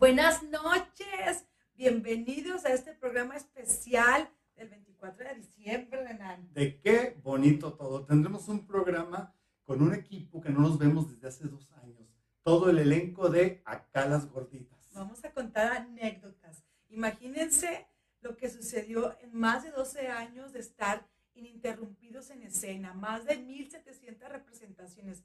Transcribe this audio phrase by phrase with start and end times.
[0.00, 1.44] Buenas noches,
[1.74, 6.50] bienvenidos a este programa especial del 24 de diciembre, Renan.
[6.54, 8.06] De qué bonito todo.
[8.06, 12.08] Tendremos un programa con un equipo que no nos vemos desde hace dos años.
[12.42, 14.88] Todo el elenco de Acá las Gorditas.
[14.94, 16.64] Vamos a contar anécdotas.
[16.88, 17.86] Imagínense
[18.22, 23.38] lo que sucedió en más de 12 años de estar ininterrumpidos en escena, más de
[23.38, 25.22] 1.700 representaciones.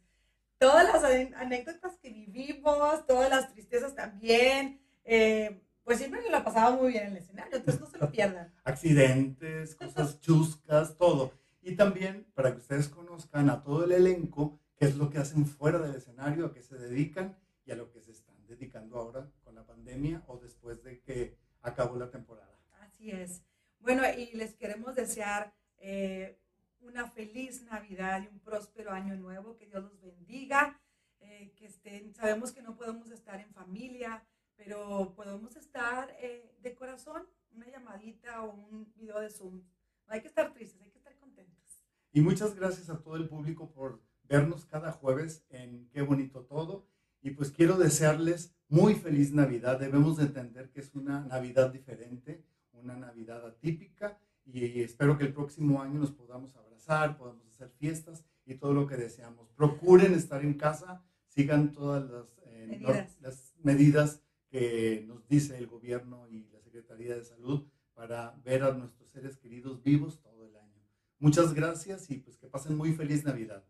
[0.58, 1.04] Todas las
[1.36, 7.06] anécdotas que vivimos, todas las tristezas también, eh, pues siempre nos la pasaba muy bien
[7.06, 8.54] en el escenario, entonces no se lo pierdan.
[8.64, 11.32] Accidentes, cosas chuscas, todo.
[11.62, 15.46] Y también para que ustedes conozcan a todo el elenco, qué es lo que hacen
[15.46, 19.30] fuera del escenario, a qué se dedican y a lo que se están dedicando ahora
[19.44, 22.58] con la pandemia o después de que acabó la temporada.
[22.80, 23.44] Así es.
[23.80, 26.40] Bueno, y les queremos desear eh,
[26.86, 30.80] una feliz Navidad y un próspero año nuevo, que Dios los bendiga,
[31.20, 34.24] eh, que estén, sabemos que no podemos estar en familia,
[34.56, 39.62] pero podemos estar eh, de corazón, una llamadita o un video de Zoom.
[40.08, 41.84] No hay que estar tristes, hay que estar contentos.
[42.12, 46.88] Y muchas gracias a todo el público por vernos cada jueves en Qué bonito todo.
[47.22, 49.80] Y pues quiero desearles muy feliz Navidad.
[49.80, 55.34] Debemos de entender que es una Navidad diferente, una Navidad atípica y espero que el
[55.34, 59.50] próximo año nos podamos abrazar, podamos hacer fiestas y todo lo que deseamos.
[59.56, 63.18] Procuren estar en casa, sigan todas las, eh, medidas.
[63.22, 68.74] las medidas que nos dice el gobierno y la Secretaría de Salud para ver a
[68.74, 70.82] nuestros seres queridos vivos todo el año.
[71.20, 73.64] Muchas gracias y pues que pasen muy feliz Navidad.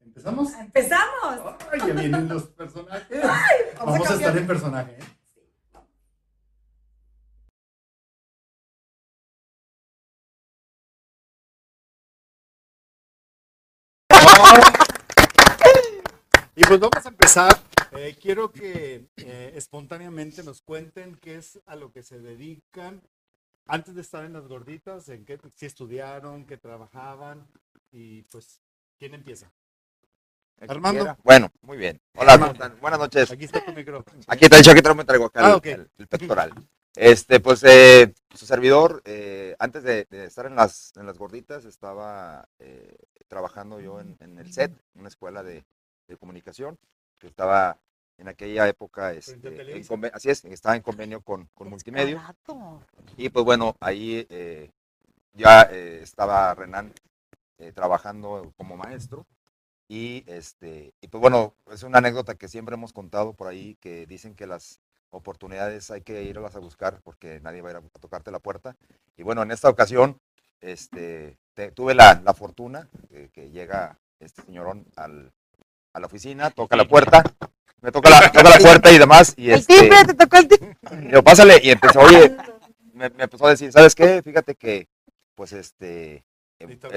[0.00, 0.54] ¿Empezamos?
[0.54, 1.56] ¡Empezamos!
[1.70, 3.22] Ay, ya vienen los personajes.
[3.78, 4.92] vamos, a, estar en personaje.
[4.92, 5.19] ¿eh?
[16.70, 17.60] Pues vamos a empezar.
[17.90, 23.02] Eh, quiero que eh, espontáneamente nos cuenten qué es a lo que se dedican
[23.66, 27.44] antes de estar en las gorditas, en qué si estudiaron, qué trabajaban
[27.90, 28.60] y pues
[29.00, 29.50] quién empieza.
[30.68, 31.16] Armando.
[31.24, 32.00] Bueno, muy bien.
[32.14, 32.36] Hola,
[32.80, 33.32] Buenas noches.
[33.32, 34.22] Aquí está tu micrófono.
[34.28, 36.52] Aquí está dicho, aquí me traigo acá ah, el, pectoral.
[36.94, 39.02] Este, pues, eh, su servidor,
[39.58, 42.48] antes de, estar en las, en las gorditas, estaba
[43.26, 45.64] trabajando yo en, en, el SET, una escuela de,
[46.10, 46.78] de comunicación,
[47.18, 47.78] que estaba
[48.20, 52.20] en aquella época, este, en así es, estaba en convenio con, con Multimedio.
[53.16, 54.70] Y pues bueno, ahí eh,
[55.32, 56.92] ya eh, estaba Renan
[57.58, 59.26] eh, trabajando como maestro.
[59.88, 64.06] Y, este, y pues bueno, es una anécdota que siempre hemos contado por ahí, que
[64.06, 67.98] dicen que las oportunidades hay que irlas a buscar porque nadie va a ir a
[67.98, 68.76] tocarte la puerta.
[69.16, 70.20] Y bueno, en esta ocasión
[70.60, 71.38] este,
[71.74, 72.88] tuve la, la fortuna
[73.32, 75.32] que llega este señorón al,
[75.92, 77.22] a la oficina, toca la puerta,
[77.80, 79.34] me toca la, toca la puerta y demás.
[79.36, 80.76] Y este, el timbre, te tocó el timbre.
[81.10, 82.36] Yo, pásale, y empezó, oye,
[82.92, 84.22] me, empezó a decir, ¿sabes qué?
[84.22, 84.88] Fíjate que,
[85.34, 86.24] pues, este,
[86.58, 86.88] necesito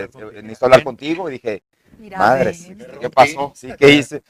[0.65, 1.29] hablar, eh, contigo.
[1.29, 1.63] Y dije,
[2.17, 2.55] madre,
[2.99, 3.53] ¿qué pasó?
[3.55, 4.23] Sí, ¿qué hice?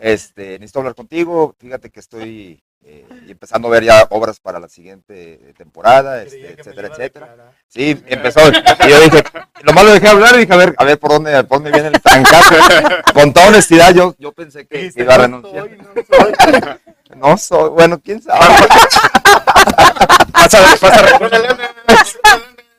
[0.00, 4.58] Este, necesito hablar contigo, fíjate que estoy eh, y empezando a ver ya obras para
[4.58, 7.52] la siguiente eh, temporada, este, etcétera, etcétera.
[7.68, 8.40] Sí, empezó.
[8.48, 9.22] Y yo dije,
[9.62, 11.88] lo malo dejé hablar y dije, a ver, a ver por dónde, por dónde viene
[11.88, 12.54] el trancazo.
[13.12, 15.68] Con toda honestidad, yo, yo pensé que iba a renunciar.
[15.70, 16.32] No soy,
[17.16, 17.70] no soy.
[17.70, 18.40] bueno, quién sabe.
[20.32, 21.18] pasa, pasa,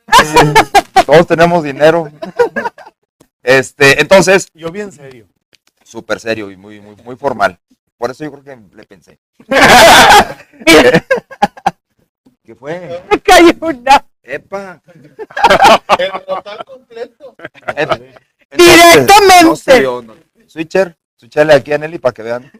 [1.06, 2.10] Todos tenemos dinero.
[3.42, 4.48] Este, entonces.
[4.52, 5.28] Yo bien serio.
[5.84, 7.58] Súper serio y muy, muy, muy formal.
[8.02, 9.20] Por eso yo creo que le pensé.
[12.42, 13.00] ¿Qué fue?
[13.08, 14.04] Me cayó una.
[14.24, 14.82] Epa.
[15.98, 17.36] El total completo.
[18.50, 19.82] Directamente.
[19.82, 20.16] No
[20.48, 22.50] Switcher, switcherle aquí a Nelly para que vean.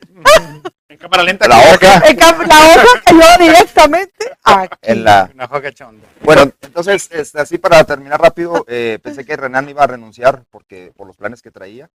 [0.89, 1.49] En cámara lenta.
[1.49, 2.01] La hoja.
[2.47, 4.77] la hoja cayó directamente aquí.
[4.83, 5.29] En la.
[5.35, 6.07] Una hoja chonda.
[6.21, 10.93] Bueno, entonces, este, así para terminar rápido, eh, pensé que Renan iba a renunciar porque
[10.97, 11.91] por los planes que traía.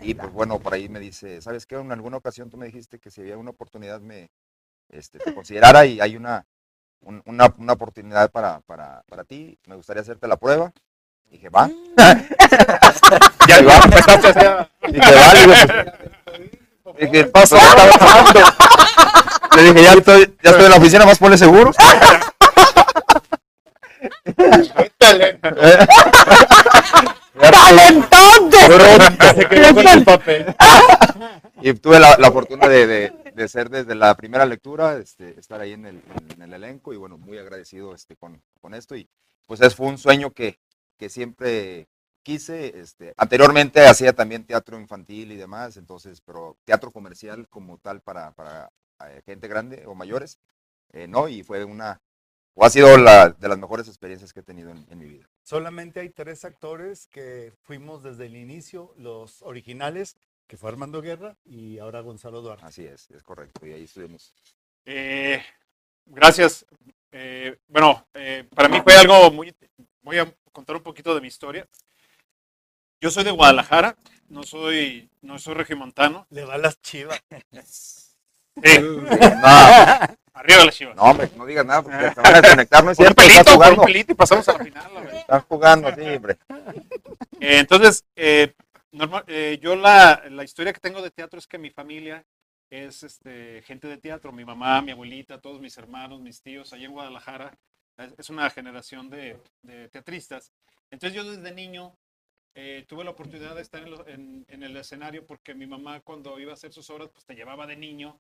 [0.00, 1.76] Y pues bueno, por ahí me dice, ¿sabes qué?
[1.76, 4.30] En alguna ocasión tú me dijiste que si había una oportunidad me
[4.92, 6.46] este, te considerara y hay una,
[7.00, 10.72] una, una, oportunidad para, para, para, ti, me gustaría hacerte la prueba.
[11.28, 11.66] Y dije, va.
[11.66, 11.72] Mm.
[13.48, 15.92] ya va, y dije, vale.
[16.82, 16.98] Pues".
[16.98, 17.56] dije, ¿qué pasó?
[19.56, 21.72] Le dije, ya estoy, ya estoy en la oficina, más ponle seguro.
[31.62, 35.58] y tuve la, la fortuna de, de, de, ser desde la primera lectura, este, estar
[35.60, 36.02] ahí en el,
[36.34, 38.96] en el, elenco y bueno, muy agradecido este, con, con esto.
[38.96, 39.08] Y
[39.46, 40.58] pues es, fue un sueño que,
[40.98, 41.88] que siempre
[42.22, 42.78] quise.
[42.78, 48.32] Este, anteriormente hacía también teatro infantil y demás, entonces, pero teatro comercial como tal para,
[48.32, 48.70] para
[49.06, 50.38] eh, gente grande o mayores,
[50.92, 51.28] eh, ¿no?
[51.28, 52.02] Y fue una,
[52.54, 55.31] o ha sido la, de las mejores experiencias que he tenido en, en mi vida.
[55.42, 60.16] Solamente hay tres actores que fuimos desde el inicio, los originales,
[60.46, 62.66] que fue Armando Guerra y ahora Gonzalo Duarte.
[62.66, 63.66] Así es, es correcto.
[63.66, 64.34] Y ahí estuvimos.
[64.84, 65.42] Eh,
[66.06, 66.64] gracias.
[67.10, 69.54] Eh, bueno, eh, para mí fue algo muy...
[70.02, 71.68] Voy a contar un poquito de mi historia.
[73.00, 73.96] Yo soy de Guadalajara,
[74.28, 76.26] no soy, no soy regimontano.
[76.30, 77.20] Le va las chivas.
[78.62, 80.96] Sí, No, arriba las chivas.
[80.96, 83.54] no, hombre, no digas nada porque te van a desconectar, ¿no es Un pelito, un
[83.54, 85.08] jugando, pelito y pasamos a la final.
[85.14, 86.38] estás jugando, sí, hombre.
[87.40, 88.54] Eh, entonces, eh,
[88.92, 92.24] normal- eh, yo la, la historia que tengo de teatro es que mi familia
[92.70, 96.86] es este, gente de teatro, mi mamá, mi abuelita, todos mis hermanos, mis tíos, allá
[96.86, 97.58] en Guadalajara,
[97.98, 100.52] es, es una generación de, de teatristas.
[100.92, 101.96] Entonces yo desde niño
[102.54, 106.00] eh, tuve la oportunidad de estar en, lo- en- en el escenario porque mi mamá
[106.00, 108.20] cuando iba a hacer sus obras, pues te llevaba de niño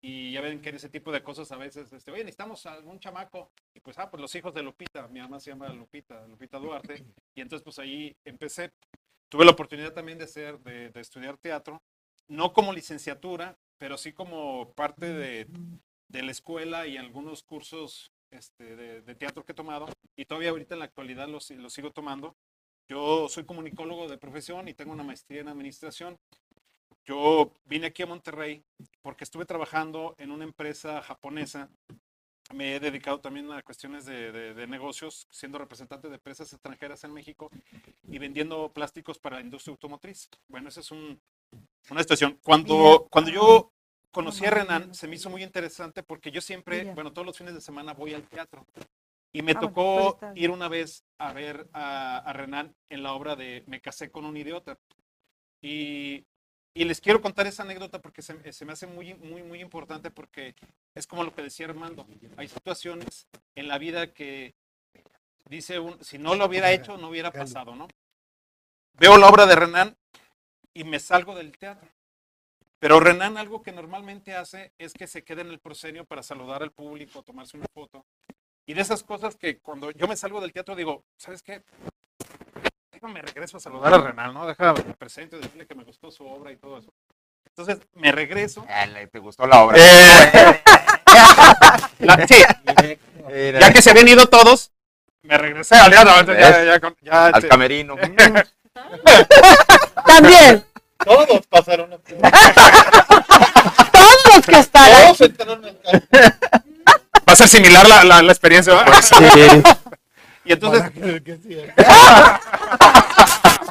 [0.00, 2.98] y ya ven que en ese tipo de cosas a veces, este, oye, necesitamos algún
[2.98, 3.50] chamaco.
[3.74, 7.04] Y pues, ah, pues los hijos de Lupita, mi mamá se llama Lupita, Lupita Duarte.
[7.34, 8.72] Y entonces pues ahí empecé.
[9.28, 11.80] Tuve la oportunidad también de, ser, de, de estudiar teatro,
[12.28, 15.46] no como licenciatura, pero sí como parte de,
[16.08, 19.86] de la escuela y algunos cursos este, de, de teatro que he tomado.
[20.16, 22.36] Y todavía ahorita en la actualidad los, los sigo tomando.
[22.88, 26.18] Yo soy comunicólogo de profesión y tengo una maestría en administración.
[27.06, 28.62] Yo vine aquí a Monterrey
[29.02, 31.68] porque estuve trabajando en una empresa japonesa.
[32.54, 37.04] Me he dedicado también a cuestiones de, de- de negocios, siendo representante de empresas extranjeras
[37.04, 37.50] en México
[38.08, 40.28] y vendiendo plásticos para la industria automotriz.
[40.48, 41.20] Bueno, esa es un-
[41.90, 42.38] una situación.
[42.42, 43.72] Cuando, cuando yo
[44.10, 47.54] conocí a Renan, se me hizo muy interesante porque yo siempre, bueno, todos los fines
[47.54, 48.66] de semana voy al teatro.
[49.32, 53.36] Y me Ah, tocó ir una vez a ver a, a Renan en la obra
[53.36, 54.76] de Me casé con un idiota.
[55.62, 56.24] Y,
[56.72, 60.10] y les quiero contar esa anécdota porque se, se me hace muy, muy, muy importante
[60.10, 60.54] porque
[60.94, 62.06] es como lo que decía Armando.
[62.36, 63.26] Hay situaciones
[63.56, 64.54] en la vida que
[65.48, 67.88] dice un, si no lo hubiera hecho, no hubiera pasado, ¿no?
[68.94, 69.96] Veo la obra de Renan
[70.72, 71.88] y me salgo del teatro.
[72.78, 76.62] Pero Renan algo que normalmente hace es que se queda en el proscenio para saludar
[76.62, 78.06] al público, tomarse una foto.
[78.64, 81.62] Y de esas cosas que cuando yo me salgo del teatro digo, ¿sabes qué?
[83.00, 84.46] Déjame regreso a saludar a Renan, ¿no?
[84.46, 86.92] Déjame me presento y decirle que me gustó su obra y todo eso.
[87.46, 88.64] Entonces me regreso.
[88.68, 89.78] Ah, le- ¿Te gustó la obra?
[89.78, 90.62] Eh,
[92.00, 92.44] la- sí,
[93.58, 94.70] ya que se habían ido todos,
[95.22, 97.96] me regresé al ya, ya, ya, ya, con- ya, al este, camerino.
[100.06, 100.64] También,
[101.02, 101.98] Todos pasaron a
[103.92, 104.90] todos los que están.
[105.02, 108.74] Todos entraron va a ser similar la, la, la experiencia.
[108.74, 109.00] ¿verdad?
[110.50, 111.54] Y entonces, Van a creer que sí.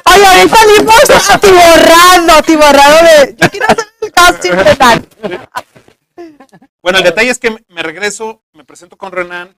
[0.06, 3.34] Oye, ahorita salimos atiborrando, atiborrado de.
[3.36, 5.06] Yo quiero hacer el casting de tal.
[6.82, 9.54] Bueno, el detalle es que me- regreso, me presento con Renan,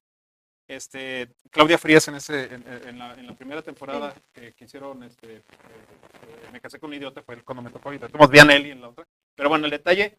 [0.67, 5.05] este, Claudia Frías en, ese, en, en la, en la primera temporada que, que hicieron,
[5.05, 8.51] este, eh, eh, me casé con un idiota, fue cuando me tocó y tuvimos bien
[8.51, 9.07] a Eli en la otra.
[9.37, 10.19] Pero bueno, el detalle,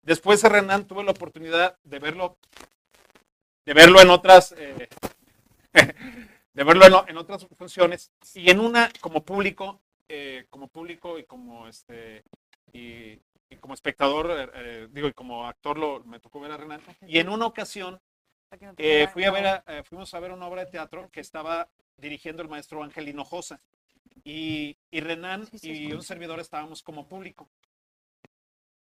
[0.00, 2.38] después de Renan tuve la oportunidad de verlo,
[3.66, 4.88] de verlo en otras, eh,
[6.58, 11.68] de verlo en, otras funciones y en una como público, eh, como público y como
[11.68, 12.24] este,
[12.72, 13.12] y,
[13.48, 16.80] y como espectador, eh, eh, digo, y como actor lo, me tocó ver a Renan.
[17.06, 18.00] Y en una ocasión
[18.76, 21.68] eh, fui a ver a- eh, fuimos a ver una obra de teatro que estaba
[21.96, 23.60] dirigiendo el maestro Ángel Hinojosa.
[24.24, 27.48] Y, y Renan Sí, sí, y un servidor estábamos como público.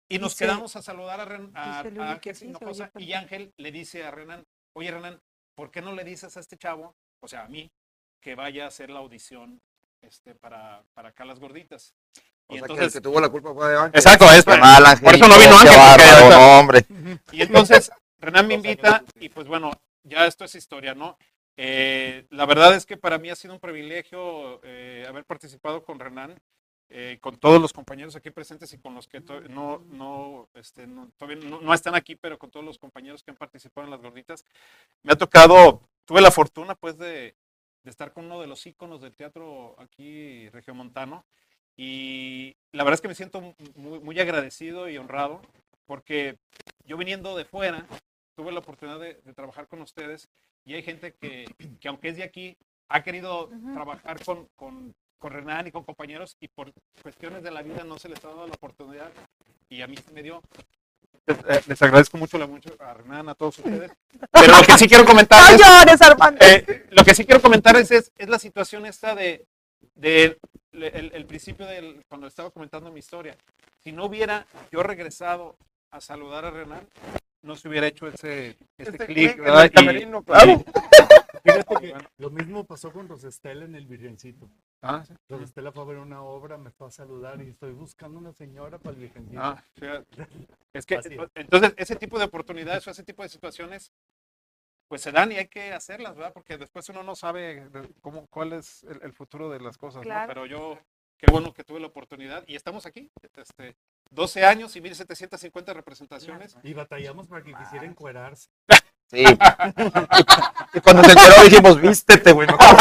[0.08, 3.14] Y nos Dice- quedamos a saludar a, Ren- a- a Ángel Hinojosa y.
[3.14, 5.22] Ángel le dice a Renan, oye Renan,
[5.54, 7.70] ¿por qué no le dices a este chavo, o sea, a mí,
[8.22, 9.62] que vaya a hacer la audición
[10.02, 11.94] este, para, para acá las gorditas?
[12.48, 13.92] O Y sea, que el que tuvo la culpa fue de Ángel.
[13.96, 16.86] Exacto, es- mal, por eso no vino Ángel, no, hombre.
[17.32, 19.72] Y entonces Renan me invita y pues bueno,
[20.04, 21.18] ya esto es historia, ¿no?
[21.58, 26.00] Eh, la verdad es que para mí ha sido un privilegio eh, haber participado con
[26.00, 26.34] Renan,
[26.90, 30.88] eh, con todos los compañeros aquí presentes y con los que to- no, no, este,
[30.88, 33.92] no, todavía no, no están aquí, pero con todos los compañeros que han participado en
[33.92, 34.44] las gorditas.
[35.04, 37.36] Me ha tocado, tuve la fortuna pues de,
[37.84, 41.24] de estar con uno de los íconos del teatro aquí regiomontano
[41.78, 45.40] y la verdad es que me siento muy, muy agradecido y honrado
[45.86, 46.40] porque
[46.84, 47.86] yo viniendo de fuera,
[48.36, 50.28] tuve la oportunidad de, de trabajar con ustedes
[50.66, 51.46] y hay gente que,
[51.80, 56.38] que aunque es de aquí, ha querido trabajar con, con, con Renan y con compañeros
[56.40, 56.74] y por
[57.04, 59.12] cuestiones de la vida no se les ha dado la oportunidad
[59.70, 60.42] y a mí se me dio.
[61.30, 63.92] Eh, Les agradezco mucho, la- mucho a Renan, a todos ustedes.
[64.32, 66.46] Pero lo que sí quiero comentar No es, llores, Armando.
[66.46, 69.46] eh, lo que sí quiero comentar es, es, es la situación esta de,
[69.96, 70.38] de
[70.74, 73.36] el, el principio del, cuando estaba comentando mi historia.
[73.84, 75.56] Si no hubiera yo regresado
[75.92, 76.88] a saludar a Renan,
[77.42, 79.72] no se hubiera hecho ese, este, Este clic, ¿verdad?
[79.74, 80.64] el Y- claro.
[81.44, 84.50] Fíjate que lo mismo pasó con Rosestela en el Virgencito.
[84.82, 85.14] Ah, sí.
[85.28, 88.78] Rosestela fue a ver una obra, me fue a saludar y estoy buscando una señora
[88.78, 89.42] para el Virgencito.
[89.42, 90.06] Ah, fíjate.
[90.74, 93.92] es que Así entonces ese tipo de oportunidades o ese tipo de situaciones
[94.88, 96.34] pues se dan y hay que hacerlas, ¿verdad?
[96.34, 97.70] Porque después uno no sabe
[98.02, 100.04] cómo cuál es el, el futuro de las cosas, ¿no?
[100.04, 100.28] Claro.
[100.28, 100.80] Pero yo
[101.18, 103.76] qué bueno que tuve la oportunidad y estamos aquí, este
[104.12, 106.58] 12 años y 1750 representaciones.
[106.64, 108.50] Y batallamos para que quisiera encuerarse.
[109.12, 109.24] Sí.
[110.74, 112.48] y cuando se enteró dijimos, vístete, güey.
[112.48, 112.78] mejor".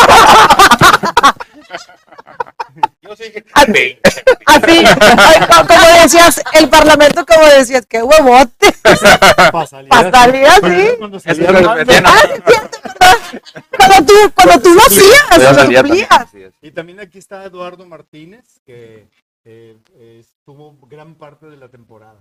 [3.00, 3.98] Yo sí dije, Así,
[4.44, 4.84] así,
[5.16, 9.06] ay, co- como decías, el parlamento, como decías, qué huevote, así.
[10.98, 12.10] Cuando salía es lo que decían, ¿no?
[12.10, 13.40] Ah, cierto, ¿verdad?
[13.78, 16.08] Cuando tú, cuando tú lo hacías, lo cumplías.
[16.10, 16.38] así.
[16.60, 19.08] Y también aquí está Eduardo Martínez, que
[19.44, 19.78] eh,
[20.20, 22.20] estuvo gran parte de la temporada.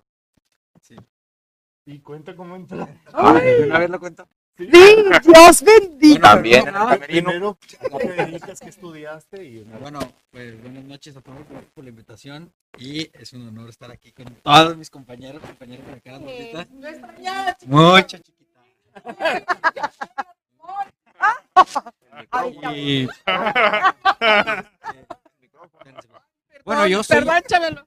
[0.81, 0.95] Sí.
[1.88, 2.88] Y cuenta cómo entró.
[3.13, 4.27] Ay, ¿Una vez lo cuento?
[4.58, 4.67] sí,
[5.24, 6.20] Dios bendito.
[6.20, 7.29] También en el Ay, camerino.
[7.29, 8.60] Primero, ¿a qué te dedicas?
[8.60, 9.41] ¿Qué estudiaste?
[9.46, 11.39] Y, Bueno, pues buenas noches a todos,
[11.74, 15.94] por la invitación y es un honor estar aquí con todos mis compañeros, compañeros de
[15.94, 16.67] acá, gordita.
[16.72, 17.77] No extrañaba, chiquita.
[17.77, 18.62] Mucha chiquita.
[22.32, 23.08] Ay, Y...
[26.67, 27.25] Bueno, yo soy,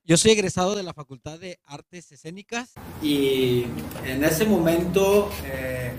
[0.06, 2.70] yo soy egresado de la Facultad de Artes Escénicas.
[3.02, 3.66] Y
[4.06, 5.92] en ese momento eh,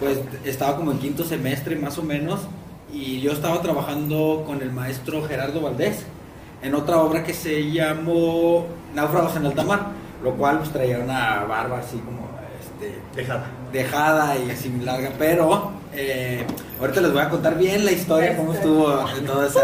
[0.00, 2.40] pues estaba como en quinto semestre más o menos
[2.92, 6.04] y yo estaba trabajando con el maestro Gerardo Valdés
[6.60, 9.86] en otra obra que se llamó Náufragos en alta mar,
[10.20, 12.28] lo cual pues traía una barba así como
[12.60, 13.46] este, Dejada.
[13.72, 16.44] dejada y así larga, pero eh,
[16.80, 19.62] ahorita les voy a contar bien la historia, cómo estuvo en toda esa,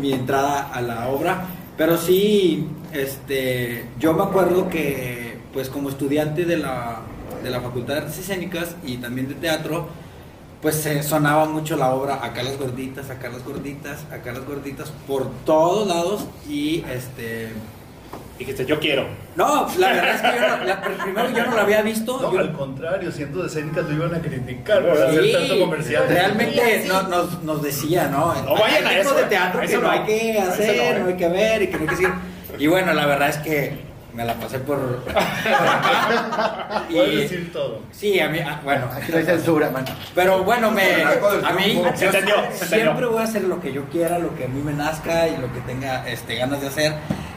[0.00, 1.46] mi entrada a la obra,
[1.76, 7.00] pero sí, este, yo me acuerdo que, pues como estudiante de la,
[7.42, 9.88] de la Facultad de Artes Escénicas y también de teatro,
[10.62, 14.90] pues se sonaba mucho la obra acá las gorditas, acá las gorditas, acá las gorditas,
[15.06, 17.50] por todos lados y este...
[18.38, 19.06] Dijiste, yo quiero.
[19.36, 22.18] No, la verdad es que yo no, la- primero yo no la había visto.
[22.20, 25.60] No, yo- al contrario, siendo de escénicas lo iban a criticar por Sí, hacer tanto
[25.60, 26.04] comercial.
[26.08, 28.34] realmente no- nos, nos decía, ¿no?
[28.42, 29.90] No vayan Hay a tipo eso, de teatro a que eso no no.
[29.92, 31.00] hay que A eso hacer, no, ¿eh?
[31.00, 32.12] no hay que ver y que no hay que seguir.
[32.58, 33.72] Y bueno, la verdad es que
[34.14, 35.04] me la pasé por...
[36.88, 37.80] Y, decir todo.
[37.92, 39.84] sí, a mí, ah, bueno, Aquí no hay censura, man.
[40.14, 41.82] pero bueno, me, a mí.
[41.94, 43.10] Se entendió, se siempre entendió.
[43.10, 45.52] voy a hacer lo que yo quiera, lo que a mí me nazca y lo
[45.52, 46.92] que tenga este, ganas de hacer.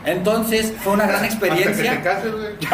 [0.07, 2.01] Entonces fue una gran experiencia.
[2.01, 2.55] cases, güey.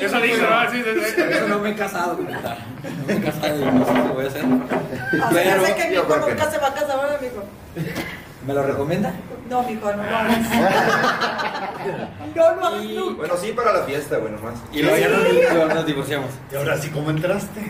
[0.00, 0.70] Eso dijo, ¿no?
[0.70, 1.12] Sí, sí, sí.
[1.22, 2.58] Por eso no me he casado, compadre.
[2.82, 4.44] No me he casado y no sé qué voy a hacer.
[5.32, 7.44] Pero, Así que mi yo hijo creo que nunca se va a casar ahora, mijo.
[8.48, 9.12] ¿Me lo recomienda?
[9.48, 10.38] No, mijo, no lo hagas.
[12.34, 13.16] No lo hagas Y- nunca.
[13.18, 14.54] Bueno, sí para la fiesta, güey, nomás.
[14.72, 16.30] Y luego ya nos, luego nos divorciamos.
[16.52, 17.60] Y ahora sí, ¿cómo entraste?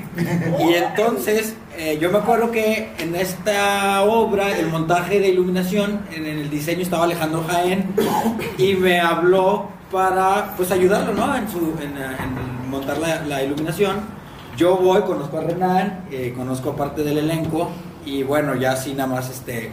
[0.61, 6.27] Y entonces, eh, yo me acuerdo que en esta obra, el montaje de iluminación, en
[6.27, 7.95] el diseño estaba Alejandro Jaén
[8.57, 11.37] y me habló para pues ayudarlo, ¿no?
[11.37, 13.97] En, su, en, en montar la, la iluminación.
[14.57, 17.71] Yo voy, conozco a Renan, eh, conozco parte del elenco
[18.05, 19.71] y bueno, ya así nada más este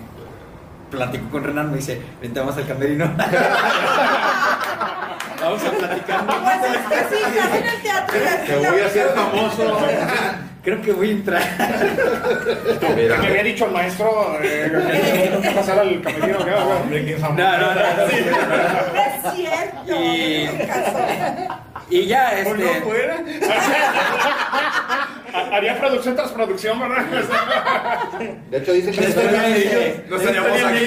[0.96, 3.06] platico con Renan, me dice, vente, vamos al camerino.
[5.42, 6.26] vamos a platicar.
[6.26, 8.18] Pues es que sí, casi en el teatro.
[8.18, 9.78] y así Te voy a hacer famoso.
[10.64, 11.44] Creo que voy a entrar.
[12.96, 13.18] Mira.
[13.18, 14.72] Me había dicho el maestro eh,
[15.42, 16.40] que que pasar al camerino.
[16.40, 17.44] Hombre, qué famoso.
[17.44, 17.82] No, no, no.
[17.82, 20.02] Es cierto.
[20.02, 20.50] Y-.
[21.90, 22.82] Y ya, ¿O no este.
[22.82, 23.18] fuera?
[25.36, 27.06] Haría producción tras producción, ¿verdad?
[28.50, 30.86] De hecho, dicen que Después ya, este, no estaríamos aquí.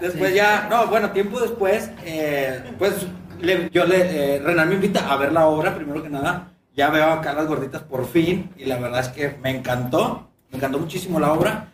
[0.00, 3.06] Después ya, no, bueno, tiempo después, eh, pues
[3.40, 6.48] le- yo le, eh, Renan me invita a ver la obra, primero que nada.
[6.74, 10.58] Ya veo acá las gorditas por fin, y la verdad es que me encantó, me
[10.58, 11.66] encantó muchísimo la obra.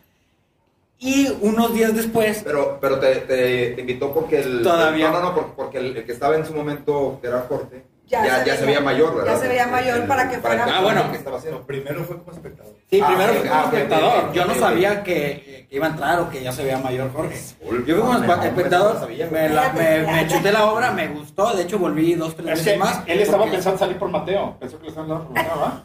[0.99, 4.63] Y unos días después, Pero, pero te, te, te invitó porque el.
[4.63, 5.11] Todavía.
[5.11, 7.83] No, no, no, porque, porque el, el que estaba en su momento, que era Jorge,
[8.07, 9.33] Ya ya, se ya se veía- mayor, ¿verdad?
[9.33, 11.11] ya se veía mayor para que fuera- Ah, bueno.
[11.11, 11.61] que estaba haciendo.
[11.67, 12.73] Primero fue como espectador.
[12.89, 14.33] sí, Ah, primero ah, como espectador.
[14.33, 17.37] Yo no sabía que, que iba a entrar o que ya se veía mayor Jorge.
[17.61, 21.07] Yo fui como no, espectador, no sabía, me, la- me, me chuté la obra, me
[21.09, 23.01] gustó, de hecho volví dos, tres Es veces que más.
[23.07, 24.55] él estaba porque- pensando salir por Mateo.
[24.59, 25.83] Pensó que le estaban dando por Mateo, ¿va?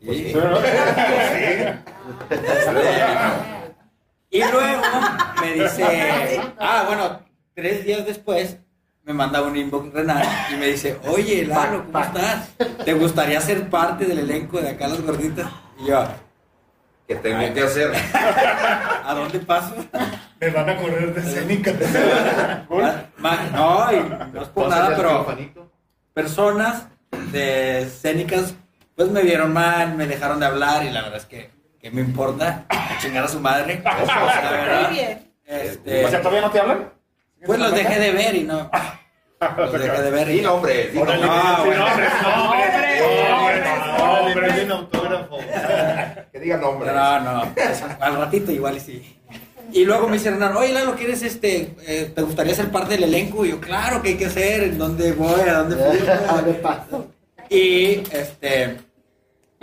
[0.00, 0.14] Sí.
[0.24, 1.80] Sí, ¿verdad?
[4.30, 4.82] Y luego
[5.40, 7.20] me dice, ah, bueno,
[7.54, 8.56] tres días después
[9.04, 12.48] me manda un inbox Renan y me dice, oye, Lalo, ¿cómo estás?
[12.84, 15.48] ¿Te gustaría ser parte del elenco de acá las gorditas?
[15.80, 16.04] Y yo,
[17.08, 17.92] Que tengo que hacer.
[19.04, 19.74] ¿a dónde paso?
[20.40, 21.72] Me van a correr de escénica.
[23.52, 23.96] No, y
[24.32, 25.26] no es por nada, pero
[26.14, 26.86] personas
[27.30, 28.54] de escénicas,
[28.96, 32.00] pues me vieron mal, me dejaron de hablar y la verdad es que, que me
[32.00, 33.80] importa a chingar a su madre.
[33.84, 33.94] La
[34.50, 35.32] verdad, Muy bien.
[35.46, 36.92] este, O sea, ¿todavía no te hablan?
[37.44, 38.70] Pues los dejé de ver y no.
[39.56, 41.16] Los dejé de ver y Di nombre, di nombre.
[41.16, 41.26] Bueno.
[41.26, 42.12] Nombres.
[43.98, 45.38] nombres, piden autógrafo.
[46.30, 46.92] Que diga nombre.
[46.92, 49.18] No, no, eso, al ratito igual y sí.
[49.72, 53.44] Y luego me hicieron, oye Lalo, ¿quieres este, eh, te gustaría ser parte del elenco?
[53.44, 54.64] Y yo, claro, ¿qué hay que hacer?
[54.64, 55.40] ¿En dónde voy?
[55.40, 57.02] ¿A dónde fui?
[57.48, 58.78] Y este,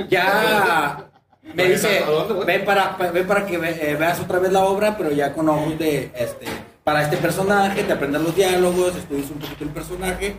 [0.10, 1.10] ya
[1.56, 2.46] me dice, ¿A dónde voy?
[2.46, 5.80] ven para, ven para que eh, veas otra vez la obra, pero ya con ojos
[5.80, 6.46] de, este,
[6.84, 10.36] para este personaje, te aprendas los diálogos, estudies un poquito el personaje.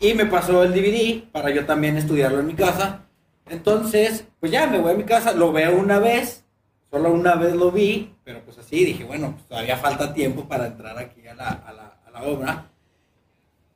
[0.00, 3.06] Y me pasó el DVD para yo también estudiarlo en mi casa.
[3.48, 6.44] Entonces, pues ya me voy a mi casa, lo veo una vez,
[6.90, 10.66] solo una vez lo vi, pero pues así dije, bueno, pues todavía falta tiempo para
[10.66, 12.70] entrar aquí a la, a la, a la obra.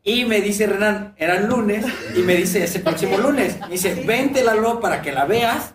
[0.02, 1.84] Y me dice Renan, eran lunes,
[2.16, 5.74] y me dice ese próximo lunes, me dice, vente Lalo para que la veas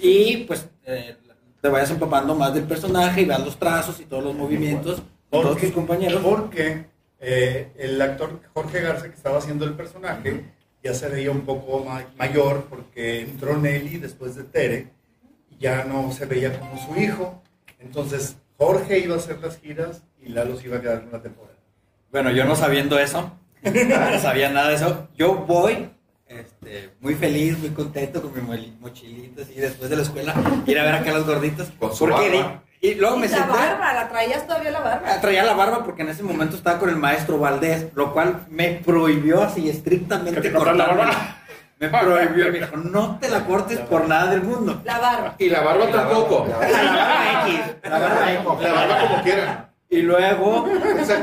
[0.00, 1.16] y pues eh,
[1.60, 5.72] te vayas empapando más del personaje y veas los trazos y todos los movimientos tus
[5.72, 6.20] compañeros.
[6.22, 6.84] Porque
[7.20, 10.44] eh, el actor Jorge Garza, que estaba haciendo el personaje,
[10.82, 14.88] ya se veía un poco ma- mayor porque entró Nelly después de Tere
[15.50, 17.42] y ya no se veía como su hijo.
[17.80, 21.22] Entonces Jorge iba a hacer las giras y Lalo se iba a quedar con la
[21.22, 21.56] temporada.
[22.10, 23.32] Bueno, yo no sabiendo eso,
[23.62, 25.90] no sabía nada de eso, yo voy
[26.26, 30.34] este, muy feliz, muy contento con mi mochilita así después de la escuela,
[30.66, 31.68] ir a ver acá a los gorditos.
[31.78, 32.30] Con su porque
[32.80, 35.20] y luego me Y la senté, barba, la traías todavía la barba.
[35.20, 38.80] traía la barba porque en ese momento estaba con el maestro Valdés, lo cual me
[38.84, 41.36] prohibió así estrictamente ¿Que te cortara la barba?
[41.80, 44.80] Me prohibió, me dijo, no te la cortes por nada del mundo.
[44.84, 45.34] La barba.
[45.38, 46.46] Y la barba tampoco.
[46.48, 48.44] La barba X, la barba X.
[48.62, 49.68] La barba como quieran.
[49.88, 50.66] Y luego,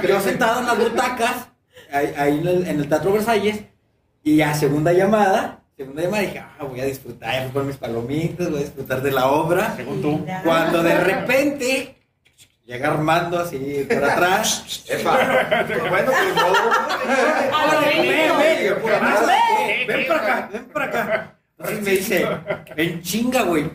[0.07, 1.49] yo sentado en las butacas,
[1.91, 3.63] ahí, ahí en, el, en el Teatro Versalles,
[4.23, 7.77] y a segunda llamada, segunda llamada dije, ah, voy a disfrutar, ya fui por mis
[7.77, 9.75] palomitas, voy a disfrutar de la obra.
[9.75, 10.25] Según tú.
[10.43, 11.95] Cuando de repente
[12.65, 14.83] llega Armando así por atrás.
[14.89, 15.65] Epa.
[15.89, 16.53] Bueno, pues no.
[17.81, 19.27] Ven, ven, por atrás.
[19.27, 21.37] ven, ven para acá, ven para acá.
[21.57, 22.27] Entonces me dice,
[22.75, 23.69] en chinga, güey.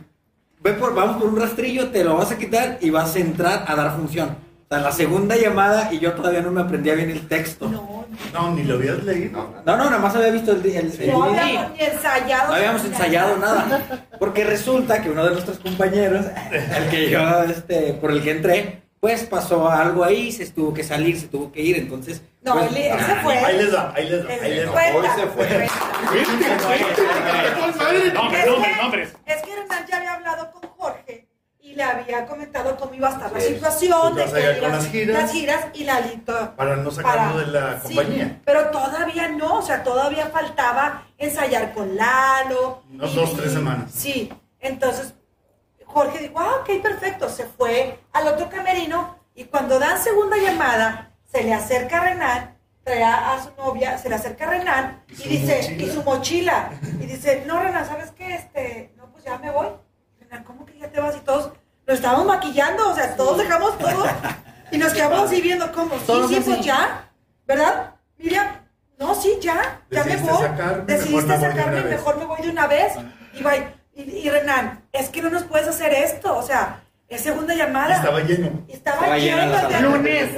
[0.63, 3.65] Ven por, vamos por un rastrillo, te lo vas a quitar y vas a entrar
[3.67, 4.37] a dar función.
[4.73, 7.69] Sea, la segunda llamada y yo todavía no me aprendía bien el texto.
[7.69, 9.53] No, No, No, ni lo habías leído.
[9.67, 12.49] no, nada más había visto el, el, el no habíamos ni ensayado.
[12.51, 14.07] No habíamos ensayado nada.
[14.21, 18.83] Porque resulta que uno de nuestros compañeros, el que yo, este, por el que entré,
[19.01, 22.23] pues pasó algo ahí, se tuvo que salir, se tuvo que ir, entonces.
[22.43, 23.39] No, pues, él, él se fue.
[23.39, 24.73] Ahí les da, ahí les da, ahí les da.
[24.95, 25.69] Hoy se fue.
[26.71, 29.09] Nombres, Es nombres, que- nombres.
[29.27, 31.27] Es que Hernán ya había hablado con Jorge
[31.71, 34.17] y le había comentado cómo iba a estar la situación.
[34.17, 35.23] De que con las- giras.
[35.23, 36.55] Las giras y la lito.
[36.57, 38.41] Para no sacarlo de la sí, compañía.
[38.45, 42.83] pero todavía no, o sea, todavía faltaba ensayar con Lalo.
[42.91, 43.91] Unos dos, tres semanas.
[43.95, 45.15] Sí, entonces
[45.85, 51.13] Jorge dijo, ah, ok, perfecto, se fue al otro camerino y cuando dan segunda llamada,
[51.33, 55.05] se le acerca a Renan, trae a a su novia, se le acerca a Renan
[55.09, 55.83] ¿Y dice, mochila?
[55.85, 58.35] y su mochila, y dice, no, Renan, ¿sabes qué?
[58.35, 59.69] Este, no, pues ya me voy.
[60.21, 61.17] Renan, ¿cómo que ya te vas?
[61.17, 61.53] Y todos
[61.90, 64.05] lo estábamos maquillando, o sea, todos dejamos todo
[64.70, 67.09] y nos quedamos así viendo cómo, sí, Todos sí, pues ya,
[67.48, 67.94] ¿verdad?
[68.16, 68.46] Miriam,
[68.96, 70.42] no, sí, ya, ya me Decidiste voy.
[70.42, 72.92] sacarme, Decidiste sacarme, mejor me voy de una vez.
[73.35, 73.66] Y, bye.
[73.96, 77.96] y, y Renan, es que no nos puedes hacer esto, o sea, es segunda llamada.
[77.96, 78.50] Estaba lleno.
[78.68, 80.31] Estaba, lleno de lunes.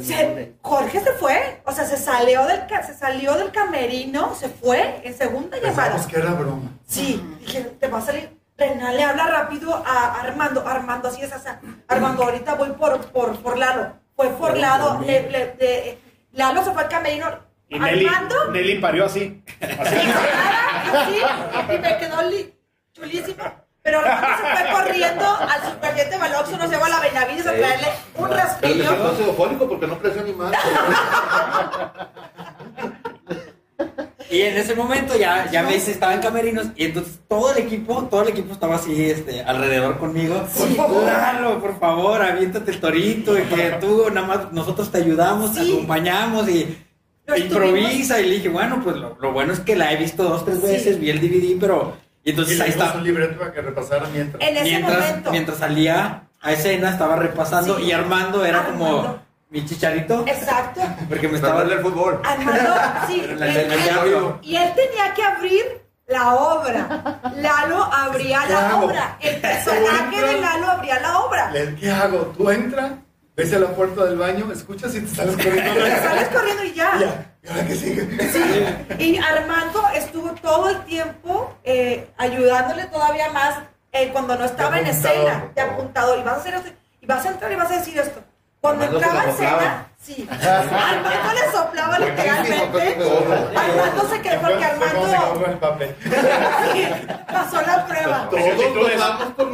[0.04, 4.48] Se- Jorge se fue, o sea, se salió del ca- se salió del camerino, se
[4.48, 5.92] fue en segunda llamada.
[5.92, 6.72] Pensamos que era broma.
[6.88, 8.36] Sí, dije, te va a salir.
[8.58, 13.00] Renan le habla rápido a Armando, Armando, así es, o sea, Armando, ahorita voy por,
[13.12, 13.92] por, por Lalo.
[14.16, 15.98] Fue por Lalo, le- le- de-
[16.32, 17.26] Lalo se fue al camerino.
[17.68, 19.44] Y Nelly, Armando, Nelly parió así.
[19.60, 19.96] Así.
[20.92, 21.20] así,
[21.72, 22.52] y me quedó li-
[22.92, 23.44] chulísimo.
[23.80, 27.88] Pero Armando se fue corriendo al superviviente Baloxo, nos llevó a la Benavides a traerle
[28.16, 28.90] un Pero le raspillo.
[29.12, 30.52] ácido fólico porque no creció ni más.
[34.30, 37.58] Y en ese momento ya, ya me dice, estaba en camerinos y entonces todo el
[37.58, 40.46] equipo, todo el equipo estaba así, este, alrededor conmigo.
[40.56, 44.98] Por favor, Lalo, por favor, aviéntate el torito y que tú nada más nosotros te
[44.98, 45.72] ayudamos, te Sí.
[45.72, 46.76] acompañamos y
[47.36, 48.20] improvisa.
[48.20, 50.58] Y le dije, bueno, pues lo, lo bueno es que la he visto dos, tres
[50.60, 50.66] Sí.
[50.66, 51.94] veces, vi el DVD, pero...
[52.24, 52.92] Y Y entonces le ahí está.
[52.94, 54.42] un libreto para que repasara mientras.
[54.46, 55.30] En ese Mientras, momento.
[55.30, 57.84] mientras salía a escena, estaba repasando Sí.
[57.84, 59.18] y Armando era como.
[59.50, 60.80] Mi chicharito, Exacto.
[61.08, 61.62] porque me Estaba estaba...
[61.72, 62.20] en el fútbol.
[62.24, 62.74] Armando,
[63.06, 63.22] sí.
[64.42, 67.20] Y él tenía que abrir la obra.
[67.36, 68.86] Lalo abría ¿Qué la hago?
[68.86, 69.16] obra.
[69.20, 71.52] El personaje de Lalo abría la obra.
[71.80, 72.18] ¿Qué hago?
[72.36, 72.98] Tú entra,
[73.36, 75.74] ves a la puerta del baño, escuchas y te sales corriendo.
[75.84, 76.92] Te sales corriendo y ya.
[76.98, 78.30] Ya, ¿y ahora qué sigue?
[78.32, 79.02] Sí.
[79.04, 83.58] Y Armando estuvo todo el tiempo eh, ayudándole todavía más
[83.92, 86.18] eh, cuando no estaba en escena, de apuntador.
[86.18, 86.68] Y vas a hacer esto,
[87.00, 88.20] y vas a entrar y vas a decir esto.
[88.60, 90.28] Cuando entraba en escena, sí.
[90.42, 92.96] Armando le soplaba literalmente.
[93.56, 95.54] Armando se quedó porque ¿Cómo se Armando
[96.72, 96.88] sí,
[97.32, 98.28] pasó la prueba.
[98.30, 98.42] Todos
[98.98, 99.46] pasamos por.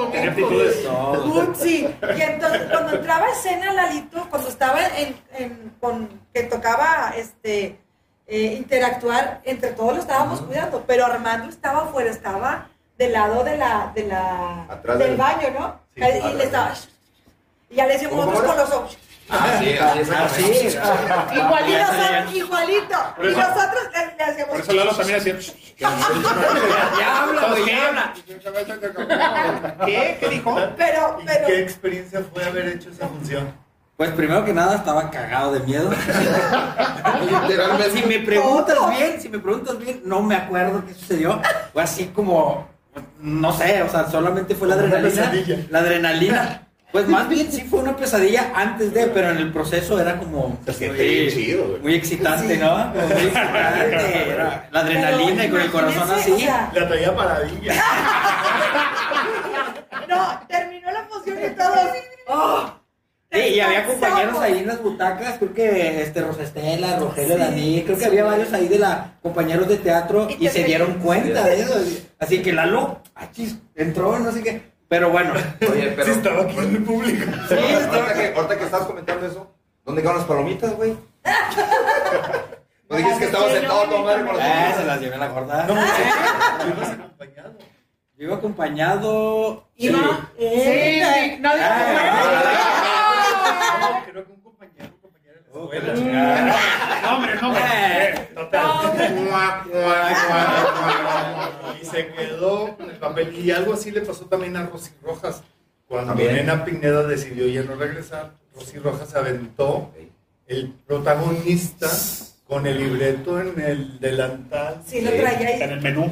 [1.25, 1.95] Un sí.
[2.17, 7.79] Y entonces, cuando entraba a escena Lalito, cuando estaba en, en- con, que tocaba este
[8.27, 13.57] eh, interactuar, entre todos lo estábamos cuidando, pero Armando estaba afuera, estaba del lado de
[13.57, 15.81] la, de la Atrás del del- baño, ¿no?
[15.95, 16.73] Sí, y le estaba
[17.75, 18.99] y ya le decíamos ¿Cómo nosotros con los ojos.
[19.29, 20.11] Ah, sí, así es.
[20.77, 21.37] Ah, sí.
[21.37, 22.37] Igualito, sabían.
[22.37, 22.97] igualito.
[23.17, 24.53] Por y nosotros le, le hacíamos.
[24.53, 25.37] Por eso Lalo también hacía.
[25.81, 28.15] Ya habla, güey, ya habla.
[29.85, 30.17] ¿Qué?
[30.21, 30.57] ¿Qué dijo?
[30.77, 31.47] Pero, ¿Y pero.
[31.47, 33.53] qué experiencia fue haber hecho esa función?
[33.97, 35.91] Pues primero que nada estaba cagado de miedo.
[37.31, 37.91] Literalmente.
[37.99, 41.41] Si me preguntas bien, si me preguntas bien, no me acuerdo qué sucedió.
[41.73, 42.69] Fue así como,
[43.21, 45.33] no sé, o sea, solamente fue la adrenalina.
[45.71, 46.64] La adrenalina.
[46.95, 50.57] Pues más bien sí fue una pesadilla antes de, pero en el proceso era como
[50.65, 52.71] chido, muy excitante, ¿no?
[52.93, 54.29] Como muy excitante.
[54.31, 56.31] Era la adrenalina y con el corazón así.
[56.31, 57.75] o sea, La traía paradilla.
[60.09, 61.81] no, terminó la función y todos.
[62.29, 62.73] ¡Oh!
[63.33, 67.99] Sí, y había compañeros ahí en las butacas, creo que este Rosestela, Rogelio Dani, creo
[67.99, 71.45] que había varios ahí de la compañeros de teatro Y y, te se dieron cuenta
[71.45, 71.75] de eso.
[72.21, 74.74] Así que Lalo, achis, entró, no sé qué.
[74.89, 75.33] Pero bueno,
[75.73, 76.05] Oye, pero.
[76.05, 77.25] Sí, estaba aquí en el público.
[77.49, 79.51] sí, Ahorita que, ahorita que estabas comentando eso,
[79.85, 80.97] ¿dónde quedaron las palomitas, güey?
[82.89, 85.29] ¿No dijiste que estabas sentado a tomar con Ah, los se las llevé a la
[85.29, 85.67] gorda.
[85.67, 87.53] No, ibas acompañado.
[88.17, 89.69] Yo iba acompañado.
[89.77, 89.99] Iba.
[89.99, 90.45] Sí.
[90.45, 92.51] Eh, no digo Ah,
[93.81, 95.93] No, creo que un compañero, un compañero de la Oh, escuela.
[95.93, 96.57] la chingada.
[97.03, 97.63] No, hombre, no, hombre.
[97.65, 98.29] Eh,
[101.85, 103.35] Y se quedó con el papel.
[103.39, 105.43] Y algo así le pasó también a Rosy Rojas.
[105.87, 106.35] Cuando También.
[106.37, 109.93] Nena Pineda decidió ya no regresar, Rosy Rojas se aventó
[110.47, 111.89] el protagonista
[112.47, 114.81] con el libreto en el delantal.
[114.87, 116.11] Sí, lo traía En el menú.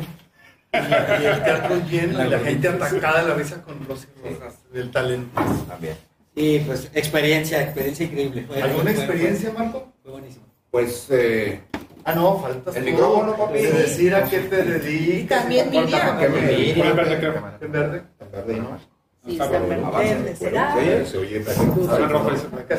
[0.75, 4.55] Y, y el teatro lleno y la gente atacada de la risa con Rosy Rojas,
[4.73, 5.41] del talento.
[5.69, 5.97] También.
[6.35, 8.45] Sí, pues experiencia, experiencia increíble.
[8.47, 9.93] Fue- ¿Alguna fue- experiencia, Marco?
[10.03, 10.47] Fue buenísimo.
[10.71, 11.61] Pues, eh,
[12.05, 12.91] Ah, no, faltas El tú.
[12.91, 13.59] micrófono, papi.
[13.61, 15.41] De decir a qué te Y dedicas.
[15.41, 16.19] también Miriam.
[16.19, 16.79] ¿qué me Miriam.
[16.79, 17.53] Con el verde, creo.
[17.61, 18.03] En verde.
[18.33, 18.79] verde, ¿no?
[19.25, 20.75] Sí, Está verde, será.
[20.75, 21.97] Se oye, se oye perfecto.
[21.97, 22.31] En rojo.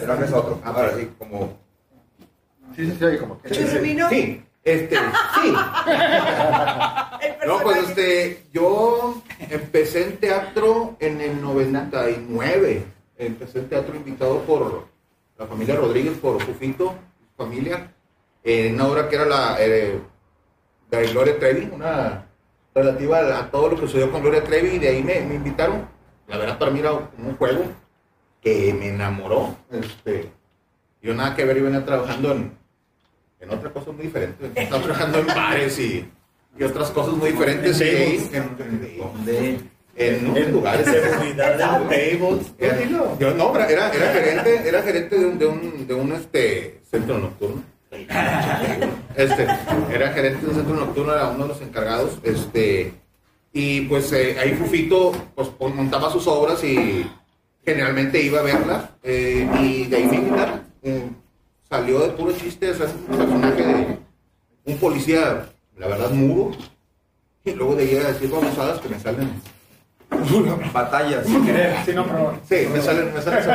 [0.10, 0.60] Ahora es otro.
[0.64, 1.58] Ahora sí, como.
[2.76, 3.40] Sí, sí, se oye como.
[4.10, 5.54] Sí, este, sí.
[7.46, 12.84] No, pues este, yo empecé en teatro en el 99.
[13.18, 14.88] Empecé en teatro invitado por
[15.38, 16.94] la familia Rodríguez, por Fufito,
[17.38, 17.92] familia,
[18.44, 20.00] en una obra que era la eh,
[20.92, 22.26] de Gloria Trevi, una
[22.76, 25.36] relativa a, a todo lo que sucedió con Gloria Trevi, y de ahí me, me
[25.36, 25.88] invitaron.
[26.28, 27.64] La verdad, para mí era un juego
[28.42, 29.56] que me enamoró.
[29.72, 30.30] Este,
[31.02, 32.52] yo nada que ver, yo venía trabajando en,
[33.40, 34.52] en otra cosa muy diferente.
[34.56, 36.10] Estaba trabajando en bares y,
[36.58, 37.80] y otras cosas muy diferentes.
[37.82, 37.90] en,
[38.34, 41.60] en- en unos lugares de Seguridad en
[43.20, 47.20] yo no, era, era gerente, era gerente de un, de un, de un este, centro
[47.20, 47.62] nocturno.
[49.16, 49.48] Este,
[49.94, 52.18] era gerente de un centro nocturno, era uno de los encargados.
[52.24, 52.94] Este,
[53.52, 57.06] y pues eh, ahí Fufito pues, montaba sus obras y
[57.64, 58.90] generalmente iba a verlas.
[59.04, 60.24] eh, y de ahí me.
[60.86, 61.10] Eh,
[61.70, 63.98] salió de puro chiste, o sea, es un personaje de
[64.66, 66.52] un policía, la verdad, muro.
[67.46, 69.30] Y luego de ahí a decir babosadas que me salen
[70.74, 71.26] batallas.
[71.86, 72.40] Sí, no, pero.
[72.48, 73.50] Sí, me salen, me salen.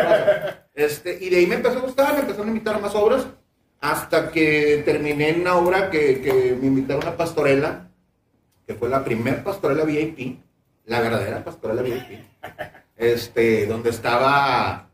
[0.75, 3.27] Este, y de ahí me empezó a gustar, me empezaron a invitar a más obras,
[3.91, 7.89] hasta que terminé en una obra que, que me invitaron a Pastorela,
[8.67, 10.39] que fue la primer Pastorela VIP,
[10.85, 12.21] la verdadera Pastorela VIP,
[12.97, 14.89] este, donde estaba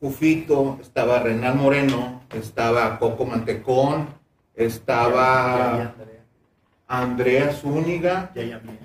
[0.00, 4.08] Fufito, estaba Renal Moreno, estaba Coco Mantecón,
[4.54, 5.94] estaba
[6.86, 8.30] Andrea Zúñiga,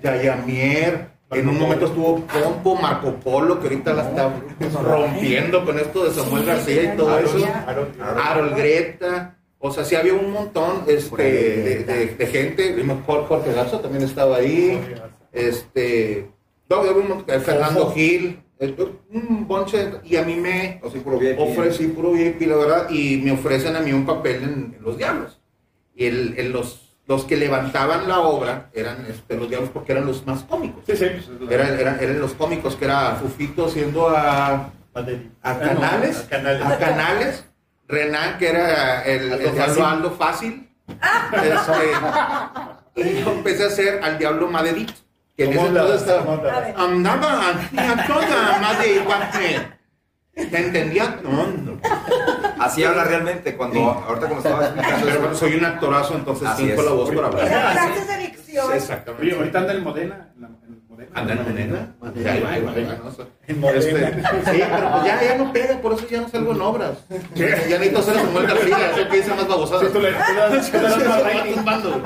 [0.02, 4.32] Yayamier, en un momento estuvo Pompo, Marco Polo, que ahorita la está
[4.82, 7.38] rompiendo con esto de Samuel García y todo eso.
[8.22, 9.36] Harold Greta.
[9.64, 12.72] O sea, sí había un montón este, de, de- de gente.
[12.72, 14.80] Vimos Jorge, Garza también estaba ahí.
[15.32, 16.28] Este.
[16.68, 18.42] No, había un montón- Fernando Gil.
[18.58, 18.74] eh,
[19.12, 19.92] Un bonche.
[20.04, 22.90] Y a mí me ofrecí puro VIP, la verdad.
[22.90, 25.38] Y me ofrecen a mí un papel en, en Los Diablos.
[25.94, 30.06] Y el, el- los, los que levantaban la obra eran este, Los Diablos porque eran
[30.06, 30.82] los más cómicos.
[30.86, 31.06] Sí, sí.
[31.50, 35.18] Eran, eran, eran los cómicos, que era Fufito siendo a Madrid.
[35.42, 36.66] a Canales, A Canales.
[36.66, 37.44] a Canales,
[37.92, 39.82] Renan, que era el, el diablo Fácil.
[39.84, 40.68] Aldo Fácil,
[41.32, 44.94] este, y yo empecé a hacer al diablo Maderito,
[45.36, 46.14] que en ¿Cómo ese
[46.74, 47.54] andaba
[48.06, 49.68] toda madre guaje.
[50.34, 51.20] ¿Te entendía?
[51.22, 51.78] No, no.
[52.58, 56.66] Así habla realmente cuando, ahorita como estaba explicando Pero bueno, soy un actorazo, entonces Así
[56.68, 56.86] tengo es.
[56.86, 57.72] la voz para hablar.
[57.72, 58.66] Clases de dicción.
[58.70, 59.26] Sí, Exactamente.
[59.26, 60.30] Oye, ahorita anda Modena.
[60.34, 60.58] en Modena.
[61.14, 61.38] Anda en
[63.10, 63.22] sé.
[63.48, 63.64] En.
[63.64, 66.98] Este, sí, pero pues ya, ya no pega, por eso ya no salgo en obras.
[67.34, 67.46] Ya
[67.78, 69.86] necesito hacer a Samuel García, eso que dice más babosadas.
[69.86, 70.16] Sí, tú le- le
[71.52, 72.02] le.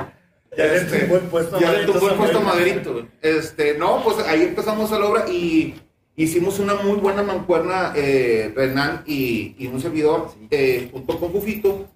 [0.56, 2.40] Ya le Este, tumbó el puesto ya le tumbó el puesto.
[2.40, 3.06] Maderito.
[3.20, 5.74] Este, no, pues ahí empezamos a la obra y
[6.16, 11.86] hicimos una muy buena mancuerna, eh, Renan y, y un servidor, eh, junto con Fufito,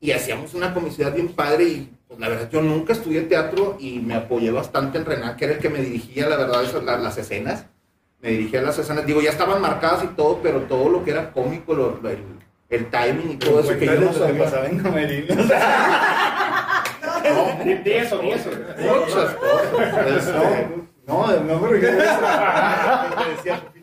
[0.00, 4.00] y hacíamos una comicidad bien padre y pues la verdad yo nunca estudié teatro y
[4.00, 6.96] me apoyé bastante en Renan, que era el que me dirigía, la verdad, esas, la-
[6.98, 7.66] las escenas.
[8.20, 11.10] Me dirigía a las escenas, digo, ya estaban marcadas y todo, pero todo lo que
[11.12, 12.22] era cómico, lo- lo- el,
[12.68, 14.44] el timing y todo eso que yo no sabía.
[14.44, 14.78] pasaba en
[17.22, 18.50] No, de eso, de eso.
[18.78, 20.34] Muchas cosas.
[21.06, 23.80] No, no, no, porque yo te decía, no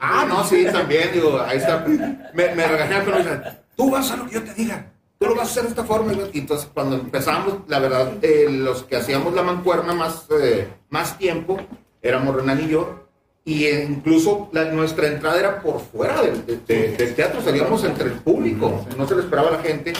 [0.00, 1.84] Ah, no, sí, también, digo, ahí está.
[1.86, 3.42] Me, me regañaban cuando dicen,
[3.78, 4.86] tú vas a lo que yo te diga,
[5.20, 6.12] tú lo vas a hacer de esta forma.
[6.32, 11.16] Y entonces, cuando empezamos, la verdad, eh, los que hacíamos la mancuerna más, eh, más
[11.16, 11.56] tiempo,
[12.02, 13.04] éramos Renan y yo,
[13.44, 18.06] y incluso la- nuestra entrada era por fuera del, de- de- del teatro, salíamos entre
[18.06, 19.92] el público, no se le esperaba a la gente.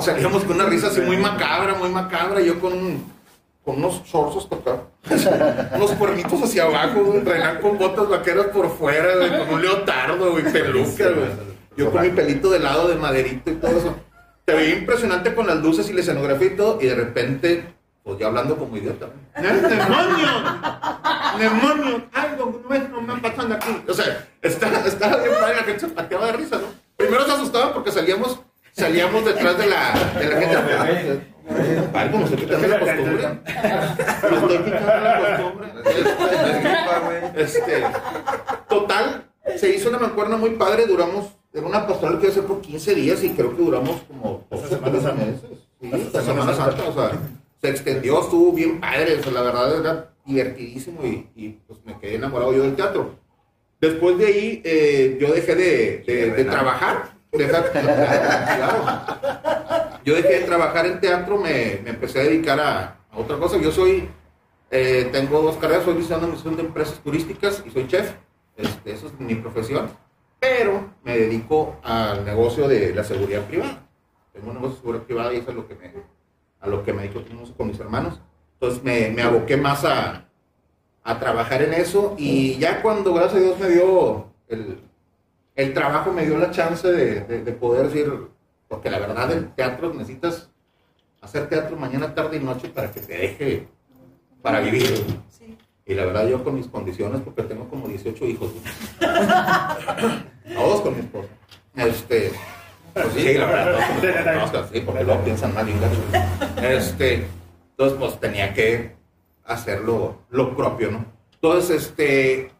[0.00, 3.12] Salíamos con una risa así muy macabra, muy macabra, yo con un-
[3.64, 4.80] con unos chorzos acá,
[5.76, 9.12] unos cuernitos hacia abajo, Renan con botas vaqueras por fuera,
[9.46, 11.04] con un leotardo, güey, peluca,
[11.76, 13.94] Yo con mi pelito de lado de maderito y todo eso.
[14.44, 17.64] Te veía impresionante con las luces y la escenografía y todo, y de repente,
[18.04, 19.08] pues ya hablando como idiota.
[19.36, 20.42] ¡Demonios!
[21.38, 22.02] ¡Demonios!
[22.12, 23.82] Algo no, es- no me pasando aquí.
[23.88, 26.68] O sea, estaba, estaba bien padre, la gente se pateaba de risa, ¿no?
[26.96, 28.40] Primero se asustaban porque salíamos,
[28.72, 30.40] salíamos detrás de la, de la
[30.86, 31.32] gente.
[31.94, 33.28] Algo, no sé qué la costumbre.
[34.30, 35.68] Me estoy quitando la costumbre.
[37.36, 37.84] Este,
[38.68, 39.24] total,
[39.56, 42.60] se hizo una mancuerna muy padre, duramos, era una pastoral que iba a ser por
[42.60, 45.24] 15 días y creo que duramos como Hasta Semana Santa.
[45.24, 45.42] meses.
[45.80, 47.12] Sí, Hasta Semana Santa, o sea,
[47.60, 51.98] se extendió, estuvo bien padre, o sea, la verdad era divertidísimo y, y, pues me
[51.98, 53.14] quedé enamorado yo del teatro.
[53.80, 57.16] Después de ahí, eh, yo dejé de, de- de trabajar.
[57.36, 57.66] Claro.
[60.04, 63.58] Yo dejé de trabajar en teatro, me, me empecé a dedicar a, a otra cosa.
[63.58, 64.08] Yo soy,
[64.70, 68.12] eh, tengo dos carreras, soy licenciado en de empresas turísticas y soy chef.
[68.56, 69.90] Este, eso es mi profesión.
[70.38, 73.82] Pero me dedico al negocio de la seguridad privada.
[74.32, 75.92] Tengo un negocio de seguridad privada y eso es lo que me,
[76.60, 77.22] a lo que me dedico
[77.56, 78.20] con mis hermanos.
[78.54, 80.28] Entonces me, me aboqué más a,
[81.04, 84.78] a trabajar en eso y ya cuando gracias a Dios me dio el,
[85.54, 88.12] el trabajo, me dio la chance de, de- de poder decir,
[88.68, 90.50] porque la verdad el teatro necesitas
[91.22, 93.68] hacer teatro mañana, tarde y noche para que te deje
[94.42, 95.04] para vivir.
[95.86, 98.50] Y la verdad yo con mis condiciones, porque tengo como 18 hijos.
[100.54, 101.28] Todos con mi esposa.
[101.76, 102.32] Este,
[102.92, 104.40] pues sí, la verdad.
[104.40, 106.66] todos con- sí, porque luego piensan mal bien gacho.
[106.66, 107.26] Este,
[107.70, 108.96] entonces pues tenía que
[109.44, 111.04] hacerlo lo propio, ¿no?
[111.34, 112.50] Entonces, este,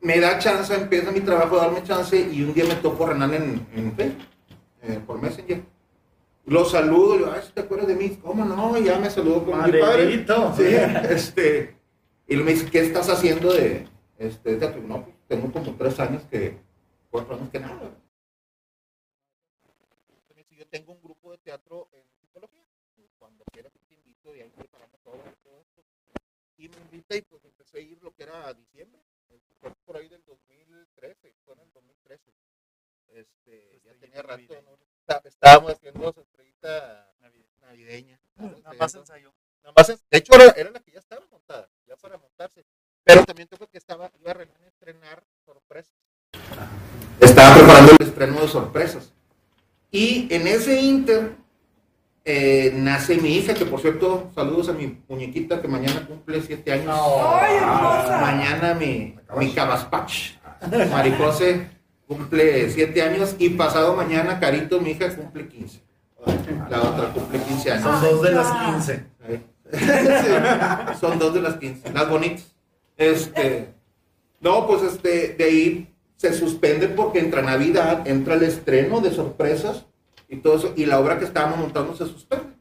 [0.00, 3.34] me da chance, empieza mi trabajo a darme chance y un día me topo Renan
[3.34, 4.22] en, en Facebook,
[4.82, 5.62] eh, por Messenger.
[6.46, 8.18] Lo saludo, digo, ay, ¿te acuerdas de mí?
[8.22, 8.76] ¿Cómo no?
[8.76, 10.04] Y Ya me saludó con mi padre.
[10.56, 10.64] Sí,
[11.10, 11.74] este,
[12.26, 13.86] y me dice, ¿qué estás haciendo de
[14.18, 14.80] este teatro?
[14.82, 16.58] No, pues tengo como tres años que,
[17.10, 17.90] cuatro años que nada.
[20.50, 22.64] Yo tengo un grupo de teatro en psicología.
[23.18, 25.82] Cuando quieras te invito y ahí preparamos todo, todo esto.
[26.56, 29.00] Y me invita y pues empecé a ir lo que era a diciembre.
[29.60, 32.32] Fue por ahí del 2013, fue en el 2013.
[33.08, 34.78] Este, ya tenía rato, ¿no?
[35.00, 37.12] Está- Estábamos haciendo su estrellita
[37.60, 38.20] navideña.
[38.36, 39.34] Nada más ensayó.
[39.62, 42.62] Nada más, de hecho, era, era la que ya estaba montada, ya para montarse.
[43.02, 45.94] Pero también tengo que estaba, iba a estrenar sorpresas.
[47.18, 49.12] Estaba preparando el estreno de sorpresas.
[49.90, 51.32] Y en ese inter
[52.26, 56.72] eh, nace mi hija, que por cierto, saludos a mi muñequita que mañana cumple siete
[56.72, 56.94] años.
[56.94, 58.18] ¡Ay, hermosa!
[58.20, 60.36] Mañana mi, mi cabaspach,
[60.90, 61.70] Maricose,
[62.06, 63.34] cumple siete años.
[63.38, 65.82] Y pasado mañana, Carito, mi hija, cumple 15.
[66.68, 67.82] La otra cumple 15 años.
[67.82, 69.13] Son dos de las 15.
[71.00, 72.54] Son dos de las 15, las bonitas.
[72.96, 73.68] Este,
[74.40, 79.86] no, pues este, de ahí se suspende porque entra Navidad, entra el estreno de sorpresas
[80.28, 82.54] y todo eso, y la obra que estábamos montando se suspende.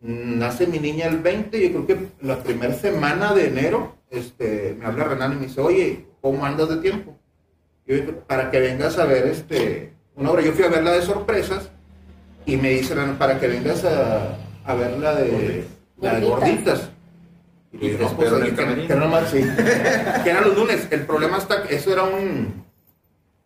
[0.00, 4.86] Nace mi niña el 20, yo creo que la primera semana de enero, este, me
[4.86, 7.16] habla Renan y me dice, oye, ¿cómo andas de tiempo?
[7.86, 10.42] Yo, para que vengas a ver este, una obra.
[10.42, 11.70] Yo fui a ver la de sorpresas
[12.44, 15.64] y me dicen, para que vengas a, a ver la de,
[16.00, 16.90] la de gorditas.
[17.72, 19.40] Y Y pues, en el que, que no más, sí.
[20.24, 20.88] que eran los lunes.
[20.90, 22.64] El problema está que eso era un,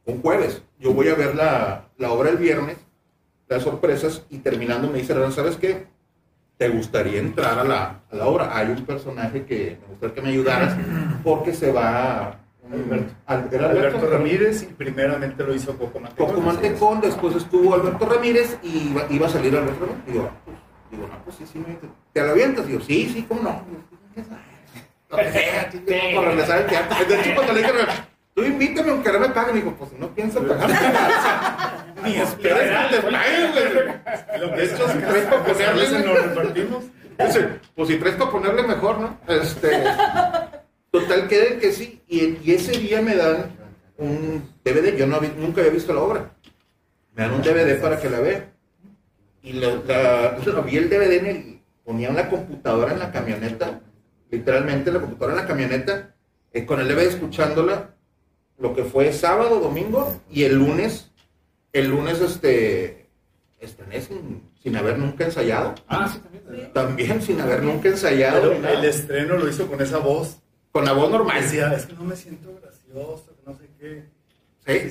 [0.06, 0.62] un jueves.
[0.78, 2.76] Yo voy a ver la, la obra el viernes,
[3.48, 5.86] las sorpresas, y terminando me dice, ¿sabes qué?
[6.56, 8.56] ¿Te gustaría entrar a la, a la obra?
[8.56, 10.76] Hay un personaje que me gustaría que me ayudaras
[11.24, 12.38] porque se va...
[12.72, 13.12] Alberto.
[13.26, 16.28] Al- ¿era Alberto Ramírez y primeramente lo hizo Coco Mantecón.
[16.28, 20.30] Coco Mantecón, después estuvo Alberto Ramírez y iba, iba a salir Alberto Ramírez.
[20.92, 21.78] Digo, ah, pues, digo, no, pues sí, sí, me-
[22.12, 22.66] ¿te la avientas?
[22.66, 23.64] Digo, sí, sí, ¿cómo no?
[24.14, 24.44] ¿Qué sabes?
[25.11, 25.81] Lo que sea, tío,
[26.16, 27.05] Para regresar al teatro.
[27.07, 27.72] De hecho, cuando le dije,
[28.35, 30.70] tú invítame aunque no me paguen, digo, pues no pienso pagar.
[32.05, 34.50] Ni esperes que te paguen, güey.
[34.57, 36.85] De hecho, si traes para Pues ponerle, nos repartimos.
[37.74, 39.18] Pues si traes para ponerle mejor, ¿no?
[39.28, 39.85] Este,
[40.90, 42.02] total, quede que sí.
[42.09, 43.50] Y, y ese día me dan
[43.98, 44.96] un DVD.
[44.96, 46.31] Yo no había- nunca había visto la obra.
[47.14, 48.48] Me dan un DVD para que la vea.
[49.42, 53.81] Y la, la- la- vi el DVD en el, ponía una computadora en la camioneta,
[54.31, 56.14] literalmente la computadora en la camioneta,
[56.52, 57.94] eh, con el DVD escuchándola,
[58.59, 61.11] lo que fue sábado, domingo, y el lunes,
[61.72, 63.09] el lunes este,
[63.59, 65.74] estrené sin, sin haber nunca ensayado.
[65.88, 66.72] Ah, sí, también.
[66.72, 68.50] También sin haber nunca ensayado.
[68.52, 70.38] Pero el estreno lo hizo con esa voz.
[70.70, 71.42] Con la voz normal.
[71.42, 74.05] Decía, es que no me siento gracioso, que no sé qué.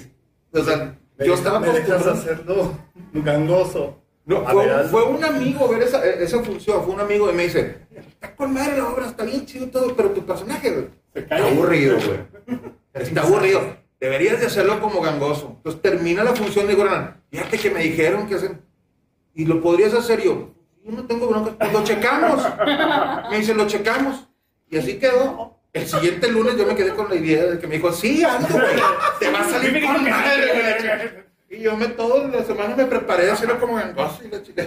[0.02, 0.12] Sí.
[0.52, 2.20] O sea, Me yo estaba me dejas acostumbrado.
[2.20, 2.78] hacerlo
[3.14, 4.01] gangoso.
[4.32, 4.90] No, fue, ver, algo.
[4.90, 8.54] fue un amigo ver esa, esa función, fue un amigo y me dice, está con
[8.54, 12.62] madre la obra, está bien chido todo, pero tu personaje, güey, está aburrido, güey.
[12.94, 13.62] Está aburrido.
[14.00, 15.54] Deberías de hacerlo como gangoso.
[15.58, 18.62] Entonces termina la función digo, "Hernán, fíjate que me dijeron que hacen,
[19.34, 20.54] y lo podrías hacer yo.
[20.84, 22.44] Yo no tengo bronca, pues lo checamos.
[23.30, 24.28] Me dice, lo checamos.
[24.70, 25.60] Y así quedó.
[25.74, 28.48] El siguiente lunes yo me quedé con la idea de que me dijo, sí, ando,
[28.50, 28.76] güey,
[29.20, 31.24] te va a salir con madre, güey.
[31.54, 34.64] Y yo me toda la semana me preparé a hacerlo como gangoso y la chica.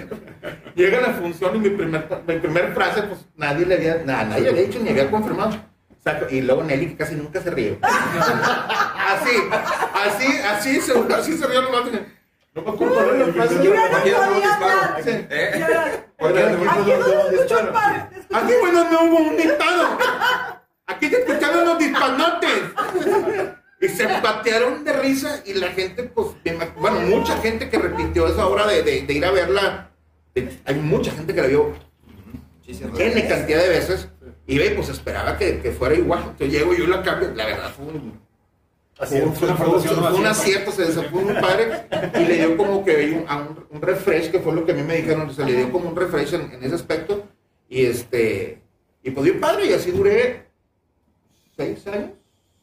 [0.75, 4.51] Llega la función y mi primer, mi primer frase, pues nadie le había, nada, nadie
[4.51, 5.57] había dicho ni había confirmado.
[6.05, 7.79] Saco- y luego Nelly, que casi nunca se ríe.
[7.81, 9.31] Así,
[9.95, 11.85] así, así se, así se rió nomás.
[12.55, 13.55] No me acuerdo era la frase.
[13.65, 15.01] Yo ya no Aquí podía hablar.
[18.31, 19.99] Aquí, bueno, no hubo un disparo.
[20.87, 22.63] Aquí te escucharon los dispanotes.
[23.85, 26.29] Y se patearon de risa y la gente, pues,
[26.81, 29.91] bueno, mucha gente que repitió esa obra de, de- de ir a verla.
[30.35, 31.73] de- hay mucha gente que la vio
[32.99, 34.09] N cantidad de veces.
[34.47, 36.21] Y ve, pues esperaba que, que fuera igual.
[36.23, 37.33] Entonces llego yo y la cambio.
[37.35, 38.21] La verdad fue un,
[38.99, 39.39] Así fue, es.
[39.39, 43.25] fue- fue- fue un acierto, se desafó muy padre y le dio como que un,
[43.29, 45.73] a un, un refresh, que fue lo que a mí me dijeron, se le dio
[45.73, 47.25] como un refresh en, en ese aspecto
[47.69, 48.61] y este,
[49.03, 50.47] y pues bien padre y así duré
[51.57, 52.11] seis años,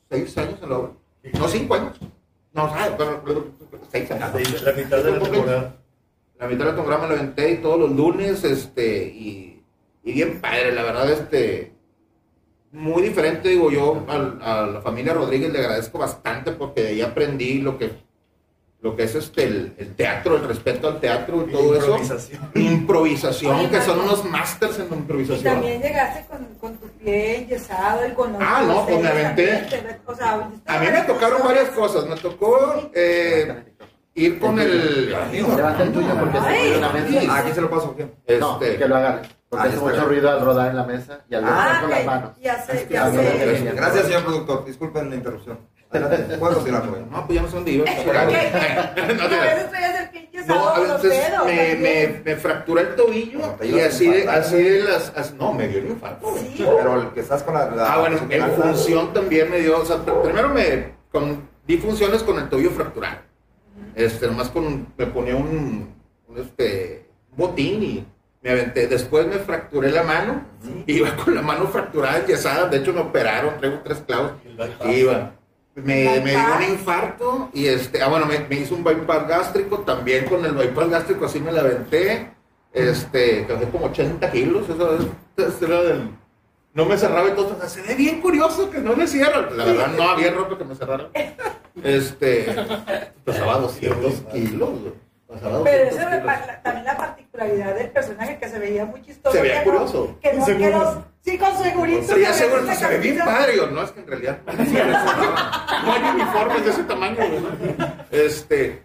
[0.09, 0.91] seis años en la obra,
[1.23, 1.97] no cinco años,
[2.53, 3.51] no, ah, pero- pero-
[3.91, 4.31] seis años.
[4.63, 5.75] La mitad de la temporada.
[6.39, 9.61] La mitad del programa la aventé y todos los lunes, este, y,
[10.03, 11.71] y bien padre, la verdad, este,
[12.71, 17.01] muy diferente, digo yo, al- a, la familia Rodríguez le agradezco bastante porque de ahí
[17.01, 17.91] aprendí lo que,
[18.81, 21.91] lo que es este, el, el teatro, el respeto al teatro y todo eso.
[21.97, 22.49] Improvisación.
[22.55, 25.53] Improvisación, que son unos masters en la Y improvisación.
[25.53, 29.47] también llegaste con, con tu pie enyesado y con Ah, no, pues me aventé.
[29.69, 33.65] también, O sea, A mí me tocaron varias cosas, me tocó eh,
[34.15, 35.09] ir con el...
[35.11, 36.69] Levanta el tuyo porque se Ay.
[36.69, 37.19] mueve la mesa.
[37.33, 37.95] Ah, aquí se lo paso.
[37.95, 38.37] ¿qué?
[38.39, 39.21] No, Este, que lo agarre.
[39.47, 41.89] Porque Ah, hace mucho ruido al rodar en la mesa y al Ah, levantar con
[41.91, 42.05] las ok.
[42.05, 42.31] manos.
[42.41, 43.09] Ya sé, ya.
[43.09, 44.65] Gracias, señor productor.
[44.65, 45.59] Disculpen la interrupción.
[45.91, 46.37] Adelante.
[46.37, 47.07] ¿Puedo continuar, joven?
[47.11, 47.85] no, pues ya no sé dónde iba.
[47.89, 49.71] A veces
[50.41, 51.09] el No, a con
[51.45, 55.11] me, me, me fracturé el tobillo No, y así de, así de las...
[55.15, 56.33] as- no, me dio un infarto.
[56.37, 56.55] Sí.
[56.65, 57.69] Pero el que estás con la.
[57.69, 61.47] la- Ah, bueno, en la- función también me dio, o sea, pr- primero me con,
[61.67, 63.17] di funciones con el tobillo fracturado.
[63.95, 65.93] Este, nomás con, me ponía un,
[66.27, 67.05] un, este,
[67.35, 68.05] botín y
[68.41, 68.87] me aventé.
[68.87, 70.43] Después me fracturé la mano,
[70.87, 74.31] iba con la mano fracturada, enyesada, de hecho me operaron, traigo tres clavos.
[74.85, 75.33] Iba.
[75.75, 79.79] Me, me dio un infarto y este, ah, bueno, me, me hizo un bypass gástrico,
[79.79, 82.29] también con el bypass gástrico así me la aventé.
[82.73, 84.97] Este, que como 80 kilos, eso,
[85.37, 86.09] eso era del,
[86.73, 89.49] no me cerraba y todo, o sea, se ve bien curioso que no me cierra.
[89.51, 91.09] La verdad, no había ropa que me cerrara.
[91.83, 92.45] Este,
[93.25, 94.69] pesaba 200 kilos.
[94.81, 94.93] güey.
[95.27, 96.25] Pesaba Pero 200 esa era kilos.
[96.25, 99.35] pa- la- también la particularidad del personaje que se veía muy chistoso.
[99.35, 100.17] Se veía curioso.
[100.21, 101.05] Que no, que no,
[101.49, 102.03] sí, con segurito.
[102.03, 103.57] Se veía que seguro, se ve bien padre.
[103.57, 104.39] Yo, no, es que en realidad
[105.85, 107.17] no hay uniformes de ese tamaño.
[108.11, 108.81] Este,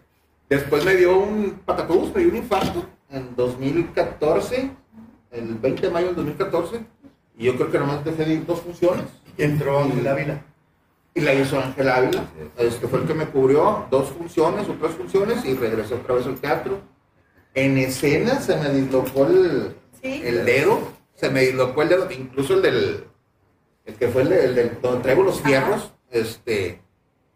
[0.48, 4.70] después me dio un patatús, me dio un infarto en 2014,
[5.32, 6.80] el 20 de mayo del 2014.
[7.38, 9.04] Y yo creo que nomás dejé de ir dos funciones.
[9.36, 10.40] Y entró Ángel Ávila.
[11.14, 12.24] y la hizo Ángel Ávila.
[12.56, 16.26] Este fue el que me cubrió dos funciones o tres funciones y regresé otra vez
[16.26, 16.80] al teatro.
[17.54, 20.20] En escena se me dislocó el, Sí.
[20.24, 20.78] el dedo,
[21.16, 23.04] se me dislocó el dedo, incluso el del,
[23.84, 26.80] el que fue el, del- el del- donde traigo los fierros, este,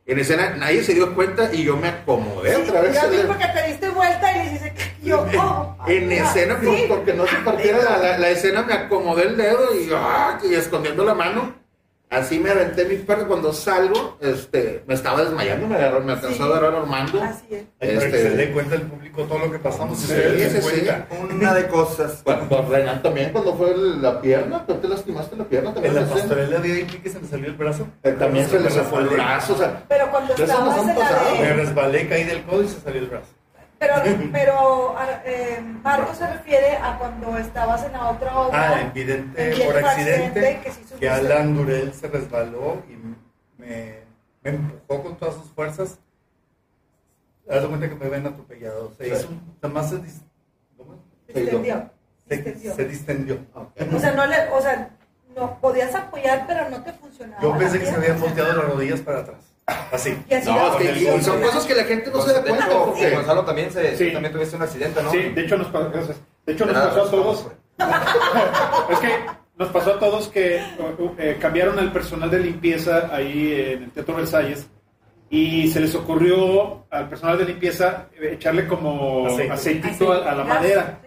[0.07, 3.01] en escena nadie se dio cuenta y yo me acomodé otra vez.
[3.01, 4.72] Yo vi porque te diste vuelta y dices,
[5.03, 6.66] yo, oh, En escena, sí.
[6.66, 10.39] pues, porque no se partiera la, la- la escena, me acomodé el dedo y, ¡ah!
[10.49, 11.59] y escondiendo la mano.
[12.11, 13.28] Así me aventé mi perro.
[13.28, 16.42] Cuando salgo, este, me estaba desmayando, me, agarró, me alcanzó Sí.
[16.42, 17.22] a agarrar Armando.
[17.22, 17.62] Así es.
[17.80, 19.96] Ay, para que Este- se dé cuenta el público todo lo que pasamos.
[19.98, 20.62] y Sí, se dé sí, sí.
[20.62, 21.06] cuenta.
[21.32, 22.22] Una de cosas.
[22.24, 25.96] Bueno, pues, Renan también, cuando fue el- la pierna, ¿tú te lastimaste la pierna también?
[25.96, 27.86] En la pastorela de ahí que se me salió el brazo.
[28.02, 29.22] Eh, También se le me zafó el resbalé.
[29.22, 31.30] brazo, o sea, Pero cuando se estabas en la pasado.
[31.36, 31.52] Me de...
[31.54, 33.28] resbalé, caí del codo y se salió el brazo.
[33.81, 33.95] Pero,
[34.31, 38.70] pero eh, Marco se refiere a cuando estabas en la otra obra.
[38.72, 41.09] Ah, evidente Evidente por accidente accidente, que sí que.
[41.09, 44.01] Alan Durel se resbaló y me,
[44.43, 45.99] me empujó con todas sus fuerzas.
[47.51, 48.93] Haz de cuenta que me ven atropellado.
[48.99, 50.22] Se hizo, un- nada más se, dis-
[50.76, 50.95] ¿cómo?
[51.26, 51.91] Distendió,
[52.28, 52.74] Se- distendió.
[52.74, 53.39] se distendió.
[53.55, 54.91] O sea, no le, o sea,
[55.35, 57.43] no podías apoyar, pero no te funcionaba.
[57.43, 59.49] Yo pensé que se habían volteado las rodillas para atrás.
[59.92, 60.16] Así.
[60.28, 62.32] Y así no, la- es que y- y son cosas que la gente no se
[62.32, 62.66] da cuenta.
[62.66, 64.12] hecho, Porque, Gonzalo también, se, Sí.
[64.12, 65.10] también tuviste un accidente, ¿no?
[65.10, 66.16] Sí, de hecho nos pasó, gracias.
[66.46, 67.38] De hecho nos Nada, pasó a todos.
[67.40, 67.56] hombre.
[68.90, 69.08] Es que
[69.56, 70.60] nos pasó a todos que
[71.18, 74.66] eh, cambiaron al personal de limpieza ahí en el Teatro Versalles
[75.28, 79.52] y se les ocurrió al personal de limpieza eh, echarle como Aceite.
[79.52, 80.98] aceitito a, a la madera,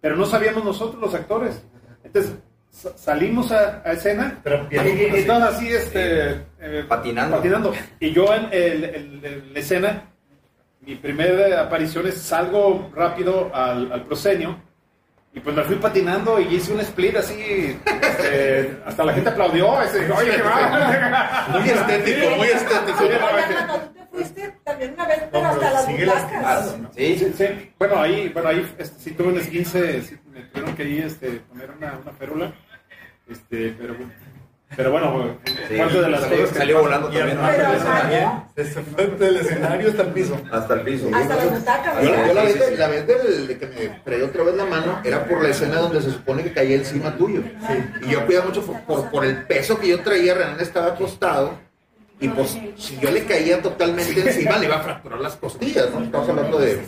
[0.00, 1.62] pero no sabíamos nosotros los actores.
[2.02, 2.32] Entonces
[2.70, 7.36] sa- salimos a, a escena Trapeando y, y así, este, eh, Patinando.
[7.36, 7.72] patinando.
[8.00, 10.02] Y yo en, el- el- el- la escena,
[10.80, 14.58] mi primera aparición es salgo rápido al, al proscenio
[15.34, 19.82] y pues me fui patinando y hice un split así, este, hasta la gente aplaudió.
[19.82, 21.46] ese, Oye, ¿qué va?
[21.58, 22.98] muy estético, muy estético.
[22.98, 23.04] Sí,
[23.66, 26.76] no, tú te fuiste también una vez, pero No, hasta las butacas.
[26.96, 27.72] Sí, Sí, sí.
[27.78, 31.30] Bueno, ahí, bueno, ahí este, sí tuve un esguince, sí, me tuvieron que ahí este,
[31.48, 32.52] poner una, una férula.
[33.28, 33.94] Este, pero,
[34.76, 35.38] pero bueno,
[35.68, 37.38] Sí, parte de las salió, cosas que salió volando también.
[38.94, 40.40] Fue del escenario hasta el piso.
[40.50, 41.10] Hasta el piso.
[41.14, 42.02] Hasta las butacas.
[42.02, 45.00] Yo, la, vez, de, la vez del- de que me freó otra vez la mano
[45.04, 47.42] era por la escena donde se supone que caía encima tuyo.
[48.02, 51.52] Y yo cuidaba mucho por, por, por el peso que yo traía, Renan estaba acostado.
[52.20, 56.02] Y pues si yo le caía totalmente encima, le iba a fracturar las costillas, ¿no?
[56.04, 56.80] Estamos hablando de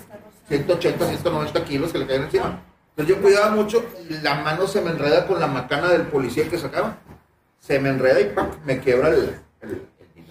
[0.48, 2.60] 180, 190 kilos que le caían encima.
[2.90, 6.48] Entonces yo cuidaba mucho y la mano se me enreda con la macana del policía
[6.48, 6.96] que sacaba.
[7.66, 8.32] Se me enreda y
[8.64, 9.30] me quiebra el,
[9.62, 9.82] el,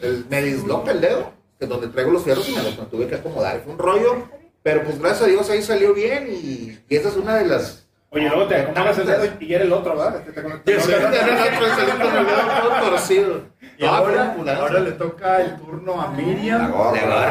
[0.02, 3.08] el- me disloca el dedo, que es donde traigo los fierros y me los tuve
[3.08, 3.62] que acomodar.
[3.64, 4.24] Fue un rollo,
[4.64, 7.85] pero pues gracias a Dios ahí salió bien y esa es una de las...
[8.12, 10.22] Oye, luego te acomodas el dedo y era el otro, ¿verdad?
[10.24, 13.42] Te- te- te- Sí, era otro, salí con el todo torcido.
[13.78, 16.62] Y ahora, le toca el turno a Miriam.
[16.62, 17.30] La gorra.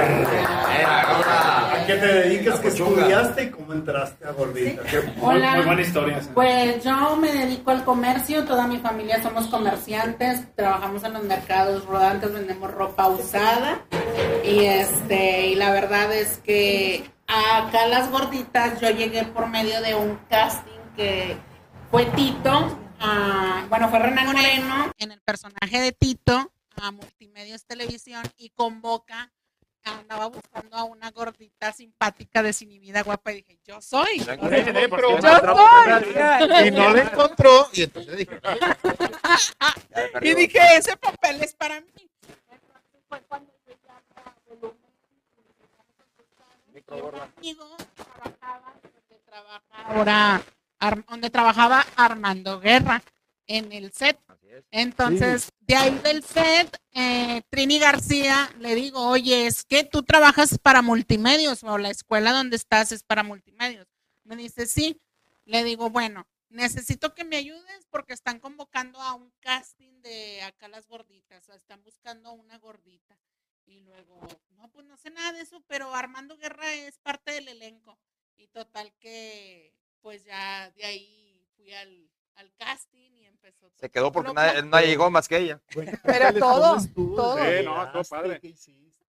[1.73, 2.61] ¿A qué te dedicas?
[2.61, 4.83] ¿Qué estudiaste y cómo entraste a gordita?
[5.17, 5.57] Muy, Hola.
[5.57, 6.21] muy buena historia.
[6.35, 11.87] Pues yo me dedico al comercio, toda mi familia somos comerciantes, trabajamos en los mercados
[11.87, 13.79] rodantes, vendemos ropa usada
[14.45, 19.95] y este y la verdad es que acá las gorditas yo llegué por medio de
[19.95, 21.37] un casting que
[21.91, 28.23] fue Tito, ah, bueno fue Renan Moreno en el personaje de Tito a Multimedios Televisión
[28.37, 29.31] y convoca
[29.87, 34.25] andaba buscando a una gordita simpática, desinhibida, guapa y dije, yo soy.
[34.41, 35.21] Pero- Yo
[36.01, 36.67] soy.
[36.69, 38.41] Y no le encontró y entonces dije,
[40.23, 42.11] Y dije, ese papel es para mí.
[43.11, 46.74] Fue cuando yo ya a volumen y un amigo trabajaba donde trabaja
[49.87, 50.43] ahora,
[51.09, 53.03] donde trabajaba Armando Guerra
[53.47, 54.19] en el set.
[54.71, 60.59] Entonces, de ahí del set, eh, Trini García le digo, oye, es que tú trabajas
[60.59, 63.89] para multimedios o la escuela donde estás es para multimedios.
[64.23, 65.01] Me dice, sí.
[65.45, 70.69] Le digo, bueno, necesito que me ayudes porque están convocando a un casting de acá
[70.69, 73.19] las gorditas, o están buscando a una gordita.
[73.67, 77.49] Y luego, no, pues no sé nada de eso, pero Armando Guerra es parte del
[77.49, 77.99] elenco.
[78.37, 83.71] Y total que, pues ya de ahí fui al, al casting y empezó.
[83.77, 85.61] Se quedó porque nadie, nadie llegó más que ella.
[86.05, 87.37] Pero todo, todo.
[87.37, 88.41] Sí, no, estuvo padre.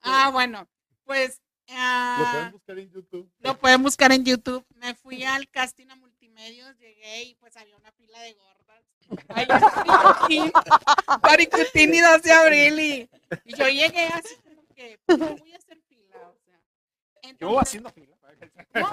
[0.01, 0.67] Ah, bueno,
[1.03, 3.31] pues Lo ah, pueden buscar en YouTube.
[3.39, 4.65] lo pueden buscar en YouTube.
[4.75, 8.83] Me fui al casting a multimedios, llegué y pues había una fila de gordas.
[9.29, 9.47] Ay,
[10.29, 13.09] y 2 de abril y,
[13.45, 14.35] y yo llegué así
[14.75, 17.33] que no voy a hacer fila, o sea.
[17.39, 18.15] Yo haciendo fila.
[18.73, 18.87] no,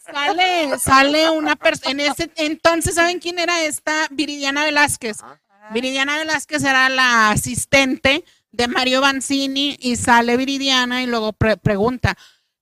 [0.00, 1.90] sale, sale una persona.
[1.90, 4.06] En ese entonces, ¿saben quién era esta?
[4.10, 5.22] Viridiana Velázquez.
[5.22, 5.40] Ajá.
[5.72, 12.16] Viridiana Velázquez era la asistente de Mario Banzini y sale Viridiana y luego pre- pregunta,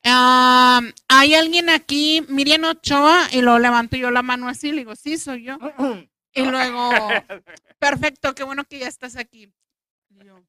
[0.05, 3.29] "Ah, ¿hay alguien aquí, Miriam Ochoa?
[3.33, 5.59] Y luego levanto yo la mano así, le digo, sí, soy yo.
[6.39, 6.91] Y luego,
[7.79, 9.51] perfecto, qué bueno que ya estás aquí.
[10.11, 10.45] Y yo,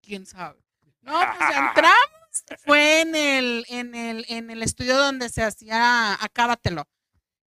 [0.00, 0.58] ¿quién sabe?
[1.02, 2.22] No, pues ya entramos.
[2.64, 6.88] Fue en el, en el, en el estudio donde se hacía Acábatelo.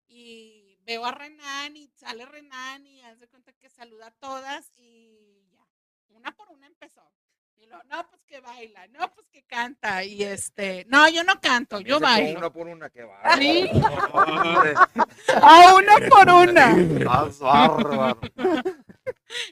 [0.08, 5.48] Y veo a Renan y sale Renan y hace cuenta que saluda a todas y
[5.52, 5.64] ya.
[6.08, 7.10] Una por una empezó.
[7.56, 10.04] Y luego, no, pues que baila, no, pues que canta.
[10.04, 12.38] Y este, no, yo no canto, yo bailo.
[12.38, 13.36] Una por una, que va.
[13.38, 13.70] Sí.
[15.42, 16.76] A una por una.
[17.04, 18.20] Más bárbaro.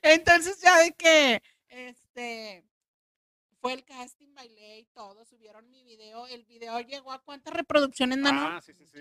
[0.02, 2.64] Entonces ya de que este
[3.62, 8.18] fue el casting, bailé y todo, subieron mi video, el video llegó a cuántas reproducciones,
[8.18, 8.42] Nano?
[8.44, 9.00] Ah, sí, sí, sí.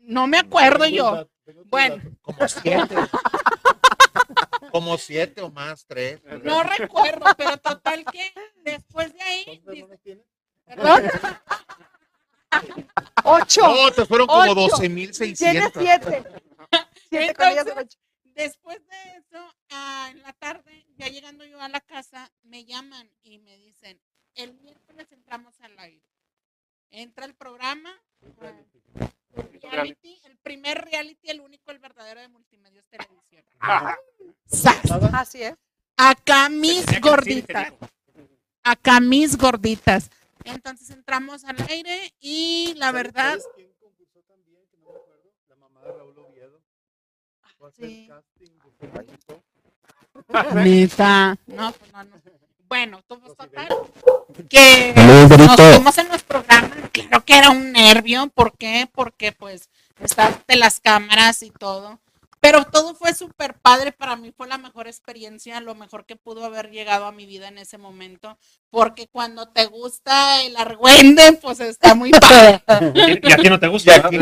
[0.00, 1.26] No me acuerdo yo.
[1.66, 2.94] Bueno, Como siete.
[4.70, 6.20] Como siete o más, tres.
[6.44, 8.30] no recuerdo, pero total que
[8.64, 10.22] después de ahí, dice-
[10.66, 11.04] ¿Perdón?
[13.24, 13.62] Ocho.
[13.62, 14.76] No, te fueron como Ocho.
[14.76, 15.38] 12.600.
[15.38, 16.24] Tiene siete.
[17.08, 17.98] Siete con ellas Entonces, ocho.
[18.38, 23.10] Después de eso, ah, en la tarde, ya llegando yo a la casa, me llaman
[23.24, 24.00] y me dicen,
[24.36, 26.06] el miércoles entramos al aire.
[26.92, 27.90] Entra el programa,
[28.40, 28.52] ah,
[29.36, 33.44] el reality, el primer reality, el único, el verdadero de Multimedios Televisión.
[35.12, 35.56] Así es.
[35.96, 37.72] Acá mis gorditas.
[38.62, 40.10] Acá mis gorditas.
[40.44, 44.64] Entonces entramos al aire y la verdad, ¿Sabes quién concursó también?
[44.70, 45.32] Que no me acuerdo.
[45.48, 46.62] La mamá de Raúl Oviedo.
[47.40, 48.08] Fue a hacer sí.
[48.08, 49.42] casting de Fulanito.
[50.54, 52.16] neta, no, pues no, no.
[52.68, 53.68] Bueno, todo Los total,
[54.50, 58.86] que nos fuimos en los programas, claro que era un nervio, ¿por qué?
[58.92, 61.98] Porque pues estás de las cámaras y todo,
[62.40, 66.44] pero todo fue súper padre, para mí fue la mejor experiencia, lo mejor que pudo
[66.44, 68.38] haber llegado a mi vida en ese momento,
[68.70, 72.62] porque cuando te gusta el argüende, pues está muy padre.
[73.22, 73.96] Y a ti no te gusta.
[73.96, 74.18] Y que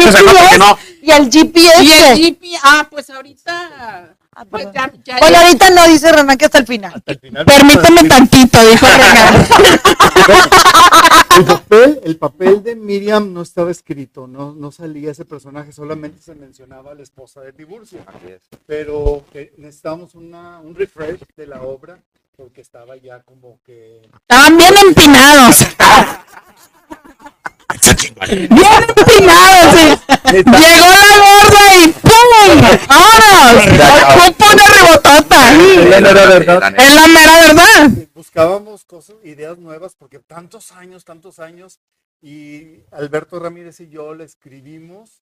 [0.00, 0.58] GPS.
[0.58, 0.78] no.
[1.02, 2.12] Y al Y GPS.
[2.12, 6.44] el GP, ah, pues ahorita, Ah, pues ya, ya- Bueno, ahorita no dice Renan que
[6.44, 6.92] hasta el final.
[6.94, 7.44] Hasta el final.
[7.44, 9.48] permíteme tantito, dijo Renan.
[11.38, 16.20] El papel, el papel de Miriam no estaba escrito, no, no salía ese personaje, solamente
[16.20, 18.00] se mencionaba a la esposa de Tiburcio.
[18.06, 18.42] Así es.
[18.66, 22.02] Pero que necesitábamos una, un refresh de la obra
[22.36, 24.02] porque estaba ya como que...
[24.02, 25.58] Estaban bien empinados.
[28.28, 28.50] Bien
[28.96, 29.86] empinados, sí.
[30.32, 32.28] Llegó la gorda y ¡pum!
[32.88, 33.48] ¡Vámonos!
[34.36, 35.40] ¡Pum, de rebotota!
[36.76, 37.90] Es la mera verdad.
[38.14, 41.80] Buscábamos cosas, ideas nuevas porque tantos años, tantos años
[42.20, 45.22] y Alberto Ramírez y yo le escribimos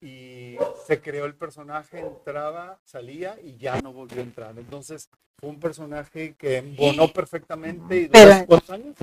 [0.00, 0.56] y
[0.86, 4.54] se creó el personaje, entraba, salía y ya no volvió a entrar.
[4.56, 8.96] Entonces fue un personaje que embonó perfectamente y duró ¿cuántos años?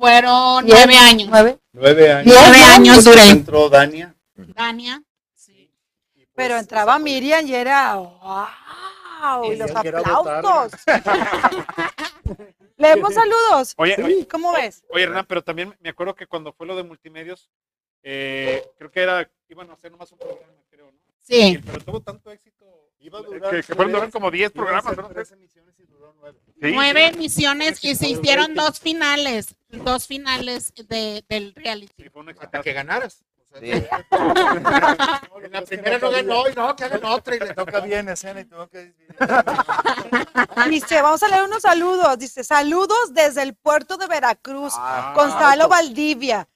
[0.00, 1.28] Fueron Diez, nueve años.
[1.30, 1.58] Nueve.
[1.72, 2.24] Nueve años.
[2.24, 3.28] Diez Nueve años duré.
[3.28, 4.14] Entró Dania.
[4.34, 5.02] Dania.
[5.34, 5.70] Sí.
[6.14, 9.44] pues Pero entraba Miriam y era ¡wow!
[9.52, 10.80] Y los aplausos.
[12.78, 13.74] Leemos saludos.
[13.76, 14.82] Oye, oye, ¿Cómo ves?
[14.88, 17.50] oye, Hernán, pero también me acuerdo que cuando fue lo de multimedios,
[18.02, 20.98] eh, creo que era, iban a hacer nomás un programa, creo, ¿no?
[21.20, 21.60] Sí.
[21.62, 22.89] Pero tuvo tanto éxito.
[23.00, 25.34] Iba a que, durar que fueron durar tres- como 10 iban a programas, ¿no?
[25.36, 26.38] emisiones y duró nueve.
[26.46, 27.14] Sí, Nueve sí.
[27.14, 29.54] emisiones y se hicieron dos finales.
[29.70, 32.02] Dos finales de, del reality.
[32.02, 33.22] Sí, Hasta que ganaras.
[33.58, 33.70] Sí.
[35.42, 38.40] En la primera no ganó y no, que hagan otra y le toca bien escena
[38.40, 38.94] y tengo que
[40.68, 42.18] Dice, vamos a leer unos saludos.
[42.18, 44.74] Dice, saludos desde el puerto de Veracruz.
[44.76, 46.46] Ah, Gonzalo Valdivia.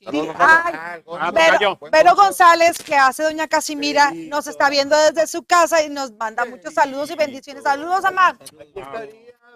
[0.00, 0.34] Gonzalo.
[0.38, 2.14] ay, Ah, Vero, Vero.
[2.14, 4.36] González, que hace Doña Casimira, Perito.
[4.36, 7.62] nos está viendo desde su casa y nos manda muchos saludos y bendiciones.
[7.62, 8.36] Saludos, Amar.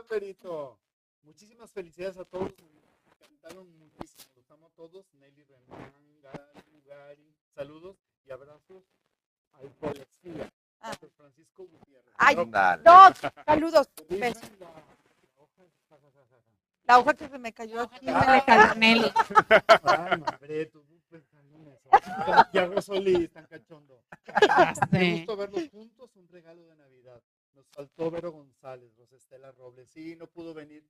[0.08, 0.78] Perito.
[1.22, 2.52] Muchísimas felicidades a todos.
[2.58, 4.24] Me encantaron muchísimo.
[4.36, 5.06] Los amo a todos.
[5.14, 5.92] Nelly Renan,
[6.22, 7.34] Gali, Gary.
[7.54, 8.84] Saludos y abrazos
[9.52, 9.72] al.
[10.80, 10.92] Ah.
[11.16, 12.12] Francisco Gutiérrez.
[12.18, 12.36] Ay.
[12.36, 13.14] No,
[13.46, 13.88] saludos.
[14.10, 14.42] Besos.
[16.86, 18.06] La- hoja- que se me cayó aquí.
[18.06, 19.12] Se le cayó.
[19.82, 21.24] Ay, madre, tú en.
[22.26, 24.02] Santiago Solís, tan cachondo.
[24.90, 25.12] Me Sí.
[25.18, 27.22] gustó verlos juntos, un regalo de Navidad.
[27.54, 29.88] Nos faltó Vero González, Rosestela Robles.
[29.90, 30.84] Sí, no pudo venir.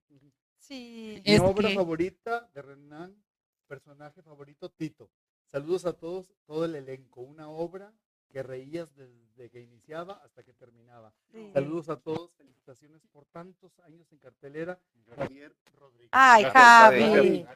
[0.59, 1.21] Sí.
[1.25, 3.23] Mi Es obra que- favorita de Renan,
[3.67, 5.11] personaje favorito, Tito.
[5.51, 7.21] Saludos a todos, todo el elenco.
[7.21, 7.93] Una obra
[8.35, 11.13] que reías desde que iniciaba hasta que terminaba.
[11.31, 11.53] Sí.
[11.55, 14.77] Saludos a todos, felicitaciones por tantos años en cartelera.
[15.17, 16.09] Javier Rodríguez.
[16.11, 17.47] Ay, Javi.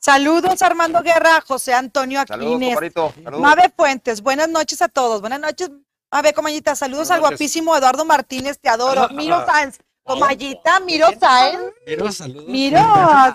[0.00, 2.76] Saludos, Armando Guerra, José Antonio Aquines.
[2.76, 3.40] Saludos.
[3.40, 5.20] Mabe Fuentes, buenas noches a todos.
[5.20, 5.70] Buenas noches,
[6.10, 6.74] Mabe Comañita.
[6.74, 9.08] Saludos al guapísimo Eduardo Martínez, te adoro.
[9.10, 11.72] Miro Sanz, Comayita, miro, ¿sabes?
[11.86, 12.48] Miro, saludos.
[12.48, 12.80] Miro,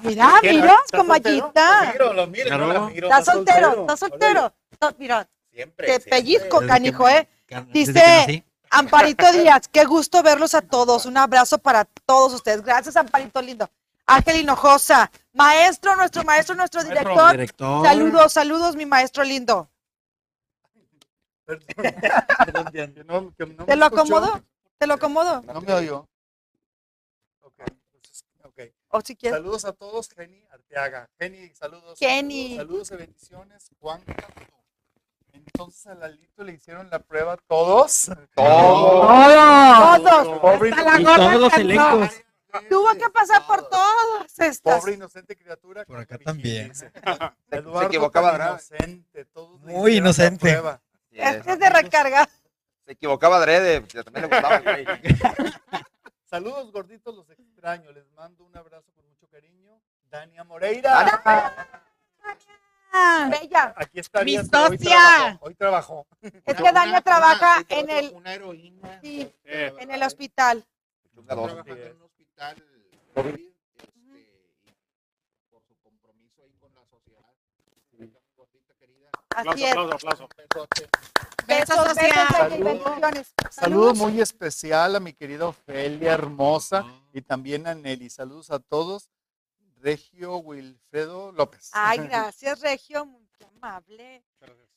[0.04, 1.92] mira, miro, comayita.
[1.94, 3.08] Miro, lo miro, no la miro.
[3.08, 4.54] Está soltero, está soltero.
[5.54, 5.88] Siempre.
[5.88, 7.28] te pellizco, canijo, ¿eh?
[7.74, 8.46] Dice.
[8.70, 11.06] Amparito Díaz, qué gusto verlos a todos.
[11.06, 12.62] Un abrazo para todos ustedes.
[12.62, 13.70] Gracias, Amparito lindo.
[14.06, 17.32] Ángel Hinojosa, maestro, nuestro maestro, nuestro director.
[17.32, 17.86] Director.
[17.86, 19.70] Saludos, saludos, mi maestro lindo.
[21.46, 21.66] Perdón,
[22.72, 24.44] que no- que no ¿Te lo acomodo?
[24.78, 25.42] ¿Te lo acomodo?
[25.44, 26.08] No me oyó.
[27.42, 28.62] Ok, entonces, ok.
[28.90, 29.38] O si quieres.
[29.38, 31.10] Saludos a todos, Jenny Arteaga.
[31.20, 32.00] Jenny, saludos.
[32.00, 32.56] Jenny.
[32.56, 33.70] Saludos, saludos y bendiciones.
[33.80, 34.61] Juan Castro.
[35.34, 38.10] Entonces a Lalito le hicieron la prueba todos.
[38.36, 39.08] Todo.
[39.08, 40.40] Todos.
[40.40, 41.56] Pobre, Hasta la Y todos los alcanzó.
[41.62, 42.22] elencos.
[42.70, 44.80] Tuvo que pasar por todas estas.
[44.82, 45.86] pobre inocente criatura.
[45.86, 46.72] Por acá también.
[47.52, 48.50] Eduardo se equivocaba, ¿verdad?
[48.52, 49.26] inocente.
[49.26, 50.40] Todos le Muy hicieron la inocente.
[50.52, 50.82] prueba.
[51.12, 52.30] Este es de recarga.
[52.86, 54.86] Se equivocaba adrede, ya también le gustaba güey.
[56.26, 57.92] Saludos gorditos, los extraño.
[57.92, 59.80] Les mando un abrazo con mucho cariño.
[60.10, 61.22] Dania Moreira.
[63.30, 63.74] Bella.
[63.78, 64.24] Aquí está.
[64.24, 64.78] Mi socia.
[64.80, 66.08] trabajó, Hoy trabajó.
[66.22, 69.00] Es que Dania trabaja en el, Una heroína.
[69.02, 70.66] sí, Eh, en el hospital.
[71.26, 72.56] Trabajando en un hospital
[73.14, 74.76] COVID, este,
[75.50, 77.26] por su compromiso ahí con la sociedad.
[79.36, 79.72] Así es.
[79.72, 80.28] aplauso, aplauso.
[81.48, 83.34] Besos, Besos, bendiciones.
[83.50, 88.10] Saludo muy especial a mi querida Ofelia hermosa y también a Nelly.
[88.10, 89.10] Saludos a todos.
[89.82, 91.70] Regio Wilfredo López.
[91.74, 93.28] Ay, gracias, Regio, muy
[93.58, 94.24] amable.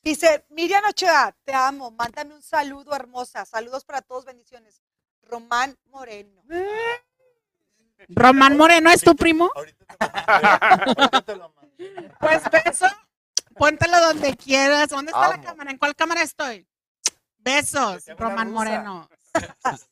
[0.03, 3.45] Dice, Miriam Ochoa, te amo, mándame un saludo, hermosa.
[3.47, 4.83] Saludos para todos, bendiciones.
[5.23, 6.43] Román Moreno.
[8.09, 9.51] Román Moreno es tu primo.
[9.55, 12.11] Ahorita te lo mandé, ahorita te lo mandé.
[12.21, 12.87] Pues beso.
[13.57, 14.89] Póntelo donde quieras.
[14.91, 15.71] ¿Dónde está la cámara?
[15.71, 16.67] ¿En cuál cámara estoy?
[17.39, 18.51] Besos, Román.
[18.53, 19.09] Moreno.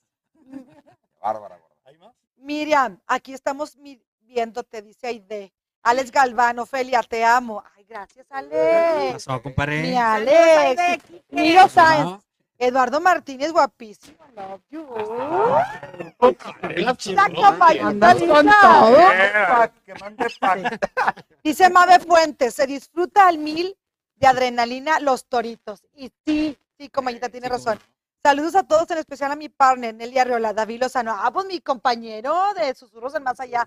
[1.22, 1.76] Bárbara, gorda.
[1.84, 2.14] ¿Hay más?
[2.36, 4.02] Miriam, aquí estamos mi-
[4.32, 5.52] viéndote, dice Aide.
[5.82, 7.62] Alex Galván, Ofelia, te amo.
[7.76, 9.24] Ay, gracias, ¿Qué Alex.
[9.24, 9.82] pasó, compadre?
[9.82, 11.02] Mi Alex.
[11.30, 12.22] Miro Sáenz.
[12.58, 14.18] Eduardo Martínez, guapísimo.
[14.36, 14.86] Love you.
[21.42, 23.76] Dice Mabe Fuentes, se disfruta al mil
[24.14, 25.82] de adrenalina los toritos.
[25.96, 27.80] Y sí, sí, comayita, tiene razón.
[28.24, 31.12] Saludos a todos, en especial a mi partner, Nelly Arriola, David Lozano.
[31.18, 33.66] Ah, pues mi compañero de Susurros del Más Allá.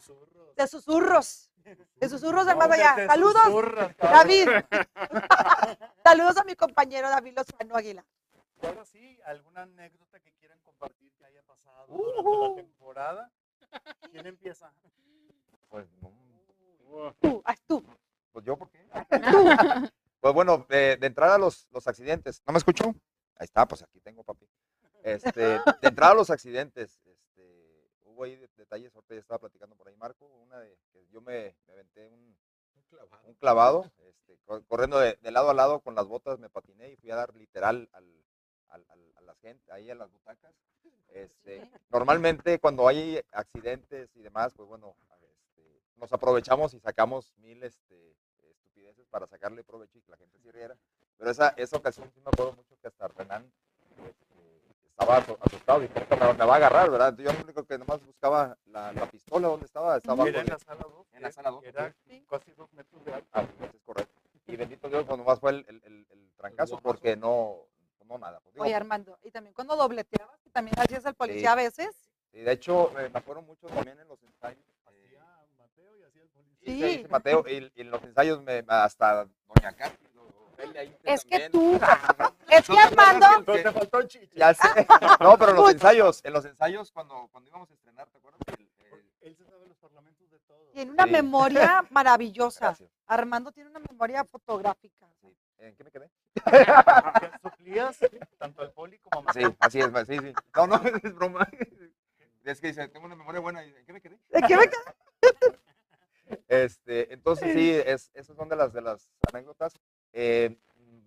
[0.56, 1.52] De Susurros.
[1.96, 2.96] De Susurros del Más Allá.
[3.08, 3.36] Saludos,
[3.98, 4.48] David.
[6.06, 8.06] Saludos a mi compañero David Lozano Aguilar.
[8.62, 13.32] Y ahora sí, ¿alguna anécdota que quieran compartir que haya pasado durante la temporada?
[14.10, 14.72] ¿Quién empieza?
[15.70, 17.84] Pues, no, Tú, haz tú.
[18.32, 18.88] pues yo, ¿por qué?
[20.22, 22.42] Pues bueno, de, de entrada los, los accidentes.
[22.48, 22.96] ¿No me escuchó?
[23.38, 24.48] Ahí está, pues aquí tengo, papi.
[25.04, 25.42] Este,
[25.82, 29.96] de entrada los accidentes, este, hubo ahí de- detalles, ahorita ya estaba platicando por ahí
[29.96, 32.36] Marco, una de que yo me, me aventé un,
[33.26, 36.92] un clavado, este, co- corriendo de, de lado a lado con las botas, me patiné
[36.92, 38.06] y fui a dar literal al,
[38.70, 40.56] al- al- a la gente, ahí a las butacas.
[41.10, 47.64] Este, normalmente cuando hay accidentes y demás, pues bueno, este, nos aprovechamos y sacamos mil
[47.64, 48.16] este,
[48.50, 50.78] estupideces para sacarle provecho y que la gente se riera.
[51.18, 53.52] Pero esa, esa ocasión sí me acuerdo mucho que hasta Renan
[53.98, 57.16] este, estaba asu- asustado y me, me va a agarrar, ¿verdad?
[57.18, 59.98] Yo lo único que nomás buscaba la, la pistola, ¿dónde estaba?
[59.98, 61.08] Estaba Era en la de- sala 2.
[61.14, 62.26] en la sala dos, Era sí.
[62.30, 63.28] casi dos metros de alto.
[63.32, 64.14] Ah, pues, es correcto.
[64.48, 67.58] Y bendito Dios, cuando más fue el, el, el- el trancazo, porque no,
[68.06, 68.40] no nada.
[68.42, 71.90] pues, digo, Oye, Armando, y también cuando dobleteabas, que también hacías el policía a veces.
[72.32, 74.60] y de hecho, eh, me acuerdo mucho también en los ensayos.
[74.60, 75.26] eh, Hacía
[75.58, 76.60] Mateo y hacía el policía.
[76.76, 77.08] Sí, Sí.
[77.10, 80.06] Mateo, y, y en los ensayos me, hasta Doña Katy,
[81.04, 81.80] Es que tú,
[82.50, 84.30] es que Armando, Pero te faltó el chiche.
[84.36, 84.68] Ya sé.
[85.20, 88.42] No, pero en los ensayos, en los ensayos cuando, cuando íbamos a estrenar, ¿te acuerdas?
[89.22, 90.70] Él se sabe los parlamentos de todo.
[90.74, 91.12] tiene una Sí.
[91.12, 92.66] memoria maravillosa.
[92.68, 92.90] gracias.
[93.08, 95.08] Armando tiene una memoria fotográfica.
[95.22, 95.36] Sí.
[95.58, 96.12] ¿En qué me quedé?
[96.36, 97.98] Que suplías
[98.38, 100.34] tanto al poli como a Sí, así es, sí, sí.
[100.56, 101.48] No, no, es broma.
[102.44, 103.66] Es que dice, tengo una memoria buena.
[103.66, 104.20] y, ¿En qué me quedé?
[104.30, 105.60] ¿De qué me quedé?
[106.48, 109.74] Este, entonces sí, es, esas son de las, de las anécdotas.
[110.18, 110.58] Eh,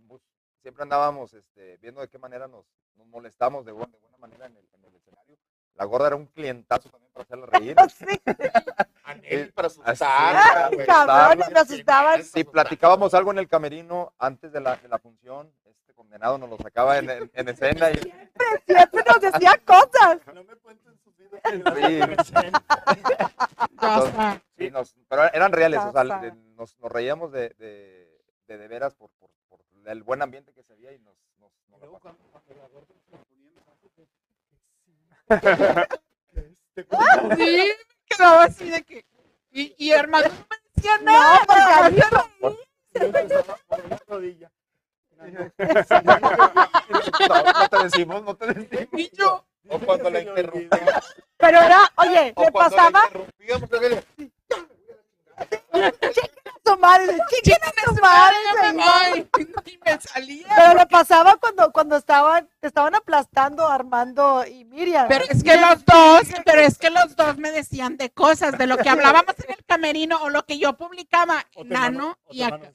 [0.06, 0.20] pues,
[0.60, 4.44] siempre andábamos este, viendo de qué manera nos, nos molestamos de, buena- de buena manera
[4.46, 5.36] en el, en el escenario.
[5.74, 7.76] La gorda era un clientazo también para hacerla reír.
[7.88, 8.20] Sí.
[9.04, 10.68] Anel para Así asustar.
[10.70, 10.74] es.
[10.76, 10.86] güey.
[10.86, 12.22] Cabrones, me asustaban.
[12.22, 16.50] Si platicábamos algo en el camerino antes de la, de la función, este condenado nos
[16.50, 17.90] lo sacaba en, en- en escena.
[17.90, 17.94] Y,
[18.66, 20.18] Siempre nos decía cosas.
[20.34, 22.26] No me cuenten sus vidas.
[22.26, 22.34] Sí.
[24.58, 28.07] Sí, nos- pero eran reales, o sea, nos, nos reíamos de, de,
[28.48, 31.52] de, de veras por, por, por el buen ambiente que se había y nos, nos,
[31.68, 32.94] nos Y luego cuando, la gorda
[33.28, 33.52] ponía
[36.74, 36.86] que-
[37.36, 37.72] sí,
[38.06, 39.04] quedaba así de que.
[39.50, 41.40] Y, y hermano no me decía nada.
[41.40, 41.62] No, porque
[47.28, 48.88] No, no te decimos, no te decimos.
[48.92, 51.16] Y yo, O cuando la interrumpimos.
[51.36, 53.68] Pero era, oye, O le pasaba la interrumpíamos,
[56.76, 57.18] madre,
[59.66, 60.46] Y me salía.
[60.56, 65.06] Pero le pasaba cuando, cuando estaban, te estaban aplastando Armando y Miriam.
[65.08, 68.66] Pero es que los dos, pero es que los dos me decían de cosas, de
[68.66, 72.72] lo que hablábamos en el camerino o lo que yo publicaba, O Nano y acá.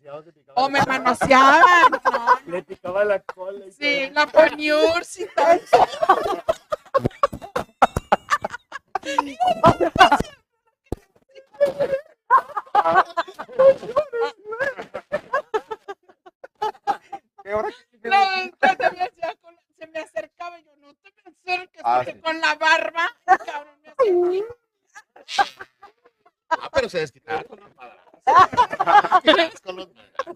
[0.55, 1.63] O me manoseaban.
[2.11, 3.65] no, Le picaba la cola.
[3.65, 5.61] y Sí, la poniurs y tal.
[17.43, 17.69] ¿Qué hora?
[18.03, 22.13] La ventana me con- se me acercaba y yo, no te me acerques Ah, porque
[22.13, 22.21] sí.
[22.21, 23.09] con la barba,
[23.45, 23.93] cabrón me.
[26.49, 28.13] Ah, pero se desquitaba con los madrazos.
[29.63, 30.35] Con los madrazos.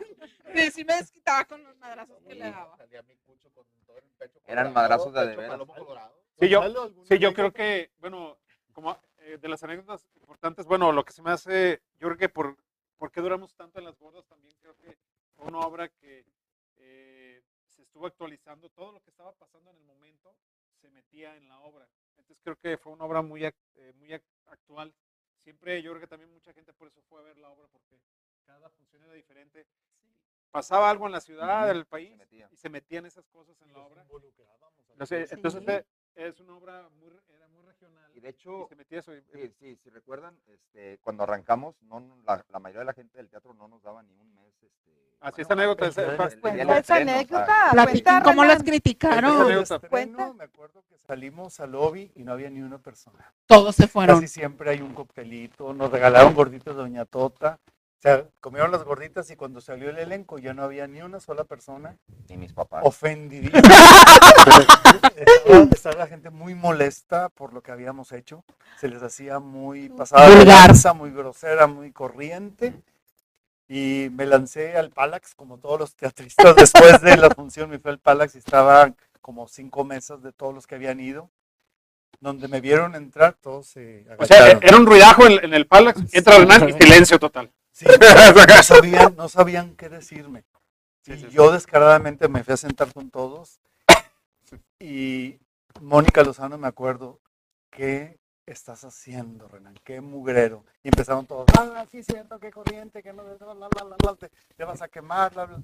[0.56, 2.76] Sí, sí me desquitaba con los madrazos que le daba.
[2.78, 5.52] Salía mi cucho con todo el pecho Eran madrazos de de veras.
[5.52, 6.18] palomo colorado.
[6.40, 8.38] Sí, yo, ¿Gonzalo, alguna sí, yo creo que, bueno,
[8.74, 8.98] como
[9.28, 12.58] eh, de las anécdotas importantes, bueno, lo que se me hace, yo creo que por,
[12.98, 14.98] por qué duramos tanto en las gordas también creo que
[15.36, 16.26] fue una obra que
[16.78, 20.36] eh, se estuvo actualizando, todo lo que estaba pasando en el momento
[20.80, 21.88] se metía en la obra.
[22.10, 23.54] Entonces creo que fue una obra muy, eh,
[23.96, 24.94] muy ac- actual.
[25.44, 28.00] Siempre yo creo que también mucha gente por eso fue a ver la obra, porque
[28.46, 29.66] cada función era diferente.
[30.52, 33.74] Pasaba algo en la ciudad, en el país, se y se metían esas cosas en
[33.74, 34.06] la Nos obra.
[34.96, 35.88] No sé, entonces Sí.
[36.18, 38.12] Eh, es una obra muy, re- era muy regional.
[38.16, 39.16] Y de hecho, se metía eso.
[39.16, 43.18] y- Sí, sí, si recuerdan, este, cuando arrancamos, no, la, la mayoría de la gente
[43.18, 44.54] del teatro no nos daba ni un mes.
[44.62, 44.88] Este,
[45.20, 45.86] Así bueno, anécdota.
[45.86, 47.72] el esa- anécdota.
[47.84, 49.52] Cuenta, cómo las criticaron.
[49.52, 53.34] El estreno, me acuerdo que salimos al lobby y no había ni una persona.
[53.48, 54.18] Todos se fueron.
[54.22, 57.60] Casi siempre hay un coctelito, nos regalaron gorditos de Doña Tota.
[57.98, 61.20] O sea, comieron las gorditas y cuando salió el elenco ya no había ni una
[61.20, 61.98] sola persona
[62.30, 62.82] Ni mis papás.
[62.86, 63.60] ofendidísima.
[65.16, 68.44] estaba, estaba la gente muy molesta por lo que habíamos hecho.
[68.80, 70.68] Se les hacía muy pasada de Vulgar.
[70.68, 72.74] lanza, muy grosera, muy corriente.
[73.68, 76.56] Y me lancé al Palax, como todos los teatristas.
[76.56, 80.54] Después de la función me fui al Palax y estaban como cinco mesas de todos
[80.54, 81.30] los que habían ido.
[82.20, 84.64] Donde me vieron entrar, todos se O sea, agacharon.
[84.64, 87.52] era un ruidajo en, en el Palax, entra Renan y silencio total.
[87.78, 87.86] Sí,
[88.48, 90.44] no, sabían, no sabían qué decirme.
[91.04, 93.60] Sí, y sí, yo descaradamente me fui a sentar con todos.
[94.80, 95.38] Y
[95.80, 97.20] Mónica Lozano, me acuerdo,
[97.70, 99.76] ¿qué estás haciendo, Renan?
[99.84, 100.66] ¿Qué mugrero?
[100.82, 104.64] Y empezaron todos, ah, sí, cierto, qué corriente, que no, la, la, la, te, te
[104.64, 105.62] vas a quemar, bla, bla.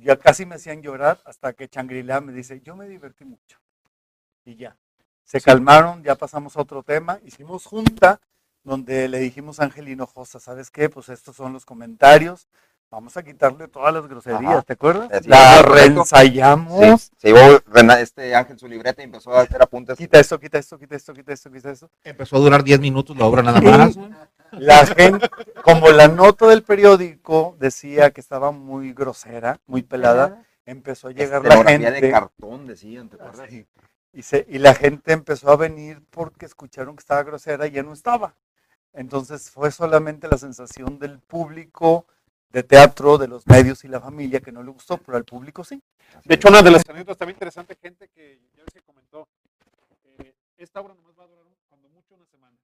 [0.00, 3.60] Ya casi me hacían llorar hasta que Changrila me dice, yo me divertí mucho.
[4.44, 4.76] Y ya.
[5.22, 8.20] Se calmaron, ya pasamos a otro tema, hicimos junta
[8.66, 10.88] donde le dijimos a Ángel Hinojosa, ¿sabes qué?
[10.90, 12.48] Pues estos son los comentarios,
[12.90, 14.62] vamos a quitarle todas las groserías, Ajá.
[14.62, 15.08] ¿te acuerdas?
[15.26, 17.00] La reensayamos.
[17.02, 17.60] Sí, se llevó
[17.98, 19.96] este Ángel su libreta y empezó a hacer apuntes.
[19.96, 21.90] Quita esto, quita esto, quita esto, quita esto, quita esto.
[22.04, 23.66] Empezó a durar 10 minutos la obra nada Sí.
[23.66, 23.96] más.
[24.52, 25.28] La gente,
[25.62, 31.44] como la nota del periódico decía que estaba muy grosera, muy pelada, empezó a llegar
[31.44, 31.90] la gente.
[31.90, 33.48] de cartón, decían, ¿te acuerdas?
[34.12, 37.82] Y, se- y la gente empezó a venir porque escucharon que estaba grosera y ya
[37.82, 38.34] no estaba.
[38.96, 42.06] Entonces fue solamente la sensación del público
[42.48, 45.62] de teatro, de los medios y la familia que no le gustó, pero al público
[45.62, 45.82] sí.
[46.24, 49.28] De hecho, una de las anécdotas también interesante, gente que ya que comentó,
[50.04, 52.56] eh, esta obra nomás va a durar cuando mucho una semana.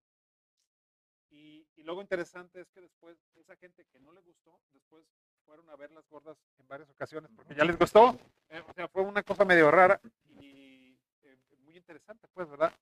[1.29, 5.05] Y, y luego interesante es que después esa gente que no le gustó, después
[5.45, 8.19] fueron a ver las gordas en varias ocasiones porque ya les gustó.
[8.49, 10.01] Eh, o sea, fue una cosa medio rara
[10.41, 12.73] y eh, muy interesante, pues, ¿verdad?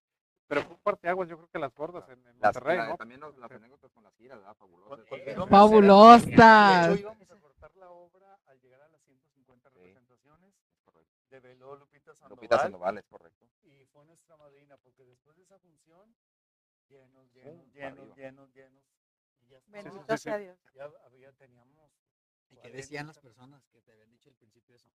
[0.50, 2.96] Pero fue un parteaguas, yo creo que las gordas en, en Las- Monterrey, la- ¿no?
[2.96, 4.54] También los- las anécdotas con las giras, ¿verdad?
[4.56, 5.06] Fabulosas.
[5.06, 6.26] Hacer- Fabulosas.
[6.26, 9.76] De hecho, íbamos a cortar la obra al llegar a las 150 Sí.
[9.78, 10.54] representaciones.
[10.84, 11.12] Correcto.
[11.30, 12.36] Develó Lupita Sandoval.
[12.36, 13.46] Lupita Sandoval, es correcto.
[13.62, 16.16] y fue nuestra madrina, porque después de esa función,
[16.88, 18.84] llenos, llenos, llenos, llenos, llenos.
[19.42, 20.18] Y ya, Bendito sí, sí.
[20.24, 20.58] sea Dios.
[20.74, 21.92] ya había, teníamos.
[22.50, 24.90] ¿Y qué decían las 40, personas que te habían dicho al principio eso?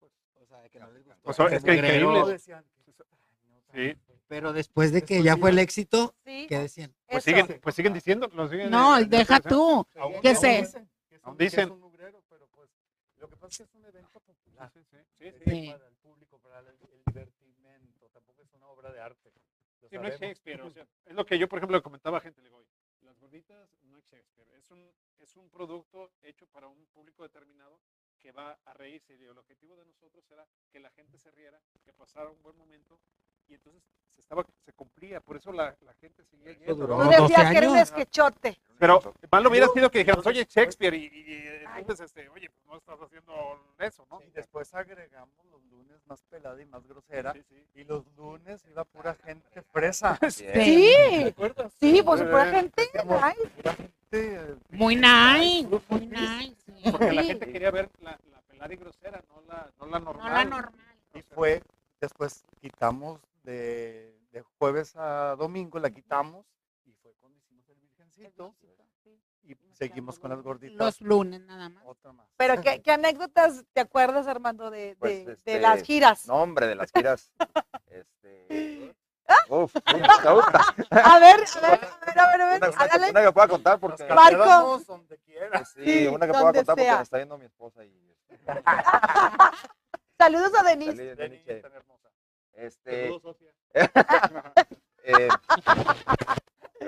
[0.00, 1.20] Pues, o sea, que no les gustó.
[1.30, 2.02] O sea, es que increíble.
[2.20, 3.35] No decían que- ay, no,
[3.72, 3.96] Sí.
[4.28, 6.92] Pero después de que ya fue el éxito, Sí, ¿qué decían?
[7.06, 7.36] Pues eso.
[7.36, 9.86] siguen, pues siguen diciendo, lo siguen No, eh, deja tú.
[9.96, 11.70] Aún se- dicen que es Aún un- que es dicen.
[11.70, 12.68] un mugrero, pero pues
[13.18, 14.72] lo que pasa es que es un evento popular.
[14.72, 15.70] Sí, sí, sí.
[15.70, 18.08] Para el público, para el, el divertimento.
[18.12, 19.30] Tampoco es una obra de arte.
[19.80, 20.18] Lo Sí, no es.
[20.18, 22.56] Shakespeare, o sea, es lo que yo, por ejemplo, le comentaba a gente, le digo,
[22.58, 22.68] "Oye,
[23.02, 27.80] las gorditas no es Shakespeare, es un, es un producto hecho para un público determinado
[28.18, 31.60] que va a reírse, y el objetivo de nosotros era que la gente se riera,
[31.84, 32.98] que pasara un buen momento,
[33.48, 33.82] y entonces
[34.14, 36.74] se, estaba, se cumplía, por eso la, la gente seguía yendo.
[36.74, 37.04] duró ¿no?
[37.04, 38.58] Tú 12 decías que era un esquechote.
[38.78, 41.32] Pero mal hubiera sido que dijeran, oye, Shakespeare, y, y-
[41.76, 44.20] y entonces, este, oye, pues no estás haciendo eso, ¿no?
[44.22, 47.32] Y después agregamos los lunes más pelada y más grosera.
[47.32, 47.66] Sí, sí.
[47.74, 50.18] Y los lunes iba pura gente fresa.
[50.30, 51.72] Sí, ¿Te acuerdas?
[51.80, 52.82] sí, pues pura Eh, gente.
[52.92, 56.54] decíamos, ay, pura gente, eh, Muy nice, muy nice.
[56.66, 56.90] sí.
[56.90, 57.28] Porque la Sí.
[57.28, 60.28] gente quería ver la, la pelada y grosera, no la, no la normal.
[60.28, 60.96] No la normal.
[61.14, 61.62] Y fue,
[62.00, 66.46] después quitamos de, de jueves a domingo, la quitamos
[66.84, 68.54] y fue cuando hicimos el virgencito
[69.42, 70.76] y seguimos con las gorditas.
[70.76, 71.84] Los lunes nada más.
[71.86, 72.26] Otra más.
[72.36, 76.26] Pero ¿qué, qué anécdotas te acuerdas, Armando, de, de, Pues, de este, las giras?
[76.26, 77.32] No, hombre, de las giras.
[77.86, 78.94] Este.
[79.28, 79.34] ¿Ah?
[79.48, 80.60] Uf, gusta.
[80.90, 83.10] A ver, a ver, a ver, a ver, a ver, Una, una, hágale.
[83.10, 84.14] una que pueda contar Nos porque.
[84.14, 84.78] Marco.
[84.86, 85.64] donde quiera.
[85.64, 88.16] Sí, Sí, una que pueda contar porque me está viendo mi esposa y.
[90.18, 91.14] Saludos a Denise.
[91.16, 91.95] Denise, tan hermosa.
[92.56, 93.12] Este.
[95.08, 95.28] Eh,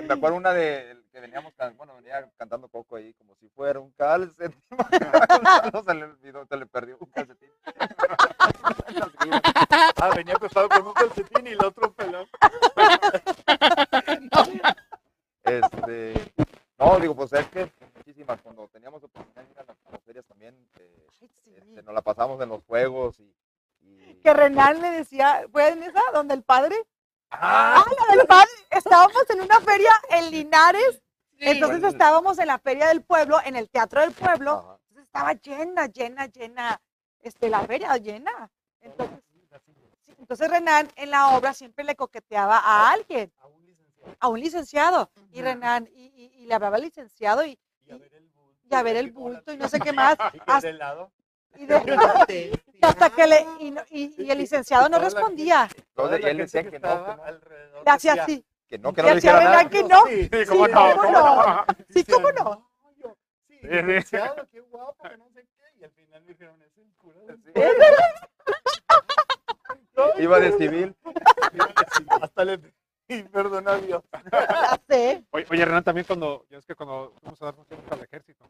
[0.05, 3.91] me acuerdo una de que veníamos, bueno, venía cantando Coco ahí, como si fuera un
[3.91, 4.61] calcetín.
[5.71, 7.49] Gonzalo se le olvidó, se le perdió un calcetín.
[9.95, 12.27] Ah, venía acostado con un calcetín y el otro pelón.
[15.43, 16.33] Este,
[16.77, 20.55] no, digo, pues es que muchísimas, cuando teníamos oportunidad de ir a las, ferias también,
[20.77, 23.33] eh, este, nos la pasamos en los juegos y...
[24.23, 26.01] Que Renan le decía, ¿fue en esa?
[26.13, 26.75] ¿Donde el padre?
[27.31, 27.83] ¡Ah!
[27.85, 28.49] Ah, la del padre.
[28.71, 31.01] Estábamos en una feria en Linares.
[31.37, 31.45] Sí.
[31.47, 34.51] Entonces estábamos en la feria del pueblo, en el teatro del pueblo.
[34.51, 34.79] Ajá.
[34.89, 36.81] Entonces estaba llena, llena, llena,
[37.21, 38.51] este, la feria llena.
[38.81, 39.19] Entonces,
[40.05, 44.17] sí, entonces Renan en la obra siempre le coqueteaba a alguien, A un licenciado.
[44.19, 45.11] a un licenciado.
[45.31, 45.43] Y Ujú.
[45.43, 48.59] Renan, y, y- y le hablaba al licenciado y, Y a ver el bulto.
[48.69, 50.17] y a ver el bulto y no sé qué más.
[50.47, 51.09] Hasta.
[51.55, 55.67] Y de- y hasta que le, y, no- y- y el licenciado no respondía.
[55.95, 56.89] Entonces, él decía que que no,
[57.85, 58.45] Le hacía decía, así.
[58.67, 59.69] que no, que no le hacía dijera nada.
[59.69, 60.03] Que no.
[60.07, 61.65] Sí, Sí, cómo Sí, no, cómo cómo no.
[61.89, 62.43] Sí, cómo no.
[62.43, 63.81] "No, yo, sí, Sí, sí.
[63.81, 65.79] licenciado, qué guapo, que no sé qué.
[65.79, 66.87] Y al final me dijeron, es del
[70.15, 70.23] Sí.
[70.23, 70.95] Iba de civil.
[72.21, 72.59] Hasta le
[73.87, 74.03] Dios.
[74.31, 75.23] Ya sé.
[75.31, 78.45] Oye, oye, Renan, también cuando, ya es que cuando fuimos a dar funciones al ejército.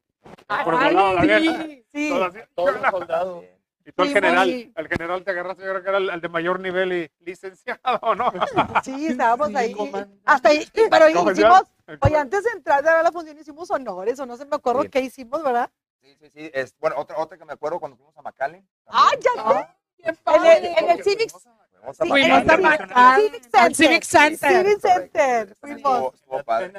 [0.48, 1.64] Ay, Por el lado, la guerra.
[1.64, 2.10] sí, sí.
[2.10, 3.40] todo así, Todos los soldados.
[3.42, 3.60] Bien.
[3.86, 6.10] Y tú el Sí, general, muy- el general te agarraste, yo creo que era el,
[6.10, 8.32] el de mayor nivel y licenciado, ¿no?
[8.84, 9.72] Sí, estábamos Sí, ahí.
[9.74, 10.20] comandante.
[10.26, 12.00] Hasta ahí, pero ¿Cómo se hicimos, llama?
[12.02, 14.90] oye, antes de entrar a la función hicimos honores, o no se me acuerdo Sí.
[14.90, 15.72] qué hicimos, ¿verdad?
[16.02, 16.52] Sí, sí, sí.
[16.54, 18.68] Es, bueno, otra, otra que me acuerdo cuando fuimos a McAllen.
[18.88, 19.68] Ah, ya sé.
[20.04, 21.32] Qué En el, en el Civic,
[21.80, 23.76] Fuimos a Fuimos en a Macal, al Center.
[23.76, 24.66] Civic Center.
[24.66, 25.56] Civic Center.
[25.60, 26.14] Fuimos.
[26.16, 26.74] estuvo padre.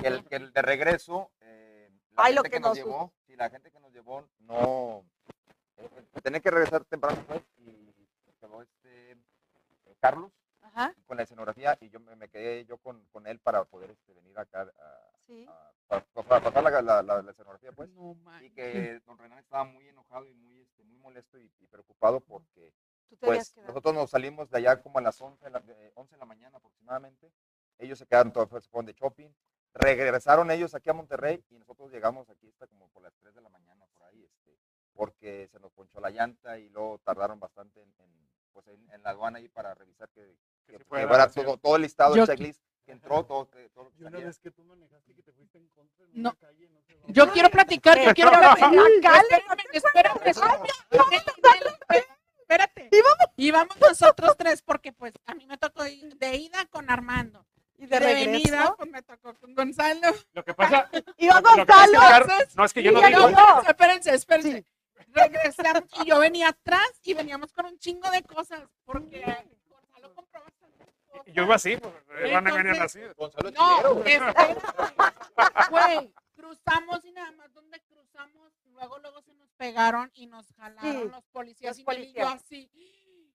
[0.00, 2.76] Que el, que el de regreso, eh, la Ay, lo gente que que, nos nos-
[2.78, 5.04] llevó, sí, la gente que nos llevó, no,
[5.76, 7.92] eh, tenía que regresar temprano pues, y
[8.40, 9.16] quedó este eh,
[10.00, 10.30] Carlos
[10.60, 13.90] Ajá, con la escenografía y yo me, me quedé yo con, con él para poder
[13.90, 15.46] este, venir acá a, sí.
[15.48, 19.38] a- para, para pasar la, la, la- la escenografía pues No y que don Renan
[19.38, 22.72] estaba muy enojado y muy, este, muy molesto y, y preocupado porque
[23.16, 26.18] pues nosotros nos salimos de allá como a las 11 de la, de 11 de
[26.18, 27.32] la mañana aproximadamente.
[27.78, 29.28] Ellos se quedaron todos, se fueron de shopping.
[29.74, 33.40] Regresaron ellos aquí a Monterrey y nosotros llegamos aquí hasta como por las 3 de
[33.42, 34.56] la mañana por ahí, este,
[34.94, 39.02] porque se nos ponchó la llanta y luego tardaron bastante en, en, pues, en, en
[39.02, 40.36] la aduana ahí para revisar que,
[40.66, 41.40] que, fuera, sí.
[41.42, 44.10] todo, todo el listado, Yo- el checklist, que entró, todo, todo lo que Y una
[44.12, 44.26] salía.
[44.26, 46.30] vez que tú manejaste que te fuiste en contra en No.
[46.30, 46.80] una calle, no.
[47.08, 48.72] Yo quiero platicar, yo quiero platicar.
[49.72, 52.04] Espérame, espérame, espérame.
[52.48, 52.88] Espérate.
[53.36, 57.44] Íbamos nosotros tres porque pues a mí me tocó ir de ida con Armando.
[57.76, 58.74] Y De, de venida regreso.
[58.76, 60.08] pues me tocó con Gonzalo.
[60.32, 62.36] Lo que pasa, Iba pasa Gonzalo.
[62.56, 63.62] No es que yo no Sí, digo, no.
[63.62, 64.64] Espérense, espérense.
[65.08, 69.20] Regresamos y yo venía atrás y veníamos con un chingo de cosas porque
[69.68, 70.42] Gonzalo compró
[71.26, 73.00] yo iba así, pues, Renan Entonces- venían así.
[73.16, 74.56] Gonzalo No, espérate.
[75.70, 81.02] Güey, cruzamos y nada más donde cruzamos, luego luego se nos pegaron y nos jalaron
[81.02, 82.34] Sí, los policías los y y yo policías.
[82.34, 82.70] así.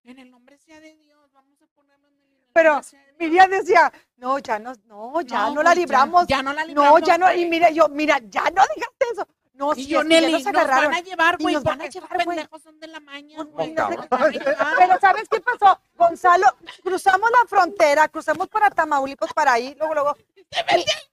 [0.06, 2.96] En el nombre sea de Dios, vamos a ponerlo en el, Pero de Dios".
[3.20, 6.26] Miriam decía, no, ya no, no, ya no, la libramos.
[6.28, 7.00] Ya, no la libramos.
[7.02, 9.28] No, ya no, y mira, yo, mira, ya no digaste eso.
[9.54, 10.92] No, Y sí, yo, es Nelly, nos nos agarraron.
[10.92, 12.26] van a llevar, güey, nos van a llevar, güey.
[12.26, 13.72] pendejos son de la maña, Pues, güey.
[13.74, 14.08] no nos.
[14.10, 15.80] Pero ¿sabes qué pasó?
[15.96, 16.48] Gonzalo,
[16.84, 20.18] cruzamos la frontera, cruzamos para Tamaulipas, para ahí, luego, luego.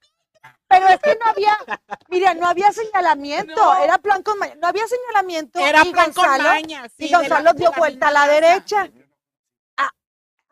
[0.70, 1.58] Pero es que no había,
[2.08, 3.76] mira, no había señalamiento, No.
[3.82, 5.58] era plan con maña, no había señalamiento.
[5.58, 8.88] Era y plan con Gonzalo, maña, sí, y la- Gonzalo dio vuelta a la derecha.
[9.76, 9.90] A,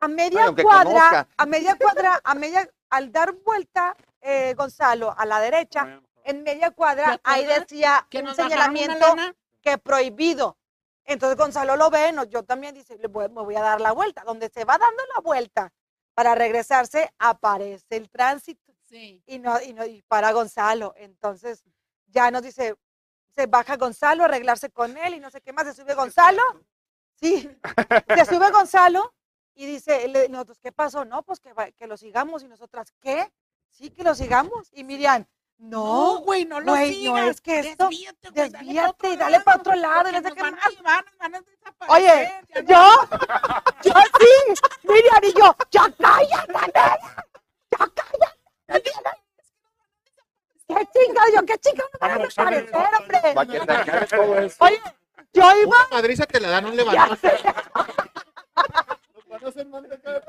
[0.00, 1.28] a media cuadra, conozca.
[1.36, 6.70] a media cuadra, a media, al dar vuelta eh, Gonzalo a la derecha, en media
[6.70, 9.06] ¿Te cuadra, ahí decía Que un señalamiento
[9.62, 10.58] que prohibido
[11.04, 13.92] Entonces Gonzalo lo ve, no, yo también dice, "Le voy- me voy a dar la
[13.92, 14.24] vuelta.
[14.24, 15.72] Donde se va dando la vuelta
[16.12, 19.22] para regresarse, aparece el tránsito Sí.
[19.26, 20.94] y no, y no, y para Gonzalo.
[20.96, 21.62] Entonces
[22.06, 22.74] ya nos dice,
[23.34, 26.42] se baja Gonzalo a arreglarse con él y no sé qué más, se sube Gonzalo.
[27.20, 27.48] Sí,
[28.16, 29.12] se sube Gonzalo
[29.54, 31.04] y dice, le- nosotros, ¿qué pasó?
[31.04, 33.30] No, pues que, que lo sigamos y nosotras, ¿qué?
[33.70, 34.68] Sí, que lo sigamos.
[34.72, 35.26] Y Miriam,
[35.58, 37.14] No, güey, no lo güey, sigas.
[37.24, 40.22] no, es que esto, Desvíate, güey, desvíate dale para otro lado y van
[41.18, 41.42] van a
[41.88, 43.08] Oye, no- yo,
[43.84, 46.72] yo sí, Miriam y yo, ya cállate,
[47.70, 48.37] ya cállate.
[48.68, 48.82] ¿Qué
[50.92, 51.26] chingada?
[51.34, 53.20] Yo, ¿qué chingada nos van a desaparecer, hombre?
[54.58, 54.82] Oye,
[55.32, 57.16] yo iba, Una madriza que le dan un levantón.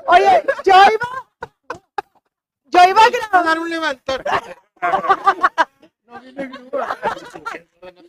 [0.06, 1.08] oye, yo iba,
[2.64, 4.22] yo iba a grabar, dar un levantón.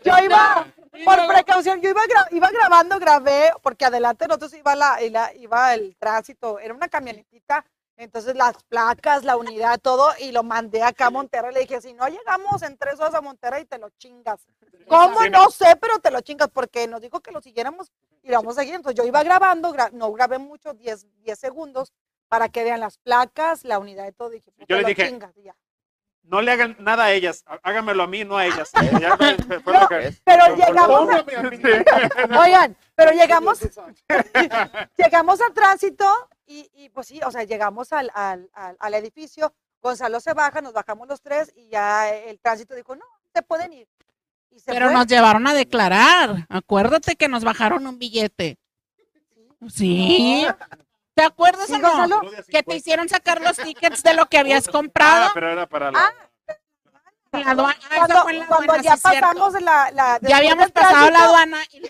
[0.04, 0.66] yo iba,
[1.06, 5.74] por precaución, yo iba, gra- iba grabando, grabé, porque adelante nosotros iba, la, la- iba
[5.74, 7.66] el tránsito, era una camionetita,
[8.04, 11.94] entonces las placas, la unidad, todo, y lo mandé acá a Monterrey, le dije, si
[11.94, 14.46] no llegamos en tres horas a Monterrey, te lo chingas.
[14.88, 15.20] ¿Cómo?
[15.30, 17.92] No sé, pero te lo chingas, porque nos dijo que lo siguiéramos
[18.24, 18.76] y lo vamos a seguir.
[18.76, 21.94] Entonces yo iba grabando, gra- no grabé mucho, 10, 10 segundos,
[22.28, 24.30] para que vean las placas, la unidad y todo.
[24.30, 25.56] Dije, pues, Yo te le lo dije, chingas, ya.
[26.24, 28.72] No le hagan nada a ellas, há- háganmelo a mí, no a ellas.
[29.02, 31.26] Ya fue- fue lo que- Pero llegamos, a-
[32.42, 33.60] oigan, pero llegamos,
[34.98, 36.06] llegamos al tránsito
[36.52, 40.62] y, y, pues sí, o sea, llegamos al, al, al, al edificio, Gonzalo se baja,
[40.62, 43.88] nos bajamos los tres y ya el tránsito dijo, no, se pueden ir.
[44.52, 44.94] Y se Pero fue.
[44.94, 46.46] nos llevaron a declarar.
[46.50, 48.58] Acuérdate que nos bajaron un billete.
[49.70, 50.46] Sí.
[51.14, 51.90] ¿Te acuerdas Sí, o no?
[51.90, 52.22] Gonzalo.
[52.50, 55.26] Que te hicieron sacar los tickets de lo que habías comprado.
[55.28, 56.00] Ah, pero era para la...
[56.00, 56.14] Ah,
[57.34, 57.80] la aduana.
[57.90, 61.58] Ah, eso Cuando, aduana, ya sí, pasamos la, la Ya habíamos pasado la aduana.
[61.72, 61.82] y-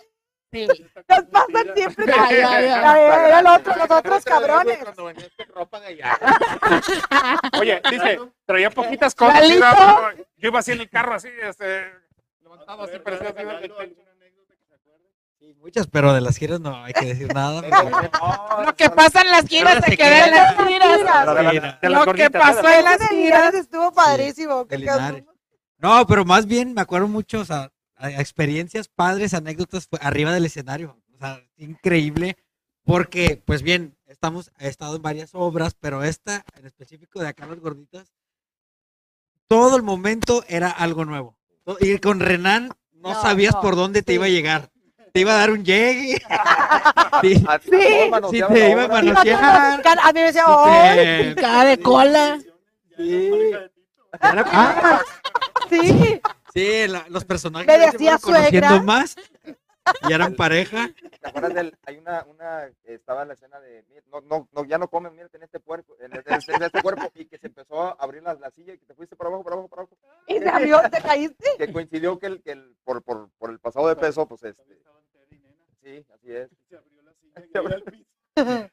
[0.51, 0.67] Sí.
[1.07, 2.05] Nos pasan siempre.
[2.07, 2.81] Ya, ya, ya.
[2.81, 4.77] La- Era el otro, los otros cabrones.
[4.79, 6.19] Cuando venías con ropa de allá.
[7.59, 9.41] Oye, dice, traía poquitas cosas.
[9.47, 11.85] Mira, Yo iba así en el carro, así, este,
[12.41, 13.71] levantado, así, parecía así.
[15.39, 17.61] Sí, muchas, pero de las giras no hay que decir nada.
[18.65, 20.97] Lo que pasa en las giras se queda en las giras.
[20.99, 23.53] de la- de las Lo que pasó en las giras.
[23.53, 24.67] Estuvo padrísimo.
[25.77, 27.71] No, pero más bien me acuerdo mucho, o sea,
[28.09, 30.97] experiencias padres, anécdotas arriba del escenario.
[31.15, 32.37] O sea, increíble,
[32.83, 37.45] porque, pues bien, estamos, he estado en varias obras, pero esta en específico de acá
[37.45, 38.11] las gorditas,
[39.47, 41.37] todo el momento era algo nuevo.
[41.79, 44.15] Y con Renan no, No, sabías no, por dónde te sí.
[44.15, 44.69] iba a llegar.
[45.13, 46.21] Te iba a dar un llegue.
[47.21, 47.43] sí, Sí.
[47.73, 49.43] te iba a manosear.
[49.83, 50.97] A mí me decía, sí ¡ay!
[50.97, 52.39] te- Picada de cola.
[52.97, 53.51] sí.
[54.21, 55.01] Era- ah,
[55.69, 56.19] Sí,
[56.53, 58.83] Sí, la- los personajes Me se decía fueron conociendo suegra.
[58.83, 59.15] más
[60.07, 60.89] y eran pareja.
[61.21, 64.65] ¿Te acuerdas del, hay una, una, estaba en la escena de, "Mira, no, no, no,
[64.65, 67.47] ya no comen, mírate en este puerco, en este, en este cuerpo, y que se
[67.47, 69.81] empezó a abrir la, la silla y que te fuiste para abajo, para abajo, para
[69.83, 69.97] abajo,
[70.27, 71.49] y se abrió, te caíste.
[71.57, 74.63] que coincidió que el, que el, por, por, por el pasado de peso, pues este,
[75.83, 76.49] sí, así es.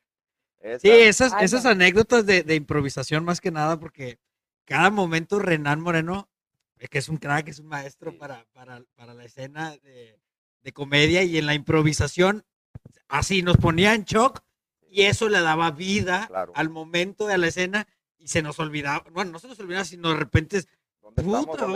[0.60, 1.70] Esa- Sí, esas, Ay, esas no.
[1.70, 4.18] anécdotas de, de improvisación más que nada, porque
[4.64, 6.28] cada momento Renan Moreno,
[6.78, 10.18] eh, que es un crack, es un maestro para, para, para la escena de,
[10.62, 12.44] de comedia y en la improvisación,
[13.08, 14.40] así nos ponía en shock
[14.90, 16.52] y eso le daba vida Claro.
[16.54, 17.86] al momento de la escena
[18.18, 20.62] y se nos olvidaba, bueno, no se nos olvidaba, sino de repente,
[21.00, 21.66] ¿Dónde puta,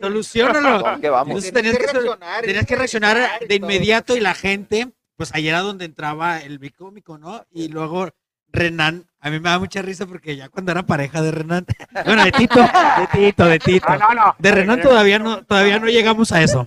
[0.00, 0.94] solucionalo.
[0.96, 5.60] Entonces tenías que, reaccionar, tenías que reaccionar de inmediato y la gente, pues ahí era
[5.60, 7.46] donde entraba el bicómico, ¿no?
[7.50, 8.08] Y luego
[8.48, 11.64] Renan, a mí me da mucha risa porque ya cuando era pareja de Renan,
[12.04, 13.86] bueno, de Tito, de Tito, de Tito.
[13.88, 14.34] Ah, no, no.
[14.36, 16.64] De Renan todavía no, todavía no llegamos a eso.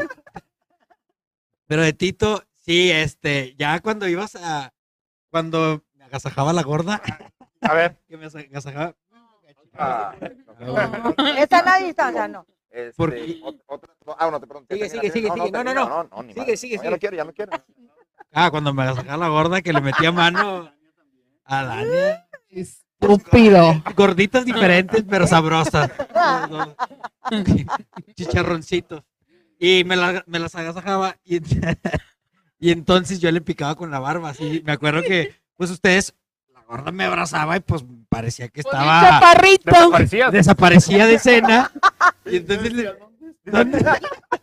[1.67, 4.71] Pero de Tito, sí, este, ya cuando ibas a,
[5.29, 7.01] cuando me agasajaba la gorda,
[7.59, 8.95] A ver, que me agasajaba,
[9.77, 10.15] Ah.
[11.37, 12.45] Esa es la distancia, no.
[12.69, 14.73] Este, Porque- otra, ah, no, te pregunto.
[14.73, 15.51] Sigue, sigue, sigue, sigue.
[15.51, 16.09] No, no, no.
[16.33, 16.83] Sigue, sigue, sigue.
[16.85, 17.51] Ya no quiero, ya no quiero.
[18.31, 20.71] ah, cuando me agasajaba la gorda que le metía mano
[21.45, 22.27] a Dania.
[22.49, 23.83] Estúpido.
[23.95, 25.91] Gorditas diferentes, pero sabrosas.
[28.15, 29.03] Chicharroncitos.
[29.59, 31.39] Y me, la- me las agasajaba y,
[32.59, 34.29] y entonces yo le picaba con la barba.
[34.29, 36.13] Así, me acuerdo que, pues ustedes,
[36.53, 39.71] la gorda me abrazaba y pues parecía que estaba, Chaparrito.
[40.31, 41.71] desaparecía de escena.
[42.25, 42.91] Y entonces le,
[43.43, 43.85] ¿dónde?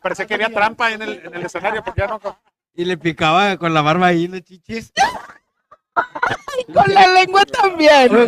[0.00, 2.20] Parecía que había trampa en el, en el escenario porque ya no.
[2.74, 4.40] Y le picaba con la barba ahí los
[6.74, 8.10] Con la lengua también.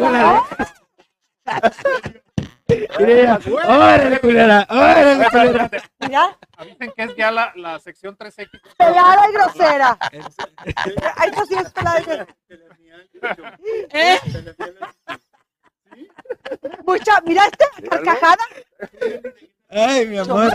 [2.67, 5.71] Órale, culera, órale, culera.
[6.01, 8.49] Mira, Avisen que es ya la, la sección 3X.
[8.79, 9.99] pelada y grosera.
[11.17, 12.27] Ay, eso sí es pelada y grosera.
[13.93, 14.19] ¿Eh?
[16.87, 18.45] Mucha, mira esta carcajada.
[19.69, 20.53] Ay, mi amor.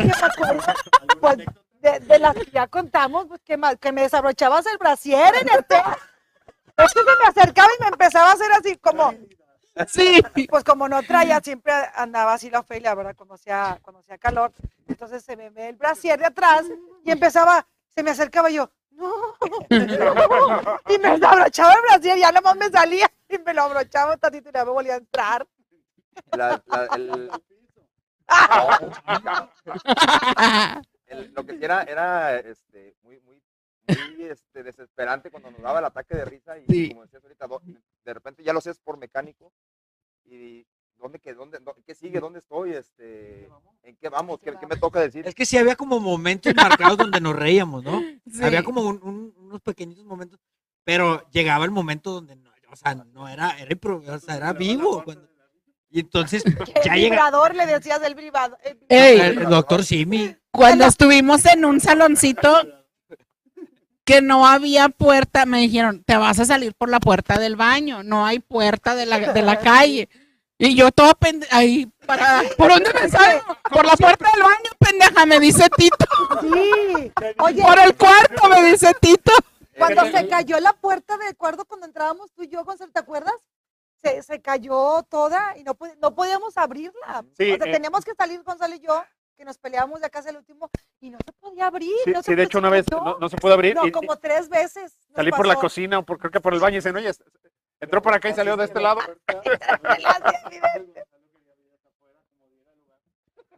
[1.20, 1.38] pues,
[1.82, 5.82] de, de las que ya contamos, pues, que, me desabrochabas el brasier en el té.
[6.86, 9.14] Es que se me acercaba y me empezaba a hacer así como,
[9.88, 10.22] Sí.
[10.50, 13.16] pues como no traía, siempre andaba así la Ofelia, ¿verdad?
[13.16, 14.52] Cuando hacía, cuando hacía calor.
[14.88, 16.66] Entonces se me ve el brasier de atrás
[17.06, 17.66] y empezaba,
[17.96, 19.10] se me acercaba y yo, no.
[19.70, 24.50] Y me desabrochaba el brasier, ya nomás me salía y me lo abrochaba un tantito
[24.50, 25.48] y ya me volvía a entrar.
[26.34, 27.32] La- la- el-
[31.08, 33.42] el- lo que era, era este, muy, muy,
[34.16, 36.90] muy este, desesperante cuando nos daba el ataque de risa y Sí.
[36.90, 37.48] como decías ahorita,
[38.06, 39.52] de repente ya lo hacías por mecánico
[40.26, 40.66] y
[40.98, 42.20] ¿dónde, qué, dónde, dó- qué sigue?
[42.20, 42.74] ¿Dónde estoy?
[42.74, 43.50] Este,
[43.84, 44.40] ¿En qué vamos?
[44.40, 45.28] ¿Qué, qué me toca decir?
[45.28, 48.02] Es que sí había como momentos marcados donde nos reíamos, ¿no?
[48.32, 48.44] Sí.
[48.44, 50.40] Había como un- un- unos pequeñitos momentos,
[50.84, 55.04] pero llegaba el momento donde no, o sea, no era, era, o sea, era vivo.
[55.04, 55.28] cuando-
[55.92, 56.44] y entonces
[56.76, 58.16] El ya llega vibrador, le decías el-
[58.90, 60.36] Ey, el, el doctor Simi.
[60.52, 62.62] Cuando estuvimos en un saloncito
[64.10, 68.02] que no había puerta, me dijeron, te vas a salir por la puerta del baño,
[68.02, 70.10] no hay puerta de la, de la calle.
[70.58, 73.56] Y yo toda pendeja, ahí para, ¿por dónde me salgo?
[73.70, 76.06] Por la puerta del baño, pendeja, me dice Tito.
[76.42, 77.12] Sí.
[77.38, 79.32] Oye, Por el cuarto, me dice Tito.
[79.78, 83.36] cuando se cayó la puerta del cuarto, cuando entrábamos tú y yo, Gonzalo, ¿te acuerdas?
[84.02, 87.24] Se, se cayó toda y no, no podíamos abrirla.
[87.38, 87.72] Sí, o sea, eh.
[87.72, 89.04] teníamos que salir Gonzalo y yo,
[89.40, 90.70] que nos peleábamos de acá hacia el último,
[91.00, 91.90] y no se podía abrir.
[92.04, 93.92] Sí, no se sí, de hecho una vez no, no se pudo abrir No, y,
[93.92, 95.00] como tres veces.
[95.16, 97.10] salí por la cocina o por, creo que por el baño y dicen, oye,
[97.80, 99.00] entró por acá y salió de este lado.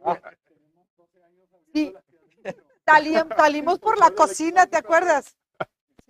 [1.72, 1.94] Sí.
[2.86, 5.36] Salim- salimos por la cocina, ¿te acuerdas?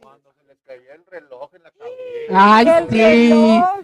[0.01, 1.97] Cuando se les caía el reloj en la cabeza.
[2.31, 2.97] Ay, El sí.
[2.99, 3.81] reloj.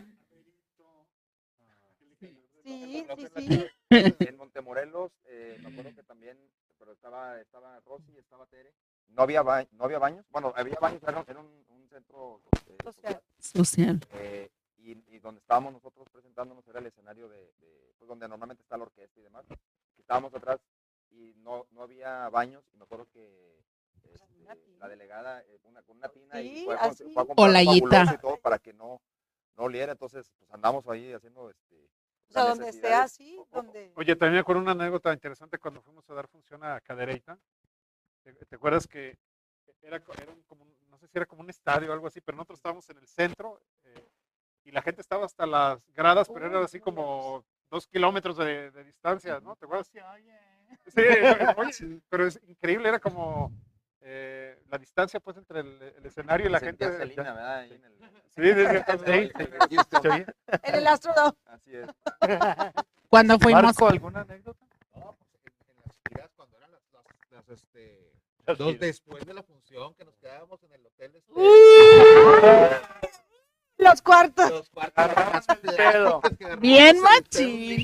[2.65, 3.67] Sí, sí, sí.
[3.91, 6.39] En Montemorelos, eh, me acuerdo que también,
[6.79, 8.73] pero estaba, estaba Rosy, estaba Tere.
[9.09, 10.27] No había, ba- no había baños.
[10.31, 13.23] Bueno, había baños, era, era un, un centro eh, social.
[13.41, 14.01] Social.
[14.13, 18.63] eh, y, y donde estábamos nosotros presentándonos era el escenario de, de, pues, donde normalmente
[18.63, 19.45] está la orquesta y demás.
[19.97, 20.61] Y estábamos atrás
[21.11, 22.63] y no, no había baños.
[22.73, 23.59] Y me acuerdo que
[24.05, 27.05] este, la delegada, eh, una, con una tina, y Sí, fue, a, así.
[27.13, 29.01] fue a comprar y todo para que no,
[29.57, 29.93] no oliera.
[29.93, 31.89] Entonces, pues andamos ahí haciendo este,
[32.29, 33.05] O sea, donde sea necesidades.
[33.05, 33.93] así, donde...
[33.97, 37.39] Oye, también me acuerdo una anécdota interesante cuando fuimos a dar función a Cadereyta.
[38.23, 39.17] ¿Te, te acuerdas que
[39.83, 42.37] era, era un- como, no sé si era como un estadio o algo así, pero
[42.37, 44.09] nosotros estábamos en el centro eh,
[44.65, 48.85] y la gente estaba hasta las gradas, pero era así como dos kilómetros de, de
[48.85, 49.57] distancia, ¿no?
[49.57, 49.89] ¿Te acuerdas?
[49.89, 49.99] Sí,
[51.57, 53.51] oye, pero es increíble, era como
[54.11, 56.85] eh, la distancia pues entre el, el escenario y la gente.
[56.97, 57.59] Selena, ¿verdad?
[57.61, 57.99] Ahí en el-
[58.35, 59.33] Sí, desde entonces, ahí,
[59.75, 60.03] Houston.
[60.03, 60.35] se oía.
[60.63, 61.37] En el Astrodome.
[61.47, 61.89] Así es.
[63.11, 64.65] Cuando fuimos, Marco, ¿alguna anécdota?
[64.95, 68.13] No, pues en, en las giras, cuando eran las, las, las, este,
[68.47, 71.17] los después de la función que nos quedábamos en el hotel.
[71.17, 71.33] Este,
[73.79, 74.51] Los cuartos.
[74.51, 75.07] los cuartos
[76.61, 77.81] Bien machín.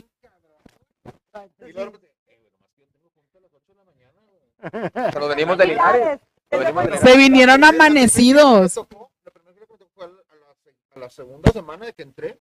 [1.66, 3.84] Y luego, pues, eh, güey, nomás que yo tengo junta a las 8 de la
[3.84, 4.42] mañana, güey.
[4.70, 6.20] Pero venimos de Linares.
[6.48, 7.10] Pero venimos de Linares.
[7.10, 8.76] se vinieron amanecidos.
[8.76, 12.02] Me tocó, la primera gira que me tocó fue a la, segunda semana de que
[12.02, 12.40] entré.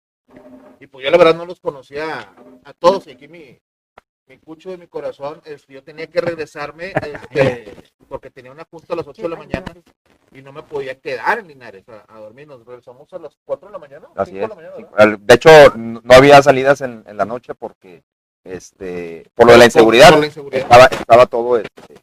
[0.81, 2.33] Y pues yo la verdad no los conocía
[2.65, 3.07] a, todos.
[3.07, 3.59] Y aquí mi,
[4.27, 7.75] mi cucho de mi corazón, este, yo tenía que regresarme este,
[8.09, 9.75] porque tenía una junta a las 8 de la mañana
[10.33, 12.47] y no me podía quedar en Linares a, a dormir.
[12.47, 14.09] Nos regresamos a las 4 de la mañana.
[14.15, 14.49] Así 5 de es.
[14.49, 18.03] la mañana, De hecho, no había salidas en, en la noche porque,
[18.45, 20.63] este, por lo de la inseguridad, por la inseguridad.
[20.63, 21.95] Estaba, estaba todo este,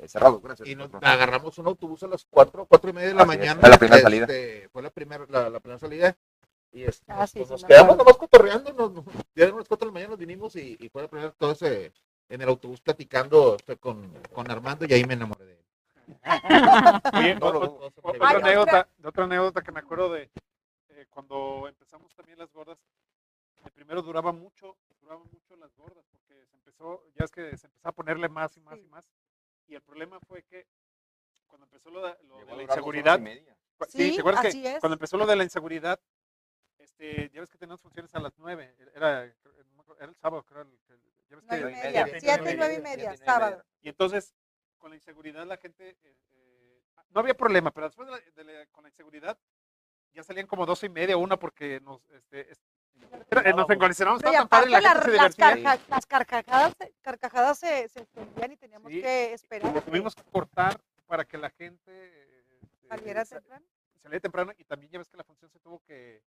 [0.00, 0.40] eh, cerrado.
[0.40, 0.68] Gracias.
[0.68, 3.38] Y nos agarramos un autobús a las 4, 4 y media de la Así es,
[3.38, 3.60] mañana.
[3.60, 4.24] fue la primera salida.
[4.26, 6.16] este, Fue la primera, la, la primera salida.
[6.70, 8.72] Y este, Ah, nos, sí, pues, nos quedamos nomás cotorreando.
[8.72, 9.04] Nos,
[9.34, 11.52] ya eran las 4 de la mañana, nos vinimos y, y fue la primera todo
[11.52, 11.92] ese
[12.30, 15.58] en el autobús platicando este, con, con Armando y ahí me enamoré de él.
[17.14, 17.60] Oye, No, no,
[18.02, 20.30] otra, anécdota, otra anécdota que me acuerdo de
[20.90, 22.78] eh, cuando empezamos también las gordas,
[23.64, 27.66] el primero duraba mucho, duraban mucho las gordas, porque se empezó, ya es que se
[27.66, 29.04] empezó a ponerle más y más y más,
[29.66, 30.66] y el problema fue que
[31.46, 33.46] cuando empezó lo de, lo de la inseguridad, sí,
[33.88, 34.80] Sí, ¿te acuerdas así que es.
[34.80, 36.00] cuando empezó lo de la inseguridad,
[36.78, 39.34] este, ya ves que teníamos funciones a las nueve, era, era
[40.00, 42.04] el sábado, creo, el- el- ya ves que Nueve y y media.
[42.04, 43.64] media, Siete nueve y y nueve y media, sábado.
[43.80, 44.34] y entonces,
[44.78, 45.90] con la inseguridad, la gente.
[46.02, 49.38] eh, eh, no había problema, pero después de la- de la- con la inseguridad,
[50.12, 52.08] ya salían como doce y media una porque nos.
[52.10, 52.50] Este,
[53.54, 57.58] Nos encoleccionamos No, tan padre, la aparte gente se la- las, carca- las carcajadas, carcajadas
[57.58, 59.02] se, se extendían y teníamos Sí.
[59.02, 59.74] que esperar.
[59.74, 63.66] Lo tuvimos que cortar para que la gente este, ¿Saliera sa- temprano?
[63.98, 66.22] saliera temprano y también ya ves que la función se tuvo que,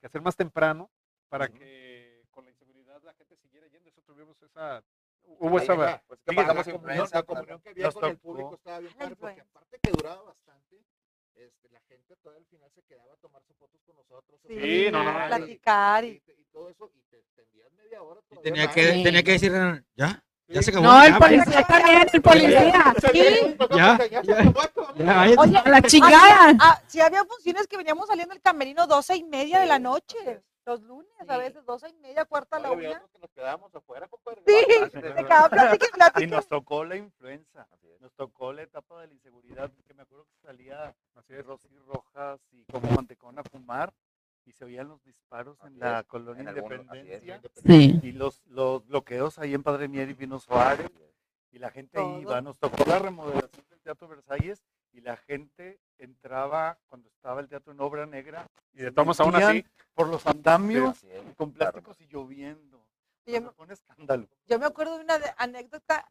[0.00, 0.90] que hacer más temprano
[1.28, 3.88] para que con la inseguridad la gente siguiera yendo.
[3.90, 4.82] Eso tuvimos esa...
[5.40, 6.02] Hubo esa...
[6.06, 7.26] pues, que sí, pasamos la la claro.
[7.26, 10.82] comunión que había con el público estaba bien La padre, porque aparte que duraba bastante,
[11.38, 14.40] este, la gente todavía al final se quedaba a tomarse fotos con nosotros.
[14.46, 15.24] Sí, no, no, no.
[15.24, 18.20] y- platicar y- y, y todo eso, y te extendías media hora.
[18.30, 19.52] Y tenía que, tenía que decir,
[19.96, 20.22] ¿ya?
[20.50, 20.86] ¿Ya se acabó?
[20.86, 22.94] No, el ¿Ya, policía también, el policía.
[23.12, 23.56] Sí.
[23.76, 25.34] Ya, Ya, ya.
[25.38, 26.56] Oye, la chingada.
[26.58, 30.16] Ah, sí había funciones que veníamos saliendo del camerino doce y media de la noche.
[30.68, 31.40] Los lunes, a Sí.
[31.40, 33.02] veces doce y media, cuarta a la una.
[33.10, 34.42] que nos quedábamos afuera, compadre.
[34.46, 34.54] Sí,
[34.90, 35.48] se quedaba
[36.22, 37.66] y nos tocó la influenza,
[38.00, 40.94] nos tocó la etapa de la inseguridad, que me acuerdo que salía
[41.26, 43.94] de Rosy Rojas y como mantecón a fumar
[44.44, 48.06] y se oían los disparos en la es, colonia en algunos- así es, Independencia Sí.
[48.06, 50.90] y los, los bloqueos ahí en Padre Mier y Pino Suárez
[51.50, 52.20] y la gente Todo.
[52.20, 54.62] iba, nos tocó la remodelación del Teatro Versalles
[54.92, 59.34] y la gente entraba cuando estaba el teatro en obra negra Y de todos aún
[59.36, 59.64] así,
[59.94, 60.98] por los andamios
[61.36, 61.72] con claro.
[61.82, 62.84] plásticos y lloviendo.
[63.26, 64.28] Y yo Eso fue un escándalo.
[64.46, 66.06] Yo me acuerdo de una de- anécdota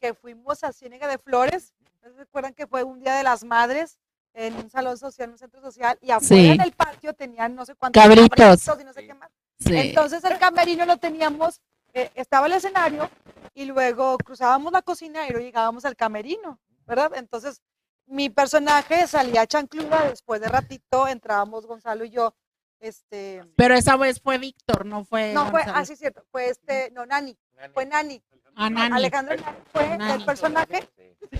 [0.00, 1.74] que fuimos a Ciénega de Flores.
[2.02, 3.98] ¿No se acuerdan que fue un día de las madres
[4.34, 5.98] en un salón social, en un centro social?
[6.00, 6.50] Y afuera Sí.
[6.50, 8.66] en el patio tenían no sé cuántos Cabritos.
[8.80, 9.06] y no sé Sí.
[9.06, 9.30] qué más.
[9.58, 9.76] Sí.
[9.76, 11.60] Entonces el camerino lo teníamos,
[11.94, 13.08] eh, estaba el escenario
[13.54, 17.12] y luego cruzábamos la cocina y luego llegábamos al camerino, ¿verdad?
[17.16, 17.62] Entonces
[18.06, 22.34] mi personaje salía chancluda, después de ratito entrábamos Gonzalo y yo,
[22.80, 25.32] este, Pero esa vez fue Víctor, no fue.
[25.32, 27.36] no fue, así es cierto, fue este, no, Nani,
[27.74, 28.22] fue Nani,
[28.58, 28.96] Ah, Nani.
[28.96, 30.12] Alejandro Nani fue Nani.
[30.14, 30.88] el personaje,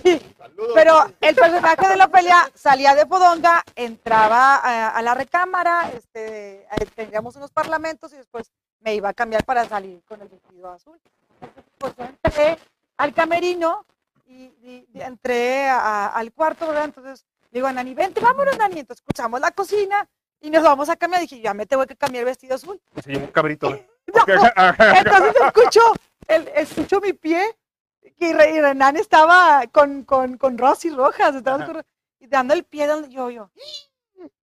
[0.03, 0.19] Sí.
[0.37, 0.71] Saludos.
[0.75, 6.67] pero el personaje de la pelea salía de Podonga, entraba a, a la recámara, este,
[6.93, 10.99] tendríamos unos parlamentos y después me iba a cambiar para salir con el vestido azul.
[11.77, 12.57] Pues yo entré
[12.97, 13.85] al camerino
[14.27, 16.85] y, y- y entré a- al cuarto, ¿verdad?
[16.85, 18.79] Entonces digo a Nani, vente, vámonos, Nani.
[18.79, 20.07] Entonces escuchamos la cocina
[20.41, 21.21] y nos vamos a cambiar.
[21.21, 22.79] Dije, ya me tengo que cambiar el vestido azul.
[23.03, 23.69] se llevó un cabrito.
[24.07, 24.23] No,
[24.95, 25.81] entonces escucho,
[26.29, 27.43] el, escucho mi pie
[28.19, 31.83] y, Re- y Renan estaba con, con, con Rosy Rojas, estaba con-
[32.19, 33.51] y dando el pie, dando- yo, yo,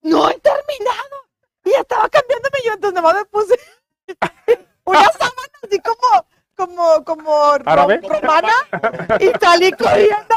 [0.02, 1.16] no he terminado.
[1.64, 3.54] Y ya estaba cambiándome yo, entonces nomás me puse
[4.84, 6.26] una sábana así como,
[6.56, 8.00] como, como ¿Árabe?
[8.02, 8.52] romana
[9.20, 10.34] y salí corriendo,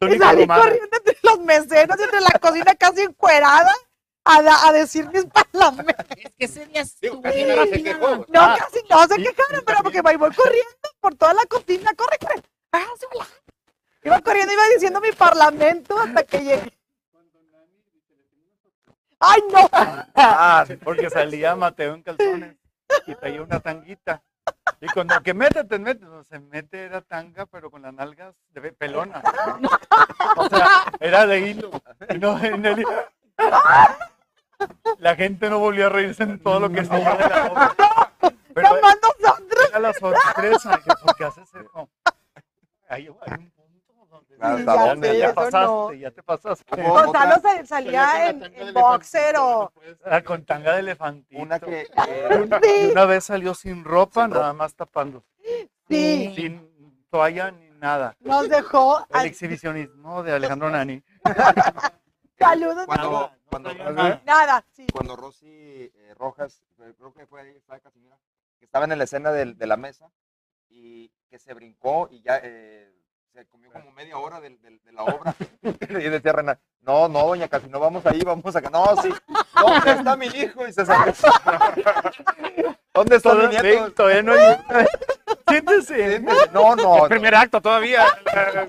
[0.00, 0.62] y salí romana.
[0.62, 3.72] corriendo entre los meseros, entre la cocina casi encuerada.
[4.28, 6.04] A, a decir mis parlamentos.
[6.16, 7.22] Es que ese día estuvo.
[7.22, 11.94] No, Ah, casi no se quejaron, pero porque me voy corriendo por toda la cocina,
[11.94, 12.42] corre, corre.
[13.12, 13.28] volar.
[14.02, 16.72] Iba corriendo, iba diciendo mi parlamento hasta que llegué.
[19.20, 19.68] ¡Ay, no!
[20.16, 22.56] Ah, porque salía Mateo en calzones
[23.06, 24.22] y traía una tanguita.
[24.80, 28.60] Y cuando que métete, métete, no, se mete era tanga, pero con las nalgas de
[28.60, 29.22] pe- pelona.
[30.36, 30.68] O sea,
[31.00, 31.70] era de hilo.
[32.10, 32.84] Y no, en el-
[34.98, 37.74] La gente no volvió a reírse en todo lo que se de la obra.
[38.54, 38.68] Pero
[39.70, 41.88] era la sorpresa, que ¿por qué haces eso?
[42.88, 43.92] Hay, hay un punto
[44.74, 45.92] donde Claro, Sí, ¿hasta ya pasaste, no.
[45.92, 46.82] ya te pasaste.
[46.82, 49.72] Gonzalo otra- sa- salía en, en boxer o...
[50.04, 51.42] Ah, con tanga de elefantito.
[51.42, 54.40] Una que, eh, Sí, una vez salió sin ropa, Sin ropa.
[54.42, 55.24] nada más tapando.
[55.88, 58.16] sí, Sin toalla ni nada.
[58.20, 58.98] nos dejó.
[59.10, 61.02] El al- exhibicionismo de Alejandro Nani.
[62.38, 62.86] Saludos.
[62.86, 64.22] cuando, no cuando, nada.
[64.26, 64.86] Nada, sí.
[64.92, 68.18] cuando Rosy eh, Rojas, eh, creo que fue ahí, estaba Casimira,
[68.58, 70.10] que estaba en la escena del- de, la mesa
[70.68, 72.92] y que se brincó y ya eh,
[73.36, 75.34] se comió como media hora del- de, la obra.
[75.62, 78.70] y decía Renan, no, no, doña Casi, no vamos ahí, vamos acá.
[78.70, 79.10] No, sí,
[79.60, 80.66] ¿dónde está mi hijo?
[80.66, 81.12] Y se salió.
[82.94, 83.92] ¿Dónde está mi nieto?
[83.92, 84.56] todavía no hay.
[85.48, 86.20] Siéntese.
[86.52, 87.02] No, no.
[87.04, 88.04] El primer acto todavía.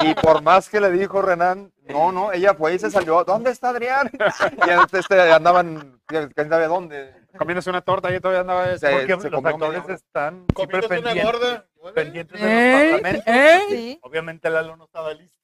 [0.01, 3.23] Y por más que le dijo Renan, no, no, ella fue y se salió.
[3.23, 4.09] ¿Dónde está Adrián?
[4.13, 7.15] Y este, este, andaban, quién sabe dónde.
[7.37, 8.87] Comiéndose una torta y todavía andaba ese.
[8.87, 11.41] Se- Porque se los comió actores están siempre Comiéndose una pendientes,
[11.79, 11.93] gorda.
[11.93, 13.23] pendientes de los parlamentos.
[13.27, 13.61] ey.
[13.69, 13.99] Sí.
[14.01, 15.36] Obviamente Lalo no estaba listo.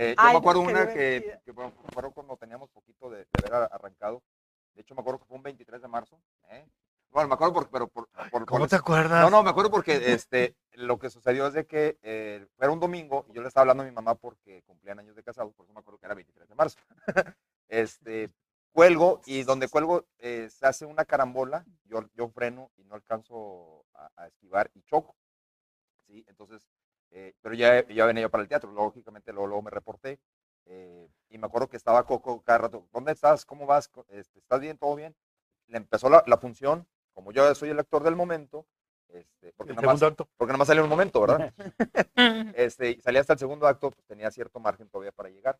[0.00, 3.18] Eh, yo Ay, me acuerdo una que, que bueno, me acuerdo cuando teníamos poquito de,
[3.18, 4.22] de haber arrancado.
[4.74, 6.20] De hecho, me acuerdo que fue un 23 de marzo.
[6.50, 6.64] ¿eh?
[7.10, 9.22] Bueno, me acuerdo porque, pero por, por- ¿Cómo por- te acuerdas?
[9.24, 12.78] No, no, me acuerdo porque este, lo que sucedió es de que eh, era un
[12.78, 15.64] domingo y yo le estaba hablando a mi mamá porque cumplían años de casados, por
[15.64, 16.78] eso me acuerdo que era 23 de marzo.
[17.68, 18.30] este,
[18.72, 23.84] cuelgo y donde cuelgo eh, se hace una carambola, yo, yo freno y no alcanzo
[23.94, 25.16] a, a esquivar y choco.
[26.06, 26.24] ¿sí?
[26.28, 26.68] Entonces,
[27.10, 30.20] eh, pero ya, ya venía yo para el teatro, lógicamente luego, luego me reporté.
[30.66, 33.44] eh, y me acuerdo que estaba Coco cada rato, ¿dónde estás?
[33.46, 33.90] ¿Cómo vas?
[34.08, 34.78] Este, ¿Estás bien?
[34.78, 35.14] ¿Todo bien?
[35.68, 38.66] Le empezó la, la función, como yo soy el actor del momento,
[39.08, 40.28] este, porque, nada más, acto.
[40.36, 41.52] porque nada más salió un momento, ¿verdad?
[42.56, 45.58] este, salía hasta el segundo acto, pues tenía cierto margen todavía para llegar.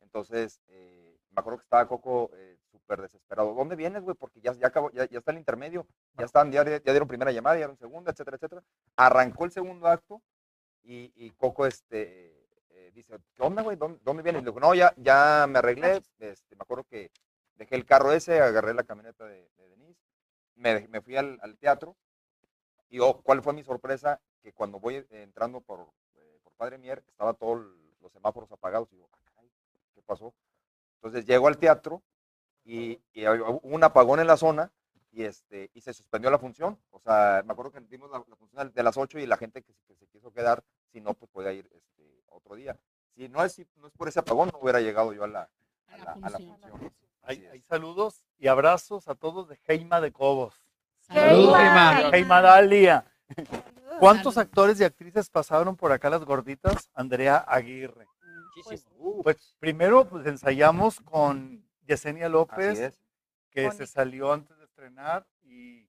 [0.00, 0.95] Entonces, eh,
[1.36, 3.52] me acuerdo que estaba Coco eh, súper desesperado.
[3.54, 4.16] ¿Dónde vienes, güey?
[4.16, 5.86] Porque ya, ya, acabó, ya, ya está el intermedio,
[6.16, 8.62] ya están, ya, ya dieron primera llamada, ya dieron segunda, etcétera, etcétera.
[8.96, 10.22] Arrancó el segundo acto
[10.82, 13.76] y, y Coco este, eh, dice, ¿qué onda, güey?
[13.76, 14.42] ¿Dónde, dónde vienes?
[14.42, 16.02] Le digo, no, ya, ya me arreglé.
[16.18, 17.10] Este, me acuerdo que
[17.56, 20.00] dejé el carro ese, agarré la camioneta de, de Denise,
[20.54, 21.96] me, me fui al, al teatro
[22.88, 24.20] y oh, ¿cuál fue mi sorpresa?
[24.42, 25.80] Que cuando voy eh, entrando por,
[26.14, 27.66] eh, por Padre Mier, estaba todos
[28.00, 28.90] los semáforos apagados.
[28.92, 29.42] Y digo, "Ah,
[29.94, 30.32] ¿qué pasó?
[30.96, 32.02] Entonces llego al teatro
[32.64, 34.70] y, hubo un apagón en la zona
[35.12, 36.78] y, este, y se suspendió la función.
[36.90, 39.62] O sea, me acuerdo que dimos la, la función de las 8 y la gente
[39.62, 40.62] que, se- que se quiso quedar,
[40.92, 42.76] si no, pues podía ir este, otro día.
[43.14, 45.48] Si no es, si no es por ese apagón, no hubiera llegado yo a la,
[45.88, 46.92] a la, a la función.
[47.22, 50.54] Hay, hay saludos y abrazos a todos de Heima de Cobos.
[51.00, 52.10] Saludos, Heima.
[52.12, 53.04] Heima Dalia.
[53.98, 56.90] ¿Cuántos actores y actrices pasaron por acá las gorditas?
[56.94, 58.06] Andrea Aguirre.
[59.22, 63.00] Pues primero pues ensayamos con Yesenia López, es.
[63.50, 63.76] que Bonito.
[63.78, 65.88] se salió antes de estrenar y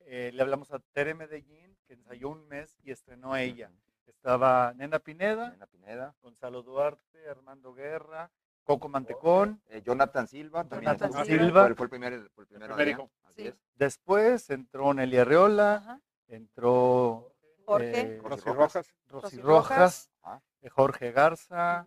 [0.00, 3.70] eh, le hablamos a Tere Medellín, que ensayó un mes y estrenó ella.
[4.06, 8.30] Estaba Nena Pineda, Nena Pineda, Gonzalo Duarte, Armando Guerra,
[8.64, 9.60] Coco Mantecón.
[9.66, 11.66] eh, Jonathan Silva, también Jonathan Silva.
[11.66, 13.10] Fue, fue el primer, fue el primer primer Adrián, hijo.
[13.24, 13.48] así Sí.
[13.48, 13.56] es.
[13.74, 16.00] Después entró Nelly Arreola, Ajá.
[16.28, 17.34] entró
[17.64, 18.16] Jorge.
[18.16, 18.94] eh, Rosy Rojas.
[19.08, 20.10] Rosy Rosy Rojas.
[20.22, 20.42] Ajá.
[20.60, 21.86] eh, Jorge Garza.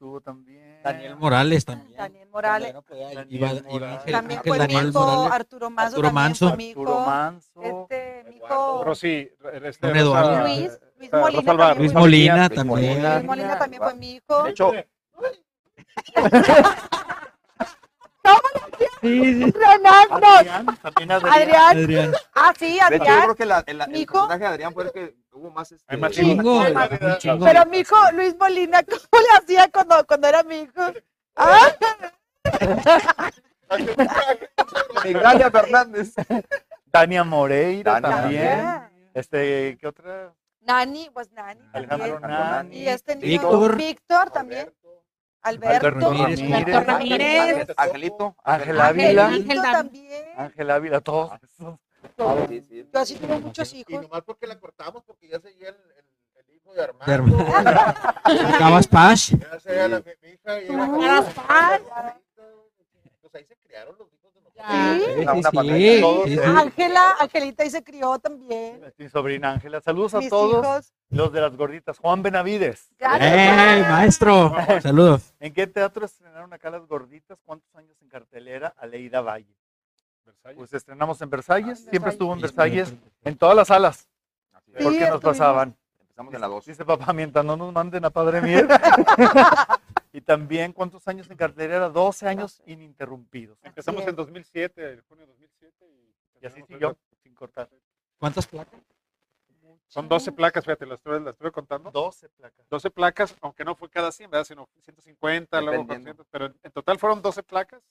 [0.00, 1.94] Estuvo también Daniel Morales también.
[1.98, 2.72] Daniel Morales.
[2.72, 3.48] No Daniel iba-
[4.10, 5.32] También Ángel fue Daniel Morales.
[5.32, 5.96] Arturo Manso.
[5.98, 6.48] Arturo Manso.
[6.48, 7.04] Arturo
[7.90, 9.30] Este, mi hijo Rosy.
[9.62, 10.30] Este, Don Eduardo.
[10.38, 12.88] Rosa- Luis, Luis Rosa Molina también Luis fue- Molina Luis también.
[12.88, 13.14] Molina.
[13.16, 14.42] Luis Molina también fue mi hijo.
[14.44, 14.72] De hecho,
[19.00, 19.50] Sí, sí.
[19.52, 20.26] Renan, no.
[20.36, 21.32] Adrián, también Adrián.
[21.34, 21.76] Adrián.
[21.78, 22.12] Adrián.
[22.34, 23.20] Ah, sí, hecho, yo Adrián.
[23.22, 23.78] creo que la- el,
[24.40, 25.72] de Adrián fue el que hubo más.
[25.72, 26.22] Este, Hay más Sí.
[26.22, 27.44] Chingo, Muy un chingo.
[27.44, 30.82] Pero mi hijo Luis Molina, ¿cómo le hacía cuando, cuando era mi hijo?
[31.36, 31.68] Ah,
[35.04, 36.14] Migdalia Fernández.
[36.86, 38.58] Dania Moreira Dania también.
[38.64, 39.10] también.
[39.14, 40.32] Este, ¿qué otra?
[40.62, 41.60] Nani, pues Nani.
[41.72, 42.40] Alejandro también.
[42.50, 42.76] Nani.
[42.78, 43.76] Y este niño, Víctor.
[43.76, 44.72] Víctor también.
[45.42, 45.86] Alberto.
[45.86, 46.52] Alberto Ramírez.
[46.52, 47.66] Alberto Ramírez.
[47.76, 48.36] Angelito.
[48.44, 49.26] Ángel Ávila.
[49.26, 50.24] Ángel Ángel también.
[50.36, 51.78] Ángel Ávila, todos esos.
[52.48, 52.88] Sí, sí.
[52.92, 54.02] Yo así tuve muchos Y hijos.
[54.02, 56.04] nomás porque la cortamos, porque ya seguía el, el,
[56.48, 57.38] el hijo de Armando.
[58.24, 59.34] Sacabas Pash.
[59.38, 60.60] Ya seguía la, mi, mi hija.
[60.62, 60.66] Y
[61.32, 61.82] fan.
[63.20, 64.19] Pues ahí se criaron los hijos
[66.56, 68.80] Ángela, Angelita y se crió también.
[68.98, 69.80] Mi sobrina Ángela.
[69.80, 70.92] Saludos a todos hijos.
[71.10, 71.98] los de las gorditas.
[71.98, 72.88] Juan Benavides.
[72.98, 73.32] Gracias.
[73.32, 74.54] ¡Ey, maestro!
[74.82, 75.34] Saludos.
[75.40, 77.38] ¿En qué teatro estrenaron acá las gorditas?
[77.44, 78.74] ¿Cuántos años en cartelera?
[78.78, 79.54] Aleida Valle.
[80.24, 80.56] Versalles.
[80.58, 81.78] Pues estrenamos en Versalles.
[81.80, 82.94] Ah, en Siempre estuvo en Versalles.
[83.24, 84.08] En todas las salas.
[84.52, 84.82] Así es.
[84.84, 85.76] ¿Por Sí, qué nos pasaban?
[86.00, 86.64] Empezamos en la 2.
[86.66, 88.68] Dice papá, mientras no nos manden a Padre Mier.
[90.12, 91.88] y también, ¿cuántos años en cartelera?
[91.88, 93.58] 12 años ininterrumpidos.
[93.62, 95.86] Empezamos en 2007, en junio de 2007.
[95.86, 97.68] Y, Y así siguió, sin cortar.
[98.18, 98.80] ¿Cuántas placas?
[99.86, 101.90] Son 12 placas, fíjate, las estuve, las estuve contando.
[101.90, 102.68] 12 placas.
[102.68, 104.44] 12 placas, aunque no fue cada 100, ¿verdad?
[104.44, 106.24] Sino 150, luego Dependiendo.
[106.24, 107.82] 400, pero en, en total fueron 12 placas.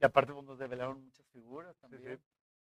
[0.00, 2.18] Y aparte pues, nos develaron muchas figuras también.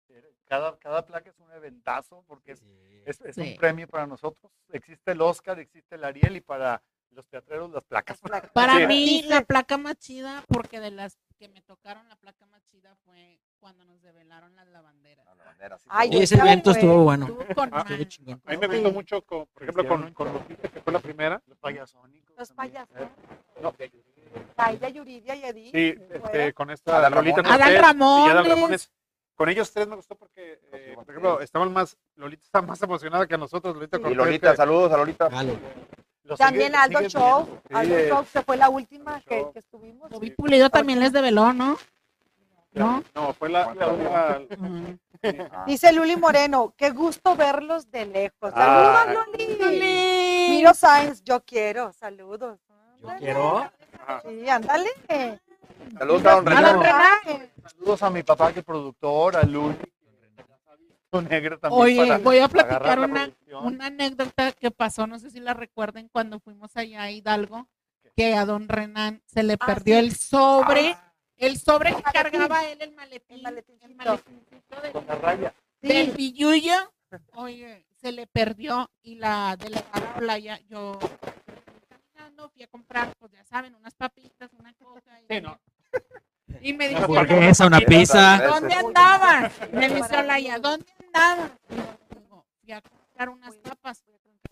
[0.08, 2.62] Era- Cada, cada placa es un eventazo porque es,
[3.06, 3.56] es, es un Sí.
[3.58, 4.52] premio para nosotros.
[4.70, 6.82] Existe el Oscar, existe el Ariel y para
[7.14, 8.18] los teatreros las placas.
[8.52, 8.86] Para Sí.
[8.86, 12.94] mí, la placa más chida, porque de las que me tocaron, la placa más chida
[13.04, 15.24] fue cuando nos develaron las lavanderas.
[15.24, 16.78] La bandera, sí, Ay, Ese evento bueno.
[16.80, 17.26] estuvo bueno.
[17.26, 18.42] Estuvo con Ah, chingón.
[18.44, 18.74] A mí me Sí.
[18.74, 21.42] gustó mucho, con, por ejemplo, con, con Lupita, que fue la primera.
[21.46, 22.36] Los payasónicos.
[22.36, 22.96] Los payasos.
[23.62, 23.74] No.
[24.56, 25.72] Taida, Yuridia y Edith.
[25.74, 28.48] Sí, este, con esta Adal Lolita y Adal Ramones.
[28.48, 28.92] Ramones.
[29.36, 33.26] Con ellos tres me gustó porque, eh, por ejemplo, estaban más, Lolita estaba más emocionada
[33.26, 34.02] que nosotros, Lolita Sí.
[34.02, 34.14] Cortés.
[34.14, 35.28] Y Lolita, que- saludos a Lolita.
[35.30, 35.58] Jalo.
[36.24, 37.60] Los También sigue- Aldo Show.
[37.68, 40.10] Sí, Aldo eh, Show, que fue la última que, que estuvimos.
[40.10, 41.76] Bobby Pulido también les develó, ¿no?
[42.72, 43.04] ¿No?
[43.14, 44.38] No, fue la, la última-.
[45.52, 48.52] Ah, Dice Luli Moreno, qué gusto verlos de lejos.
[48.54, 49.04] Ah.
[49.06, 49.28] Saludos,
[49.60, 50.46] Luli.
[50.50, 51.92] Miro Sáenz, yo quiero.
[51.92, 52.58] Saludos.
[53.00, 53.70] Yo quiero.
[54.26, 54.90] Sí, ándale.
[55.98, 56.46] Saludos a Don.
[56.46, 56.80] Renan.
[57.66, 59.76] Saludos a mi papá que es productor, a Luli.
[61.22, 63.30] Negro también Oye, para voy a platicar la una,
[63.62, 67.68] una anécdota que pasó, no sé si la recuerden, cuando fuimos allá a Hidalgo,
[68.16, 70.04] que a don Renan se le Ah, perdió sí.
[70.06, 72.12] el sobre, Ah, el sobre que maletín.
[72.22, 73.86] cargaba él, el maletín, El maletincito.
[73.86, 75.54] el maletincito de- con la raya.
[75.82, 76.92] del billullo,
[77.34, 83.32] oye, se le perdió y la delegada Olaya, yo fui caminando, fui a comprar, pues
[83.32, 85.20] ya saben, unas papitas, una cosa.
[85.20, 85.58] Y, Sí, no.
[86.60, 88.46] Y me dice, Hamburguesa, una pizza.
[88.46, 89.52] ¿dónde andabas?
[89.72, 94.04] Me dice Olaya, ¿dónde yo digo, fui a comprar unas papas.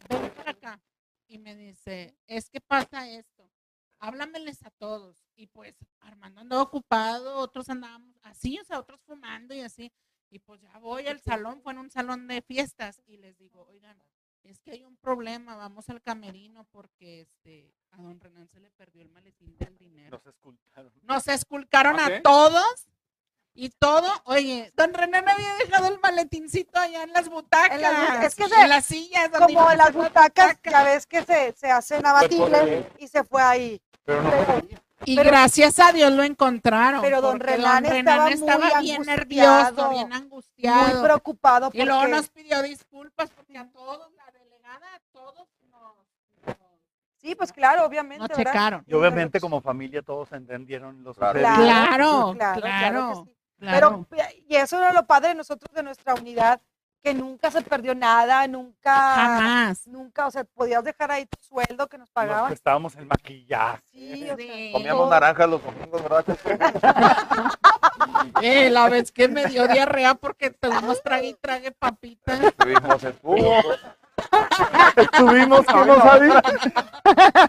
[0.09, 0.81] Ven para acá.
[1.27, 3.51] Y me dice, es que pasa esto.
[3.99, 5.25] Háblameles a todos.
[5.37, 9.93] Y pues Armando andaba ocupado, otros andábamos así, o sea, otros fumando y así.
[10.29, 13.03] Y pues ya voy al salón, fue en un salón de fiestas.
[13.07, 14.03] Y les digo, oigan,
[14.43, 18.71] es que hay un problema, vamos al camerino porque este a don Renan se le
[18.71, 20.19] perdió el maletín del dinero.
[20.19, 20.93] Nos escultaron.
[21.03, 22.23] Nos esculcaron ¿Ah, a sí?
[22.23, 22.89] todos
[23.55, 24.09] y todo.
[24.25, 28.45] Oye, don Renan había dejado el maletincito allá en las butacas, En las- es que
[28.45, 29.29] en se- las sillas.
[29.31, 33.83] Como las butacas, ya ves que se, se hacen abatibles y se fue ahí.
[34.05, 34.31] Pero no
[35.05, 37.01] Y Pero- gracias a Dios lo encontraron.
[37.01, 41.03] Pero don porque Renan estaba muy bien nervioso, bien Muy angustiado.
[41.03, 46.57] preocupado y luego porque- nos pidió disculpas porque a todos, la delegada, a todos nos,
[47.21, 48.21] Sí, pues claro, obviamente.
[48.21, 48.53] nos ¿verdad?
[48.53, 48.85] checaron.
[48.87, 51.39] Y obviamente como familia todos entendieron los Claro.
[51.41, 53.37] Claro, claro, claro, que sí.
[53.71, 54.07] Claro.
[54.11, 56.61] Pero, y eso era lo padre de nosotros, de nuestra unidad,
[57.03, 59.87] que nunca se perdió nada, nunca, Jamás.
[59.89, 62.53] nunca, o sea, podías dejar ahí tu sueldo que nos pagaban.
[62.53, 63.83] estábamos en maquillaje.
[63.91, 64.71] Sí, o sea, Sí.
[64.73, 66.25] Comíamos naranjas los domingos, ¿verdad?
[68.41, 72.35] Eh, la vez que me dio diarrea porque tuvimos trague y trague papita.
[72.37, 73.79] En fútbol,
[74.97, 76.43] Estuvimos, que no sabía.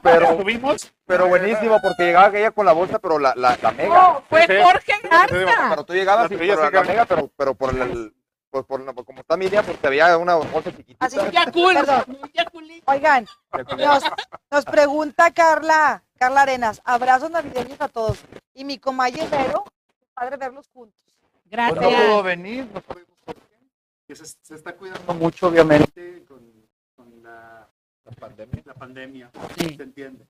[0.02, 0.94] pero, Tuvimos.
[1.06, 3.90] pero buenísimo porque llegaba aquella con la bolsa, pero la, la, la mega.
[3.94, 4.54] No, fue Sí.
[4.62, 5.70] Jorge Garza.
[5.70, 8.14] Pero tú llegabas y por la, la mega, pero, pero por el,
[8.50, 11.06] pues por la- como está mi idea, porque había una bolsa chiquitita.
[11.06, 12.06] Así, Perdón.
[12.34, 12.91] Yaculito.
[12.91, 13.26] Oigan,
[13.78, 14.04] nos,
[14.52, 18.20] nos pregunta Carla, Carla Arenas, abrazos navideños a todos.
[18.54, 19.64] Y mi comalle Vero,
[20.14, 21.00] padre verlos juntos.
[21.50, 22.24] Pues no pudo Gracias.
[22.24, 23.04] venir, no por
[24.10, 26.38] se, se está cuidando mucho, obviamente, con
[27.24, 27.70] la,
[28.04, 28.62] la pandemia.
[28.66, 29.76] La pandemia, Sí.
[29.76, 30.28] ¿se entiende?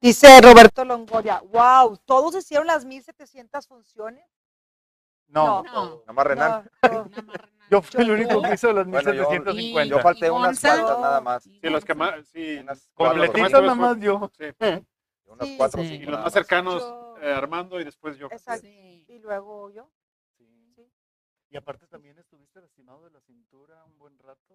[0.00, 4.24] Dice Roberto Longoria, wow, todos hicieron las 1700 funciones.
[5.28, 6.70] No, No, Nada más Renan.
[6.82, 6.88] No,
[7.26, 7.32] no.
[7.70, 9.84] yo fui el único que hizo las Bueno, yo- 1750.
[9.96, 11.46] Yo falté ¿Y unas cuantas nada más.
[11.46, 14.30] Y Sí, los que más, sí, Unas Completitas nada más yo.
[14.38, 14.44] sí.
[15.26, 15.94] Unas Sí, cuatro sí.
[15.94, 18.28] Y los más cercanos, Yo- eh, Armando y después yo.
[18.30, 18.62] Exacto.
[18.66, 19.04] Sí.
[19.08, 19.90] Y luego yo.
[21.50, 24.54] Y aparte también estuviste lastimado de la cintura un buen rato.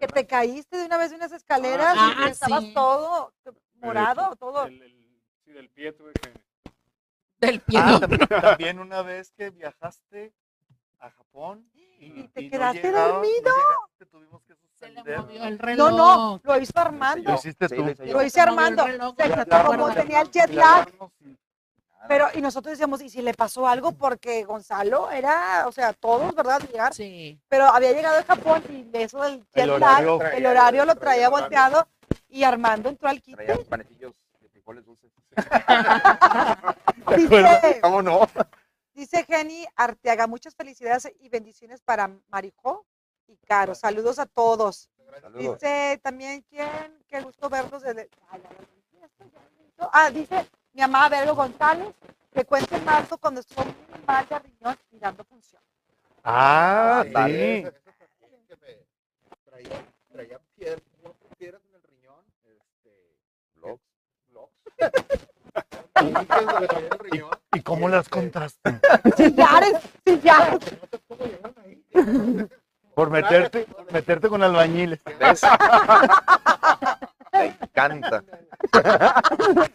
[0.00, 2.74] Que te caíste de una vez de unas escaleras Ah, y que estabas sí.
[2.74, 3.32] todo
[3.74, 4.66] morado, todo.
[4.66, 6.32] El, el- sí, del pie tuve que.
[7.38, 7.78] Del pie.
[7.80, 8.00] Ah, no.
[8.00, 8.28] también,
[8.58, 10.32] también una vez que viajaste
[10.98, 13.32] a Japón y, Y te no quedaste no dormido.
[13.56, 15.18] llegaste, tuvimos que Se le suspender.
[15.20, 15.90] movió el No, reloj.
[15.96, 17.34] no, lo hizo Lo Armando.
[17.34, 17.82] hiciste Sí, tú.
[17.84, 18.12] lo hice yo.
[18.12, 18.84] Lo hice Armando.
[18.86, 18.98] Se-
[19.44, 20.88] ¿te como tenía el jet Y lag,
[21.20, 21.36] y-
[22.08, 23.92] pero y nosotros decíamos, ¿y si le pasó algo?
[23.92, 26.60] Porque Gonzalo era, o sea, todos, ¿verdad?
[26.60, 27.40] Llegar, Sí.
[27.48, 30.22] pero había llegado de Japón y eso del jet El lag, horario.
[30.22, 31.86] el horario lo traía volteado
[32.28, 33.64] y Armando entró al Traía quite.
[33.68, 35.10] panecillos de frijoles dulces.
[37.16, 38.26] Dice, ¿Cómo no?
[38.94, 42.86] dice Jenny Arteaga, muchas felicidades y bendiciones para Marijó
[43.26, 43.74] y Caro.
[43.74, 44.90] Saludos a todos.
[45.20, 45.58] Saludos.
[45.60, 46.68] Dice también, ¿quién?
[47.08, 48.08] Qué gusto verlos desde...
[49.92, 51.94] Ah, dice mi mamá Vero González,
[52.32, 53.74] que cuenta en marzo cuando estuvo muy
[54.06, 55.62] mal de riñón y dando función.
[56.24, 57.10] Ah, sí.
[59.44, 60.82] Traía, traía piedras,
[61.38, 62.24] piedras en el riñón.
[62.44, 62.90] Este,
[66.00, 67.30] la del riñón.
[67.52, 68.80] ¿Y cómo las contaste?
[69.16, 69.74] Sillares,
[70.04, 70.58] sillares.
[72.94, 75.00] Por meterte, por meterte con albañiles.
[77.50, 78.24] Te encanta.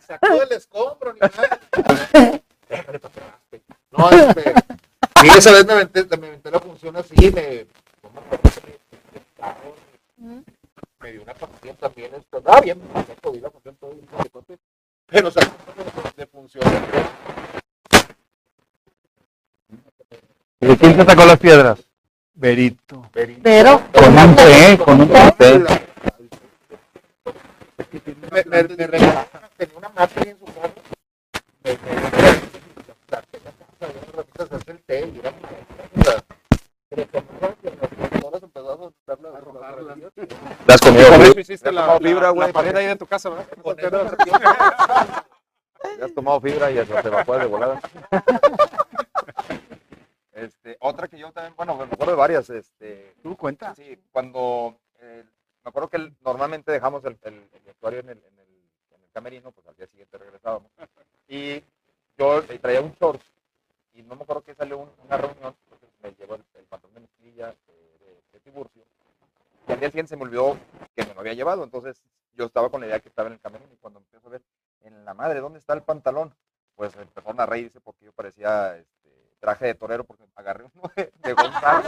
[0.07, 1.60] Sacó el escombro, ni nada.
[2.69, 3.61] Déjale para atrás, pe.
[3.91, 4.53] No, este.
[5.22, 7.65] Sí, esa vez me aventé, me aventé la función así, me.
[10.99, 12.14] Me dio una función también.
[12.15, 14.57] Esto, ah, bien, me jodí la función todo bien, paquetote.
[15.07, 15.44] Pero, o sea,
[16.15, 16.64] de función.
[20.60, 21.80] ¿Y de quién se sacó las piedras?
[22.34, 23.10] Berito.
[23.14, 25.07] Pero, Con un P, con un
[25.38, 25.60] P.
[28.31, 29.26] Me, me, me regaló,
[29.57, 30.72] tenía una mata ahí en su casa.
[31.64, 31.77] Me, me,
[34.41, 36.23] me, hacer el té y era o sea,
[36.89, 39.95] pero con las empezó a soltar la- la-
[40.68, 41.30] Las comió, Con güey.
[41.31, 42.52] eso hiciste Has la, tomado la- fibra, la güey.
[42.53, 43.48] pared ahí de tu casa, ¿verdad?
[45.99, 47.80] Ya has tomado fibra y eso te va a poder de volada.
[50.31, 52.49] Este, otra que yo también, bueno, me acuerdo de varias.
[52.49, 53.73] Este, ¿Tú cuenta?
[53.76, 55.23] sí, cuando eh,
[55.64, 58.48] me acuerdo que el- normalmente dejamos el, el, el vestuario en el, en, el,
[58.95, 60.72] en el camerino, pues al día siguiente regresábamos.
[61.27, 61.64] Y
[62.18, 63.22] yo eh, traía un short
[63.94, 66.94] y no me acuerdo que salió un- una reunión, entonces me llevó el, el pantalón
[66.95, 68.84] de mezclilla eh, de, de Tiburcio.
[69.68, 70.57] Y al día siguiente se me olvidó
[70.95, 72.02] que me lo había llevado, entonces
[72.34, 74.41] yo estaba con la idea que estaba en el camerino y cuando empiezo a ver,
[74.84, 76.34] en la madre, ¿dónde está el pantalón?
[76.76, 81.11] Pues empezaron a reírse porque yo parecía este, traje de torero porque agarré uno de,
[81.23, 81.84] de Gonzalo.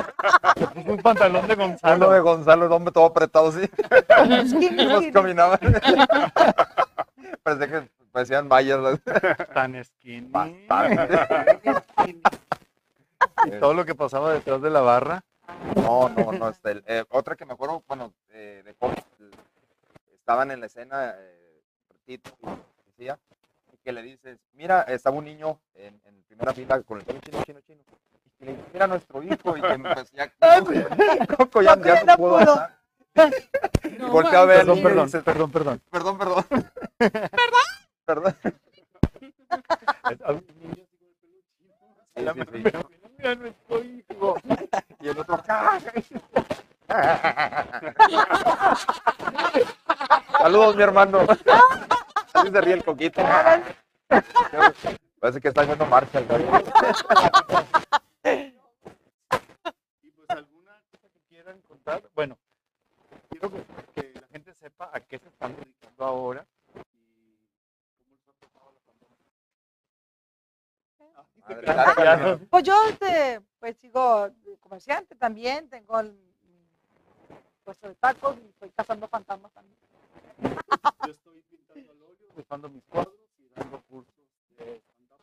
[0.99, 2.09] Un pantalón de Uno Gonzalo.
[2.11, 5.11] de Gonzalo, el hombre todo apretado Nos skinny.
[5.11, 5.59] caminaban.
[7.43, 8.99] Parecía que parecían mayas.
[9.53, 10.27] Tan skinny.
[10.29, 11.19] Bastante.
[13.45, 15.23] Y todo lo que pasaba detrás de la barra.
[15.75, 16.49] No, no, no.
[16.49, 19.31] este, el- eh, otra que me acuerdo, bueno, eh, de cómo el-
[20.13, 21.61] estaban en la escena, eh,
[22.05, 23.17] Tito y decía,
[23.73, 27.19] y que le dices, mira, estaba un niño en, en primera fila con el pelo
[27.21, 27.81] chino, chino, chino.
[28.41, 30.31] Y le nuestro hijo, y que me decía,
[31.37, 32.39] Coco ya, ya no.
[33.83, 35.81] Y volteé a ver Perdón, perdón, dice, perdón, perdón.
[35.89, 36.45] perdón, perdón.
[38.05, 38.35] Perdón.
[38.43, 38.53] Sí,
[39.19, 39.33] sí,
[41.21, 41.33] sí.
[42.15, 44.37] Mira nuestro hijo.
[45.01, 45.43] Y el otro,
[50.37, 51.19] Saludos, mi hermano.
[52.33, 53.21] Así se ríe el coquito.
[55.19, 56.21] Parece que está haciendo marcha.
[56.21, 56.37] ¿no?
[60.01, 62.09] Y pues alguna cosa que quieran contar.
[62.15, 62.37] Bueno,
[63.29, 63.63] quiero que,
[63.93, 66.47] que la gente sepa a qué se están dedicando ahora
[66.93, 67.37] y
[67.97, 68.81] cómo les ha tocado la
[71.45, 71.93] pandemia.
[71.95, 72.39] claro.
[72.49, 74.29] Pues yo este, pues sigo
[74.59, 76.17] comerciante también, tengo el
[77.63, 79.77] puesto de tacos y estoy cazando fantasmas también.
[81.05, 84.15] Yo estoy pintando al óleo, dejando mis cuadros y dando cursos
[84.57, 85.21] de stand-up.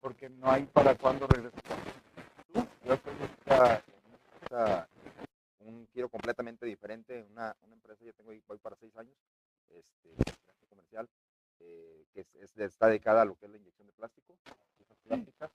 [0.00, 1.62] Porque no hay para cuándo regresar.
[2.84, 3.22] Yo estoy en
[4.42, 4.88] esta-
[5.60, 9.14] un giro completamente diferente, una, una empresa, yo tengo voy para seis años,
[9.68, 10.10] este,
[10.68, 11.08] comercial,
[11.60, 14.36] eh, que es, es- está dedicada a lo que es la inyección de plástico,
[15.04, 15.50] plásticas,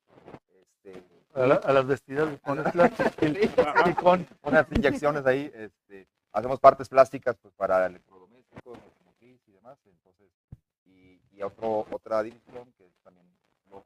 [0.60, 1.02] este,
[1.34, 4.26] A, la- a las vestidas le pones plástico, silicón.
[4.42, 8.78] unas inyecciones ahí, este, hacemos partes plásticas pues, para electrodomésticos,
[9.20, 10.30] y demás, entonces,
[10.84, 13.26] y, y otro, otra división que es también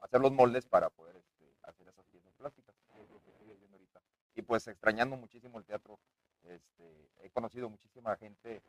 [0.01, 3.51] hacer los moldes para poder este, hacer esas piezas plásticas, que es lo que estoy
[3.51, 4.01] haciendo ahorita.
[4.41, 5.99] Y pues extrañando muchísimo el teatro,
[6.45, 8.59] este, he conocido muchísima gente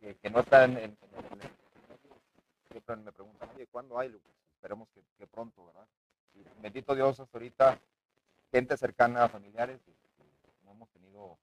[0.00, 1.54] que, que no está en, en- en-
[2.68, 4.08] siempre me preguntan, oye, ¿cuándo hay?
[4.10, 5.86] Pues, esperemos que, que pronto, ¿verdad?
[6.34, 7.78] Y bendito Dios, hasta ahorita,
[8.50, 10.24] gente cercana, familiares, este,
[10.64, 11.38] no hemos tenido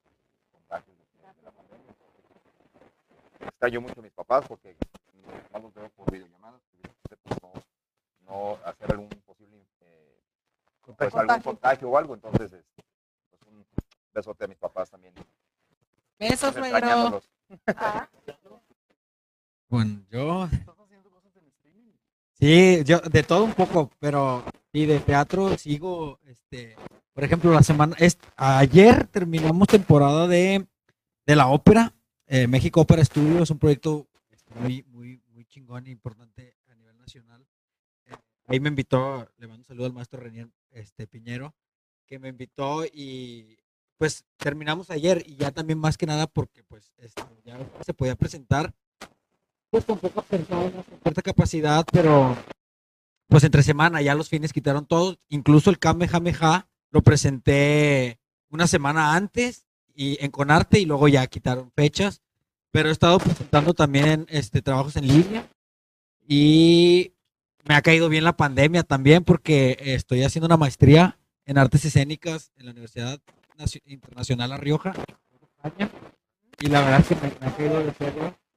[0.51, 1.93] contagios de, de la pandemia.
[3.39, 4.75] Extraño mucho a mis papás porque
[5.53, 7.53] no los veo por videollamadas, evidentemente, pues, no,
[8.25, 10.19] no hacer algún posible eh,
[10.97, 11.89] pues, algún Contagio.
[11.89, 12.80] o algo, entonces este,
[14.13, 15.13] besote a mis papás también.
[16.19, 16.77] Besos, suegro.
[16.77, 17.29] extrañándolos.
[19.69, 20.49] Bueno, yo.
[22.33, 24.43] Sí, yo de todo un poco, pero
[24.73, 26.75] sí, de teatro sigo, este,
[27.13, 30.65] por ejemplo, la semana, es, ayer terminamos temporada de,
[31.25, 31.93] de la ópera,
[32.25, 36.73] eh, México Ópera Studio, es un proyecto este, muy, muy, muy chingón e importante a
[36.73, 37.45] nivel nacional.
[38.07, 38.15] Eh,
[38.47, 41.53] ahí me invitó, le mando un saludo al maestro Renier este, Piñero,
[42.07, 43.57] que me invitó y
[44.01, 48.15] pues terminamos ayer y ya también más que nada porque pues este, ya se podía
[48.15, 48.73] presentar
[49.69, 52.35] pues con pocas personas, con cierta capacidad, pero
[53.27, 58.19] pues entre semana ya los fines quitaron todo, incluso el Kamehameha lo presenté
[58.49, 62.23] una semana antes y en Conarte y luego ya quitaron fechas,
[62.71, 65.47] pero he estado presentando también este trabajos en línea
[66.27, 67.13] y
[67.65, 72.51] me ha caído bien la pandemia también porque estoy haciendo una maestría en artes escénicas
[72.55, 73.21] en la Universidad
[73.85, 74.93] Internacional La Rioja,
[75.63, 75.89] España,
[76.59, 77.91] y la verdad es que me, me ha caído de.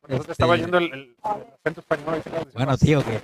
[0.01, 1.17] Por te estaba Este, yendo el, el- el
[1.61, 2.23] acento español.
[2.55, 3.21] Bueno, tío, que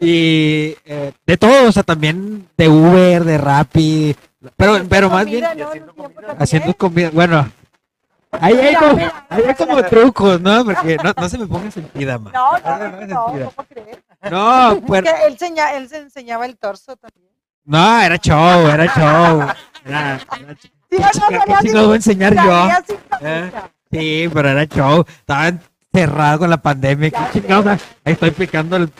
[0.00, 4.16] y eh, de todo, o sea, también de Uber, de Rappi,
[4.56, 5.44] pero, pero más bien
[6.38, 7.10] haciendo comida.
[7.12, 7.48] Bueno,
[8.32, 8.98] ahí hay como,
[9.28, 10.64] ahí hay trucos, ¿no?
[10.64, 12.32] Porque no, no se me ponga sentida, man.
[12.32, 13.52] No, No no, no.
[13.54, 13.98] ¿cómo crees?
[14.30, 17.30] No, pues, él se enseñaba el torso también.
[17.64, 19.46] no, era show, era show.
[19.84, 22.68] Era, era ch- Sí, no, no, ¿Qué salía chingados voy a enseñar yo?
[23.20, 23.52] ¿Eh?
[23.90, 25.04] Sí, pero era show.
[25.06, 27.10] Estaba encerrado con la pandemia.
[27.10, 27.42] ¿Qué?
[28.04, 28.90] Ahí estoy picando el,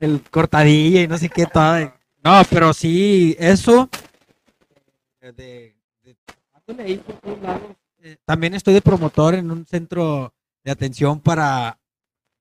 [0.00, 1.78] el cortadilla y no sé qué todo.
[2.24, 3.88] No, pero sí, eso.
[5.20, 6.16] eh, De, de-
[7.42, 7.62] lados.
[8.00, 10.32] Eh, también estoy de promotor en un centro
[10.64, 11.78] de atención para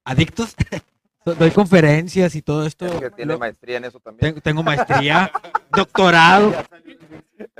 [0.04, 0.56] adictos.
[1.28, 2.86] Do- Doy conferencias y todo esto.
[3.02, 4.30] Que tiene Lo- maestría en eso también.
[4.32, 5.30] tengo, tengo maestría,
[5.72, 6.54] doctorado.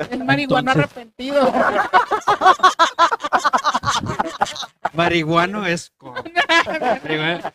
[0.10, 1.54] El marihuano Entonces- arrepentido.
[4.94, 6.14] Marihuano es co-
[7.04, 7.52] marihuana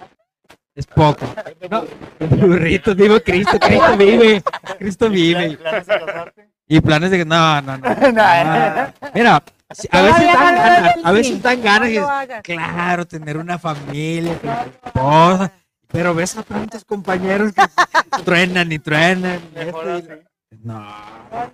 [0.74, 1.26] es poco.
[1.70, 1.84] No,
[2.20, 4.42] burritos, vivo Cristo, Cristo vive,
[4.78, 5.56] Cristo vive.
[5.56, 6.48] ¿Planes de casarte?
[6.68, 7.88] Y planes de que no, no, no.
[7.88, 8.92] no.
[9.14, 9.42] Mira,
[9.90, 12.04] a veces dan ganas, a veces dan ganas y es-
[12.42, 15.52] claro, tener una familia, tener esposa,
[15.92, 17.62] Pero ves a tantos compañeros que
[18.24, 19.40] truenan y truenan.
[19.54, 20.58] y y-.
[20.62, 20.84] No.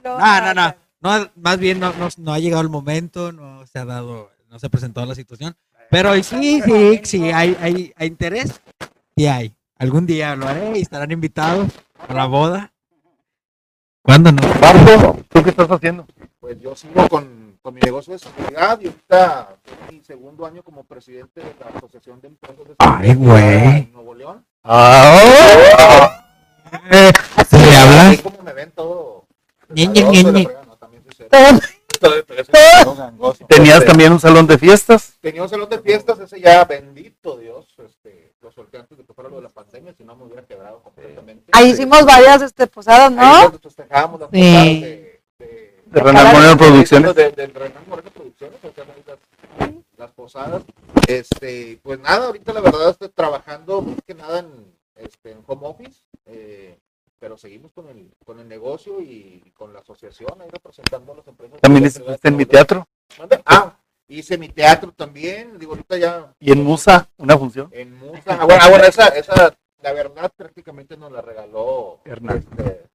[0.04, 3.84] No, no, No, más bien no, no, no ha llegado el momento, no se ha
[3.84, 5.56] dado, no se ha presentado la situación.
[5.90, 8.60] Pero sí, sí, sí, hay, hay, hay interés.
[9.16, 9.54] Sí hay.
[9.78, 11.68] Algún día lo haré y estarán invitados
[12.08, 12.72] a la boda.
[14.02, 14.42] ¿Cuándo no?
[14.60, 16.06] Marco, ¿tú qué estás haciendo?
[16.40, 20.62] Pues yo sigo con, con mi negocio de seguridad y ahorita es mi segundo año
[20.62, 23.76] como presidente de la Asociación de Empresas de Ay, Seguridad güey.
[23.76, 24.46] en Nuevo León.
[24.64, 25.20] Ah,
[27.46, 28.08] ¿Se le habla?
[28.08, 29.26] Así como me ven todo.
[29.68, 29.86] Ñe,
[32.96, 33.44] gangoso.
[33.48, 35.18] ¿Tenías Este, también un salón de fiestas?
[35.20, 39.12] Tenía un salón de fiestas, ese ya, bendito Dios, este, lo solté antes de que
[39.12, 41.50] fuera lo de la pandemia, si no me hubiera quebrado completamente.
[41.52, 43.42] Ahí hicimos varias este, posadas, ¿no?
[43.42, 44.38] donde festejábamos las Sí.
[44.40, 45.07] posadas de,
[45.90, 47.14] de, Renan Moreno Producciones.
[47.14, 49.18] De, de Renan Moreno Producciones, o sea, las,
[49.96, 50.64] las posadas.
[51.06, 55.66] Este, pues nada, ahorita la verdad estoy trabajando más que nada en, este, en home
[55.66, 56.78] office, eh,
[57.18, 61.26] pero seguimos con el, con el negocio y, con la asociación, ahí representando a las
[61.26, 61.60] empresas.
[61.60, 62.86] ¿También estuviste en mi teatro?
[63.44, 67.08] Ah, hice mi teatro también, digo, ahorita ya ¿Y en Musa?
[67.16, 67.68] ¿Una función?
[67.72, 68.22] en Musa.
[68.26, 72.38] Ah, bueno, ah, bueno, esa, esa, la verdad, prácticamente nos la regaló Hernán.
[72.38, 72.87] este,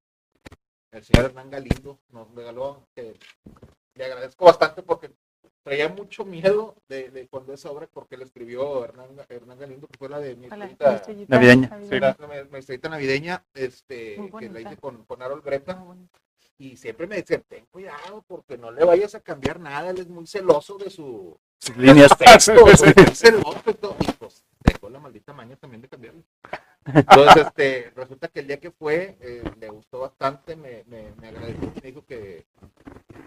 [0.94, 1.98] el señor Hernán Galindo.
[2.10, 3.14] Nos regaló, que
[3.94, 5.10] le agradezco bastante porque
[5.62, 9.98] traía mucho miedo de, de cuando esa obra, porque le escribió Hernán, Hernán Galindo, que
[9.98, 10.90] fue la de mi estrellita-
[11.28, 11.68] Navideña.
[12.00, 15.82] la, la- mi estrellita navideña, este, que la hice con, con Harold Greta.
[16.56, 20.08] Y siempre me decían, ten cuidado porque no le vayas a cambiar nada, él es
[20.08, 22.16] muy celoso de su, Sus líneas.
[22.16, 23.96] texto, es muy celoso y todo.
[24.00, 26.22] Y pues dejó la maldita maña también de cambiarlo.
[26.86, 31.28] Entonces, este, resulta que el día que fue, eh, le gustó bastante, me, me, me
[31.28, 32.44] agradeció, me dijo que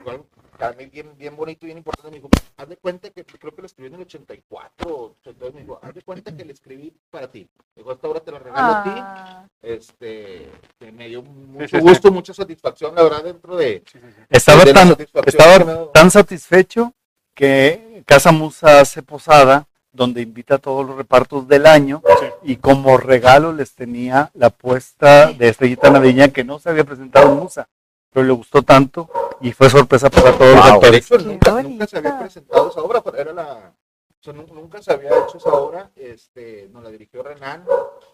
[0.06, 0.26] algo
[0.58, 2.10] para mí bien, bien bonito y bien importante.
[2.10, 5.62] Me dijo, haz de cuenta que creo que lo escribí en el 84, entonces me
[5.62, 7.48] dijo, haz de cuenta que le escribí para ti.
[7.76, 8.90] Dijo, esta obra te la regalo a ti.
[8.94, 13.84] Ah, Este, que me dio mucho gusto, mucha satisfacción, la verdad, dentro de,
[14.30, 16.94] Estaba de tan, me estaba tan satisfecho
[17.34, 19.68] que Casa Musa hace posada
[19.98, 22.02] donde invita a todos los repartos del año
[22.44, 27.32] y como regalo les tenía la puesta de Estrellita Navideña que no se había presentado
[27.32, 27.68] en Musa,
[28.14, 29.10] pero le gustó tanto
[29.42, 31.26] y fue sorpresa para todos los Wow, de actores.
[31.26, 33.74] nunca, nunca se había presentado esa obra, pero era la,
[34.20, 37.66] o sea, nu- nunca se había hecho esa obra, este, nos la dirigió Renan,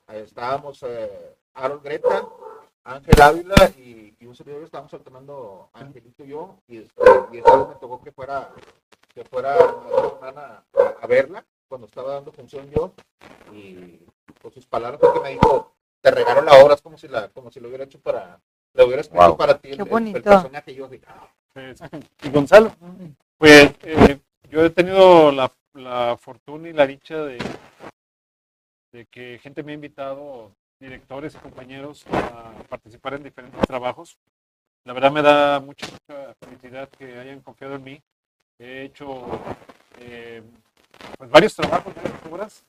[0.07, 2.25] ahí estábamos eh, Harold Greta,
[2.85, 7.01] Ángel Ávila y, y un servidor estábamos alternando Angelito y yo, y, este,
[7.33, 8.49] y esa vez me tocó que fuera,
[9.13, 10.63] que fuera a, a-
[11.01, 12.93] a verla, cuando estaba dando función yo,
[13.51, 13.97] y
[14.43, 17.29] con sus palabras fue que me dijo, te regalo la obra, es como si la,
[17.29, 18.39] como si lo hubiera hecho para,
[18.75, 19.37] lo hubiera escrito Wow.
[19.37, 21.27] para ti, el, Qué el- personaje, y yo "Ah,
[22.21, 22.71] ¿Y Gonzalo?
[23.39, 24.19] Pues eh,
[24.51, 27.39] yo he tenido la, la fortuna y la dicha de,
[28.91, 34.15] de que gente me ha invitado, directores y compañeros, a participar en diferentes trabajos.
[34.85, 38.01] La verdad me da mucha, mucha felicidad que hayan confiado en mí.
[38.59, 39.25] He hecho
[39.99, 40.43] eh,
[41.17, 42.63] pues varios trabajos, varias obras.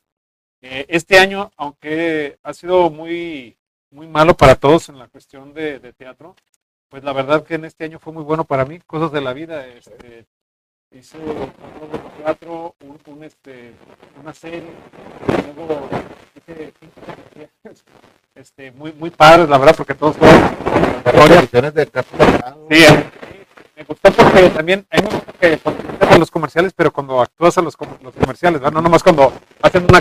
[0.62, 3.56] Eh, este año, aunque ha sido muy,
[3.90, 6.34] muy malo para todos en la cuestión de, de teatro,
[6.88, 9.32] pues la verdad que en este año fue muy bueno para mí, cosas de la
[9.32, 9.66] vida.
[9.66, 10.26] Este,
[10.90, 11.52] hice un
[12.22, 13.72] teatro, un, un, este,
[14.20, 14.62] una serie,
[15.56, 15.88] luego
[16.36, 16.72] hice
[18.34, 20.40] este, muy, muy padres, la verdad, porque todos fueron
[21.74, 21.90] de.
[22.70, 22.84] Sí,
[23.76, 25.08] me gustó porque también a mí
[25.40, 25.58] que
[26.10, 28.72] en los comerciales, pero cuando actúas a los, los comerciales, ¿verdad?
[28.74, 29.32] no nomás cuando
[29.62, 29.98] hacen una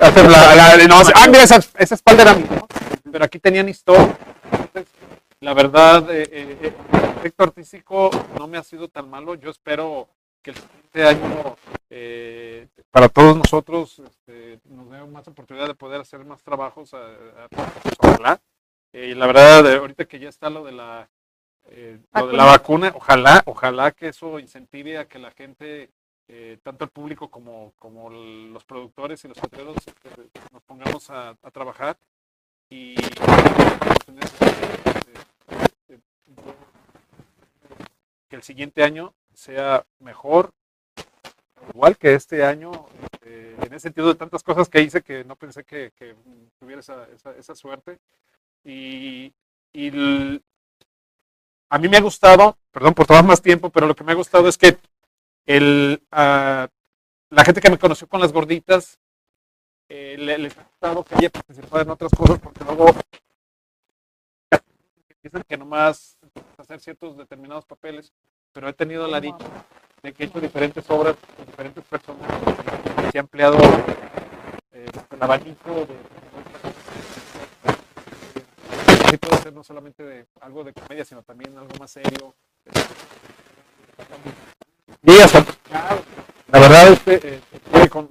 [0.00, 2.66] hacen la, la- no, ah, mira, esa, esa espalda era mía, ¿no?
[3.10, 4.16] pero aquí tenían historia.
[4.52, 4.86] Entonces,
[5.40, 9.34] la verdad, eh, eh, eh, el aspecto artístico no me ha sido tan malo.
[9.34, 10.08] Yo espero
[10.40, 11.56] que el siguiente año,
[11.90, 16.94] eh, para todos nosotros, este, nos dé más oportunidad de poder hacer más trabajos.
[16.94, 18.38] A, a- pues.
[18.92, 21.08] Eh, y la verdad, eh, ahorita que ya está lo de la
[21.66, 25.90] eh, lo de la vacuna, ojalá, ojalá que eso incentive a que la gente,
[26.28, 31.08] eh, tanto el público como, como el- los productores y los teatreros, eh, nos pongamos
[31.10, 31.96] a, a trabajar
[32.70, 32.94] y
[38.28, 40.52] que el siguiente año sea mejor,
[41.74, 42.70] igual que este año,
[43.22, 46.14] eh, en ese sentido de tantas cosas que hice que no pensé que, que
[46.58, 47.98] tuviera esa, esa, esa suerte.
[48.64, 49.32] Y,
[49.72, 50.42] y el-
[51.72, 54.14] a mí me ha gustado, perdón por tomar más tiempo, pero lo que me ha
[54.14, 54.76] gustado es que
[55.46, 56.68] el, ah,
[57.30, 58.98] la gente que me conoció con las gorditas
[59.88, 62.86] eh, le- les ha gustado que haya participado en otras cosas porque luego
[65.22, 66.18] piensan que nomás
[66.58, 68.12] hacer ciertos determinados papeles,
[68.52, 69.46] pero he tenido la dicha
[70.02, 72.28] de que he hecho diferentes obras con diferentes personas,
[73.10, 73.56] se ha empleado
[74.72, 75.96] eh, el abanico de
[79.12, 82.34] sí puede ser no solamente de algo de comedia, sino también algo más serio.
[86.50, 87.34] La verdad este,
[87.74, 88.08] eh, con-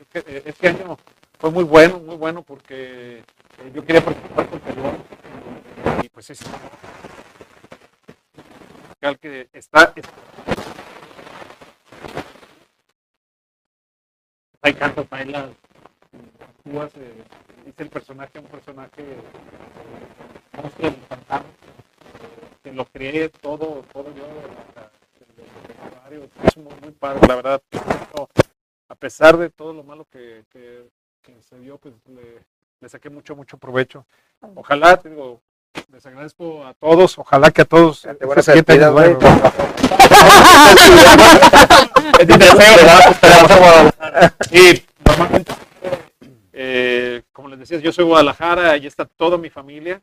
[0.00, 0.96] es que, eh, este año
[1.40, 4.82] fue muy bueno, muy bueno porque eh, yo quería participar con Perú
[6.04, 6.40] y pues es
[9.20, 9.92] que está,
[14.62, 15.50] hay cantas, bailas,
[16.40, 16.92] actúas,
[17.68, 19.04] dice el personaje, un personaje
[20.60, 21.44] monstruo del pantano,
[22.62, 24.24] que lo creé todo, todo yo,
[24.68, 24.90] hasta
[25.20, 27.62] el- el vestuario, es muy, muy padre, la verdad.
[28.16, 28.28] no,
[28.88, 30.88] a pesar de todo lo malo que, que,
[31.22, 32.38] que se dio, pues le,
[32.80, 34.06] le saqué mucho, mucho provecho.
[34.54, 35.40] Ojalá, te digo,
[35.92, 38.24] les agradezco a todos, ojalá que a todos te
[38.90, 39.16] güey.
[44.50, 45.52] Y normalmente,
[46.60, 50.02] eh, como les decía, yo soy Guadalajara, ahí está toda mi familia,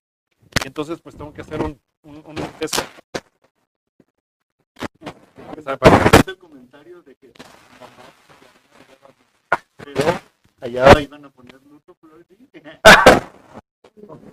[0.63, 2.79] y entonces pues tengo que hacer un, un, un test.
[6.27, 7.33] el comentario de que
[9.83, 10.01] pero
[10.61, 12.25] allá iban a poner luto flores.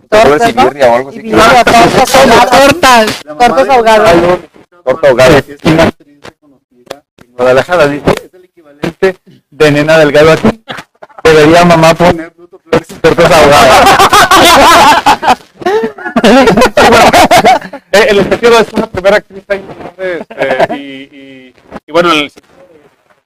[0.09, 1.21] Flores y birria o algo así.
[1.21, 4.39] Birria, tortas Tortas ahogadas.
[4.85, 5.37] Torta ahogada.
[5.39, 9.17] es una actriz reconocida en Guadalajara dice, Es el equivalente
[9.51, 10.63] de nena delgado aquí.
[11.23, 14.09] Debería mamá poner flores y tortas ahogadas.
[17.91, 19.63] Eh, el objetivo es una primera actriz ahí,
[19.97, 20.81] este, y,
[21.15, 21.53] y,
[21.85, 22.31] y bueno, el,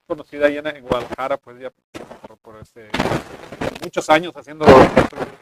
[0.07, 1.72] conocida allá en, en Guadalajara, pues ya
[2.28, 2.90] por, por, este,
[3.82, 4.65] muchos años haciendo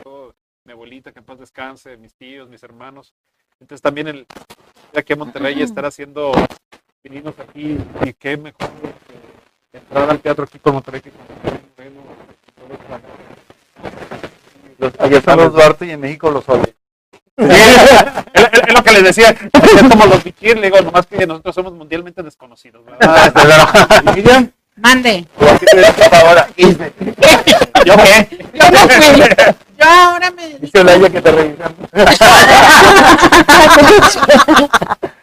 [0.03, 0.33] todo
[0.63, 3.13] mi abuelita, que en paz descanse, mis tíos, mis hermanos.
[3.59, 4.27] Entonces también el
[4.95, 6.31] aquí a Monterrey estar haciendo
[7.03, 8.69] vininos aquí, y qué mejor
[9.71, 12.34] que entrar al teatro aquí con Monterrey que con todo eso.
[14.99, 16.75] Allá están los Duarte y en México los Ole.
[17.37, 17.43] Sí,
[18.33, 21.73] es, lo que les decía, es como los bichir, le digo, nomás que nosotros somos
[21.73, 22.85] mundialmente desconocidos.
[22.85, 24.03] ¿verdad?
[24.15, 25.25] Miriam, Mande.
[27.85, 28.27] ¿Yo qué?
[28.53, 29.23] Yo no fui.
[29.77, 31.73] Yo ahora me dice Olaya que te revisan.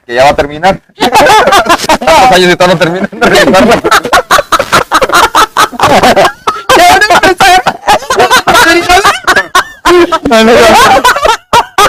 [0.07, 0.81] Que ya va a terminar.
[0.99, 2.85] Tantos años y no de
[3.27, 3.75] revisarlo.
[6.77, 7.63] ¿Ya van a empezar?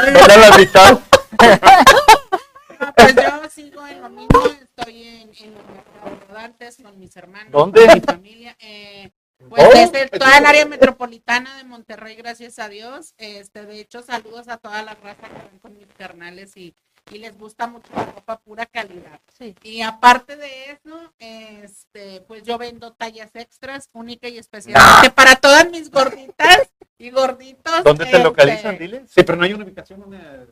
[0.02, 1.00] Era la mitad.
[2.80, 7.16] No, pues yo sigo en lo mismo, estoy en, en los mercados rodantes con mis
[7.16, 7.86] hermanos, ¿Dónde?
[7.86, 8.56] con mi familia.
[8.60, 9.12] Eh,
[9.50, 13.14] pues Oh, desde toda el área metropolitana de Monterrey, gracias a Dios.
[13.18, 16.74] Este, de hecho, saludos a toda la raza que ven con mis carnales y,
[17.12, 19.20] y les gusta mucho la ropa pura calidad.
[19.38, 19.54] Sí.
[19.64, 25.70] Y aparte de eso, este, pues yo vendo tallas extras, única y especialmente para todas
[25.70, 27.84] mis gorditas y gorditos.
[27.84, 28.78] ¿Dónde te este, localizan?
[28.78, 29.06] Dile.
[29.08, 30.46] Sí, pero no hay una ubicación una.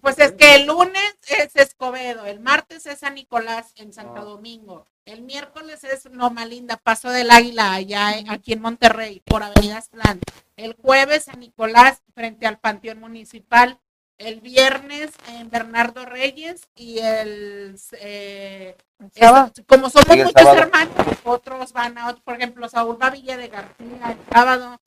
[0.00, 4.24] Pues es que el lunes es Escobedo, el martes es San Nicolás en Santo Ah.
[4.24, 9.42] Domingo, el miércoles es Loma Linda, Paso del Águila, allá en- aquí en Monterrey, por
[9.42, 10.20] Avenida Aztlán.
[10.56, 13.78] El jueves San Nicolás frente al Panteón Municipal.
[14.18, 18.76] El viernes en Bernardo Reyes y el eh,
[19.14, 20.58] es- como somos muchos sábado.
[20.58, 20.94] hermanos,
[21.24, 24.80] otros van a otro, por ejemplo, Saúl va a Villa de García el sábado.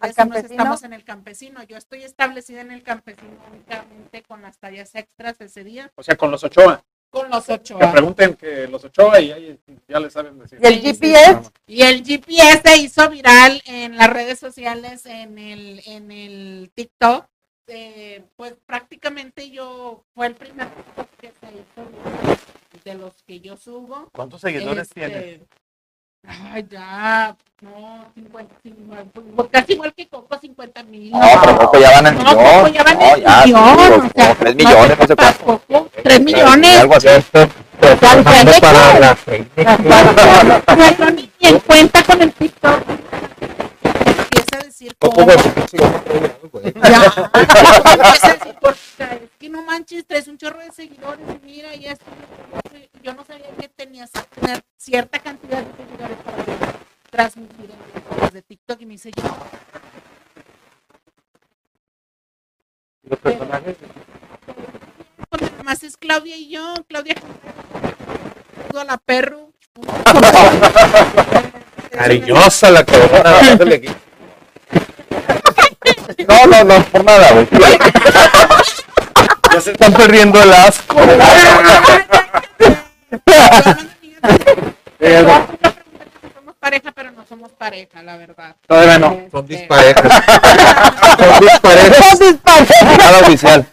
[0.00, 0.50] ¿Al Nos campesino?
[0.50, 1.62] estamos en el campesino.
[1.64, 6.16] Yo estoy establecida en el campesino únicamente con las tallas extras ese día, O sea,
[6.16, 6.82] con los Ochoa.
[7.10, 7.78] con los ocho.
[7.78, 9.58] Que pregunten que los Ochoa y ahí
[9.88, 10.58] ya le saben decir.
[10.62, 11.50] ¿Y el GPS?
[11.66, 17.26] Y el GPS se hizo viral en las redes sociales, en el, en el TikTok.
[17.70, 20.68] Eh, pues prácticamente yo fue el primer
[21.20, 24.08] que se hizo de los que yo subo.
[24.12, 25.40] ¿Cuántos seguidores Este, tienes?
[26.26, 31.10] Ay, ya, no, 50, 50, casi igual que Coco, 50 mil.
[31.12, 32.44] No, pero Coco ya van en No, millón.
[32.44, 34.88] Coco ya van No, en ya, sí, millón, como- o sea, como tres no millones,
[34.88, 35.62] te no sé preocupes, cuánto.
[35.68, 36.80] Coco, tres millones.
[36.80, 37.08] Algo así.
[37.80, 39.16] Trabajando para la
[40.98, 42.80] No, ni en cuenta con el TikTok.
[44.78, 45.26] Decir cómo.
[45.26, 45.34] Ya,
[47.34, 51.74] empieza a decir, "Porca, es que no manches, traes un chorro de seguidores y mira,
[51.74, 52.04] y esto.
[53.02, 56.58] Yo no sabía que tenías que tener cierta cantidad de seguidores para poder
[57.10, 57.76] transmitir en
[58.12, 59.24] videos de TikTok y me dice yo.
[63.02, 63.76] Los personajes.
[65.64, 67.16] Más es Claudia y yo, Claudia
[68.78, 69.50] a la perro.
[71.90, 73.40] Cariñosa la cabrona.
[76.26, 77.46] No, no, no, por nada, güey.
[79.52, 80.96] Ya se están perdiendo el asco.
[86.34, 88.56] Somos pareja, pero no somos pareja, la verdad.
[88.66, 89.12] Todavía no.
[89.12, 90.24] Este, Son disparejas.
[91.18, 92.18] Son disparejas.
[92.18, 92.98] Son disparejas.
[92.98, 93.66] Nada oficial.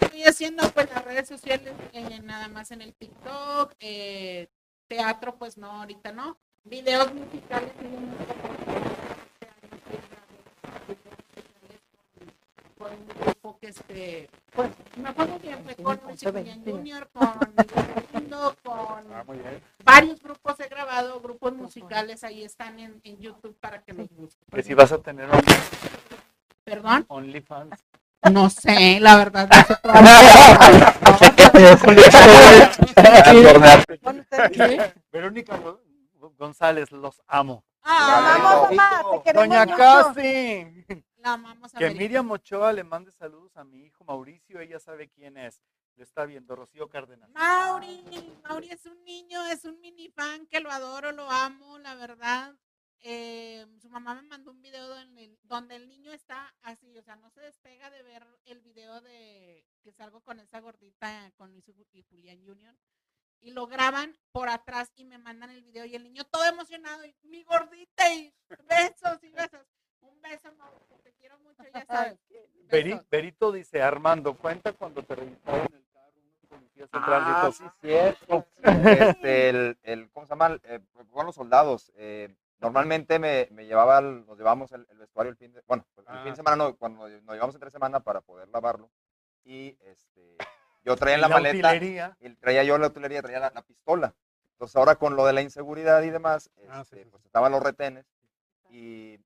[0.00, 4.48] Estoy haciendo pues las redes sociales, eh, nada más en el TikTok, eh,
[4.88, 7.72] teatro pues no, ahorita no, videos musicales
[12.82, 17.38] con un grupo que este, pues me acuerdo bien, fue con Luis Julián Junior, con
[18.12, 19.04] Mundo, con
[19.84, 24.46] varios grupos he grabado, grupos musicales, ahí están en, en YouTube para que los busquen.
[24.52, 25.40] Que si vas a tener un
[26.64, 27.04] ¿Perdón?
[27.08, 27.78] OnlyFans.
[28.30, 29.48] No sé, la verdad.
[29.84, 31.32] No sé
[34.52, 34.92] ¿Qué?
[35.12, 35.80] Verónica Go-
[36.38, 37.64] González, los amo.
[37.82, 39.76] Ah, Vamos, mamá, te queremos Doña.
[39.76, 41.04] Casi.
[41.22, 42.02] La amamos a Que América.
[42.02, 45.62] Miriam Ochoa le mande saludos a mi hijo Mauricio, ella sabe quién es.
[45.94, 47.30] Lo está viendo, Rocío Cárdenas.
[47.30, 48.02] Mauri,
[48.42, 52.56] Mauri es un niño, es un mini fan que lo adoro, lo amo, la verdad.
[53.00, 57.02] Eh, su mamá me mandó un video donde el, donde el niño está así, o
[57.02, 61.52] sea, no se despega de ver el video de que salgo con esa gordita con
[61.52, 62.74] Luis y Julián Junior.
[63.40, 67.04] Y lo graban por atrás y me mandan el video y el niño todo emocionado
[67.04, 68.34] y mi gordita y
[68.68, 69.66] besos y besos.
[70.02, 72.18] Un beso, Mauri, te quiero mucho, ya sabes.
[73.10, 77.52] Berito dice, Armando, cuenta cuando te revisaron el carro unos policías en Ah, tránsito.
[77.52, 78.46] sí, cierto.
[78.62, 80.58] Este, el, el, ¿cómo se llama?
[80.64, 80.80] Eh,
[81.10, 81.92] fueron los soldados.
[81.96, 85.84] eh, normalmente me, me llevaba, el- nos llevamos el, el vestuario el fin de, bueno,
[85.98, 86.20] el Ah.
[86.22, 88.90] fin de semana no, cuando nos llevamos entre semana para poder lavarlo.
[89.44, 90.36] Y este,
[90.84, 92.16] yo traía en la, La maleta, utilería.
[92.20, 94.14] y traía yo la utilería, traía la, la pistola.
[94.52, 97.50] Entonces ahora con lo de la inseguridad y demás, Ah, sí, este, sí, pues estaban
[97.52, 98.06] los retenes
[98.70, 99.18] y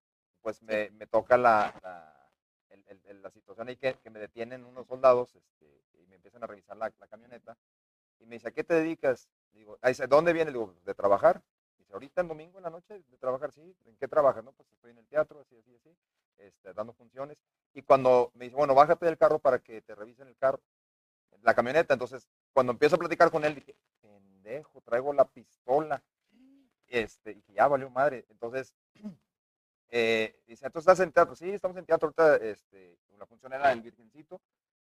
[0.46, 2.30] pues me, me toca la, la,
[2.68, 6.14] el- el- el- la situación ahí que, que me detienen unos soldados este, y me
[6.14, 7.58] empiezan a revisar la, la camioneta
[8.20, 9.28] y me dice, ¿a qué te dedicas?
[9.50, 10.54] Digo, ah, dice, ¿dónde vienes?
[10.54, 11.42] Digo, de trabajar.
[11.78, 13.76] Dice, ahorita en domingo en la noche, de trabajar, sí.
[13.86, 14.44] ¿En qué trabajas?
[14.44, 15.96] No, pues estoy en el teatro, así, así, así,
[16.38, 17.38] este, dando funciones.
[17.74, 20.60] Y cuando me dice, bueno, bájate del carro para que te revisen el carro,
[21.42, 21.92] la camioneta.
[21.92, 26.00] Entonces, cuando empiezo a platicar con él, dije, pendejo, traigo la pistola.
[26.86, 28.24] Este, y ya valió madre.
[28.30, 28.72] Entonces,
[29.90, 31.34] eh, dice, ¿tú estás en teatro?
[31.36, 34.40] Sí, estamos en teatro ahorita, este, la función era el Virgencito.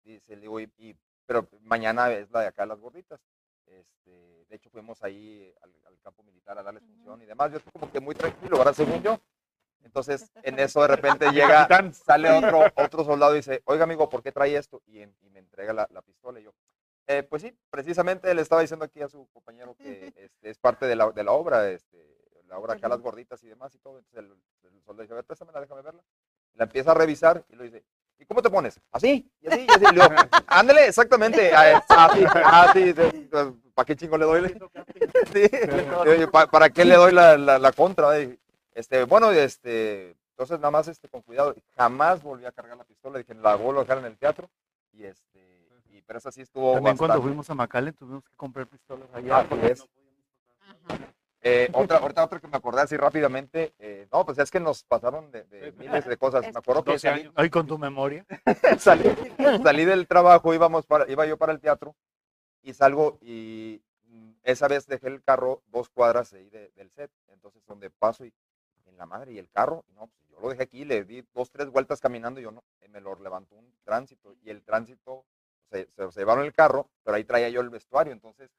[0.04, 0.96] Dice, le digo, y, y-
[1.26, 3.20] pero mañana es la de acá, las gorditas.
[3.66, 7.52] Este, de hecho, fuimos ahí al, al campo militar a darles función y demás.
[7.52, 9.20] Yo estoy como que muy tranquilo, ahora según yo.
[9.84, 14.24] Entonces, en eso de repente llega, sale otro, otro soldado y dice, oiga amigo, ¿por
[14.24, 14.82] qué trae esto?
[14.86, 16.54] Y, en- y me entrega la, la pistola y yo,
[17.08, 20.86] "Eh, pues sí, precisamente le estaba diciendo aquí a su compañero que este, es parte
[20.86, 22.17] de la, de la obra, este,
[22.48, 24.00] la obra acá, las gorditas y demás y todo.
[24.00, 24.20] Entonces
[24.64, 26.04] el, el soldado dice, a ver, préstamela, déjame verla.
[26.56, 27.84] La empieza a revisar y lo dice,
[28.20, 28.80] ¿y cómo te pones?
[28.92, 29.30] ¿Así?
[29.42, 29.86] Y así, y así.
[29.92, 30.16] Y luego,
[30.48, 31.52] ándale, exactamente.
[31.56, 33.30] Así, así.
[33.76, 34.58] ¿Para qué chingo le doy?
[35.32, 35.44] Sí.
[36.00, 38.08] Oye, ¿pa- ¿Para qué le doy la, la, la contra?
[38.74, 41.54] Este, bueno, este, entonces nada más este, con cuidado.
[41.76, 43.20] Jamás volví a cargar la pistola.
[43.20, 44.50] Dije, la vuelvo a dejar en el teatro.
[44.94, 48.66] Y este, y, pero esa sí estuvo También cuando fuimos a McAllen tuvimos que comprar
[48.66, 49.40] pistolas allá.
[49.40, 49.86] Así es.
[51.50, 54.84] Eh, otra, ahorita otra que me acordé así rápidamente, eh, no, pues es que nos
[54.84, 56.44] pasaron de, de miles de cosas.
[56.52, 57.32] Me acuerdo que 12 salí.
[57.36, 58.26] Ay, con tu memoria.
[58.80, 59.04] salí,
[59.64, 61.96] salí del trabajo, íbamos para, iba yo para el teatro
[62.62, 67.12] y salgo y mm, esa vez dejé el carro dos cuadras ahí de- del set,
[67.30, 68.34] entonces donde paso y
[68.86, 71.24] en la madre y el carro, y no, pues yo lo dejé aquí, le di
[71.34, 74.64] dos, tres vueltas caminando y yo no, eh, me lo levantó un tránsito y el
[74.64, 75.26] tránsito
[75.70, 78.50] se, se- se llevaron el carro, pero ahí traía yo el vestuario, entonces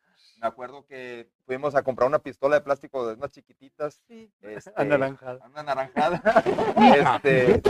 [0.40, 4.02] me acuerdo que fuimos a comprar una pistola de plástico de unas chiquititas,
[4.40, 5.44] este, Anaranjada.
[5.46, 6.22] una anaranjada,
[7.22, 7.60] este,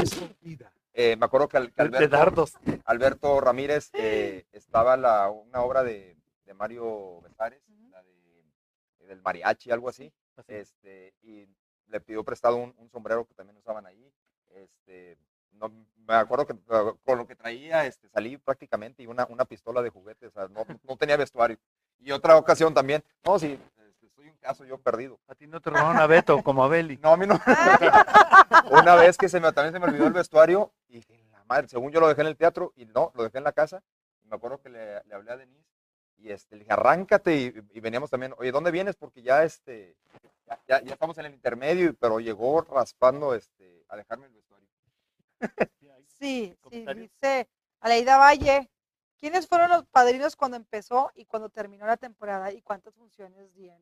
[0.92, 2.52] eh, me acuerdo que, al- que De- de Alberto, dardos.
[2.84, 9.70] Alberto Ramírez eh, estaba la, una obra de, de Mario Besares, la de, del mariachi,
[9.70, 10.12] algo así,
[10.48, 11.46] este, y
[11.86, 14.12] le pidió prestado un, un sombrero que también usaban ahí.
[14.50, 15.16] Este,
[15.52, 15.70] no,
[16.06, 19.82] me acuerdo que uh, con lo que traía este, salí prácticamente y una, una pistola
[19.82, 21.58] de juguete, o sea, no, no tenía vestuario.
[21.98, 23.58] Y otra ocasión también, no, sí,
[23.88, 25.18] este, soy un caso yo perdido.
[25.28, 26.96] A ti no te robaron a Beto, como a Beli.
[27.02, 27.38] No, a mí no.
[28.70, 31.68] Una vez que se me, también se me olvidó el vestuario y dije, la madre,
[31.68, 33.82] según yo lo dejé en el teatro y no, lo dejé en la casa.
[34.22, 35.68] Y me acuerdo que le, le hablé a Denise
[36.16, 38.96] y este, le dije, arráncate y, y veníamos también, oye, ¿dónde vienes?
[38.96, 39.96] Porque ya, este,
[40.46, 44.47] ya, ya- ya estamos en el intermedio, pero llegó raspando este, a dejarme el vestuario.
[46.18, 47.48] Sí, sí, dice
[47.80, 48.70] Aleida Valle.
[49.18, 53.80] ¿Quiénes fueron los padrinos cuando empezó y cuando terminó la temporada y cuántas funciones dieron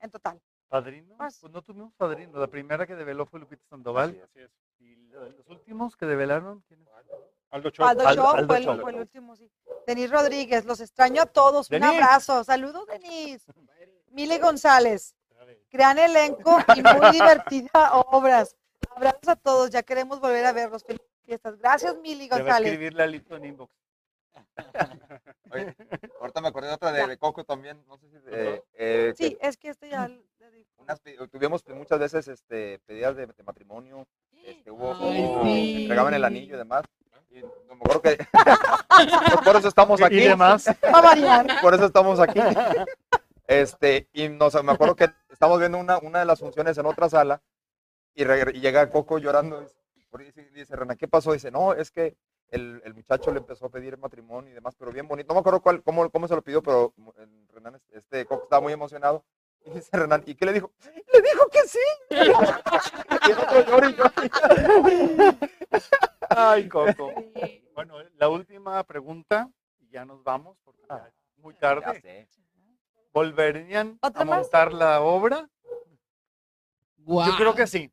[0.00, 0.40] en total?
[0.68, 1.14] ¿Padrino?
[1.18, 2.38] Pues no tuvimos padrino.
[2.38, 4.18] La primera que develó fue Lupita Sandoval.
[4.24, 4.50] Así es.
[4.78, 6.88] Y lo- los últimos que develaron, ¿quiénes?
[6.88, 7.14] Aldo
[7.50, 8.80] Aldo Aldo- Show Aldo fue, el, Show.
[8.80, 9.50] fue el último, sí.
[9.86, 11.70] Denis Rodríguez, los extraño a todos.
[11.70, 12.42] Un abrazo.
[12.44, 13.44] Saludos, Denis.
[14.10, 15.14] Mile González.
[15.70, 18.56] Gran elenco y muy divertida obras.
[18.90, 19.70] Abrazos a todos.
[19.70, 20.84] Ya queremos volver a verlos.
[20.84, 21.56] Feliz fiestas.
[21.58, 23.22] Gracias, Mili Te va a González.
[23.30, 23.72] en inbox.
[25.50, 25.76] Oye,
[26.20, 28.16] ahorita me acordé de otra de, de Coco también, no sé si...
[28.28, 30.70] eh, eh, que Sí, es que este ya le digo.
[30.78, 31.00] unas
[31.30, 34.06] tuvimos muchas veces este, pedidas de, de matrimonio,
[34.44, 35.82] este, hubo, Ay, hubo- sí.
[35.82, 36.84] entregaban el anillo y demás.
[37.30, 38.18] Y no me acuerdo que...
[39.32, 40.16] Pues por eso estamos aquí.
[40.18, 40.66] Y demás.
[40.84, 41.46] Va a variar.
[41.62, 42.40] Por eso estamos aquí.
[43.46, 47.08] Este, y nos, me acuerdo que estamos viendo una, una de las funciones en otra
[47.08, 47.40] sala
[48.14, 49.60] y, y llega Coco llorando.
[49.60, 49.74] Dice,
[50.10, 51.32] por- dice, dice, Renan, ¿qué pasó?
[51.32, 52.16] Dice, no, es que
[52.48, 55.28] el, el muchacho le empezó a pedir matrimonio y demás, pero bien bonito.
[55.28, 58.60] No me acuerdo cuál, cómo, cómo se lo pidió, pero el Renan, este Coco estaba
[58.60, 59.24] muy emocionado.
[59.64, 60.72] Y dice Renan, ¿y qué le dijo?
[61.12, 61.78] Le dijo que sí.
[62.10, 64.12] y el otro llora y llora.
[66.28, 67.12] Ay, Coco.
[67.74, 69.48] Bueno, la última pregunta,
[69.78, 72.00] y ya nos vamos, porque ya es muy Ya tarde.
[72.00, 72.28] sé.
[73.12, 75.48] ¿Volverían a montar la obra?
[77.06, 77.90] Yo creo que sí.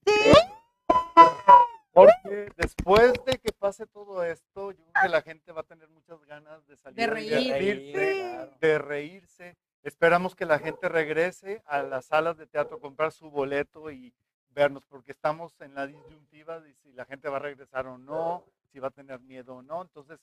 [1.93, 5.89] Porque después de que pase todo esto, yo creo que la gente va a tener
[5.89, 7.29] muchas ganas de salir De a reír.
[7.39, 9.57] divertirse, de reírse.
[9.83, 14.13] Esperamos que la gente regrese a las salas de teatro, comprar su boleto y
[14.51, 18.43] vernos, porque estamos en la disyuntiva de si la gente va a regresar o no,
[18.71, 19.81] si va a tener miedo o no.
[19.81, 20.19] Entonces,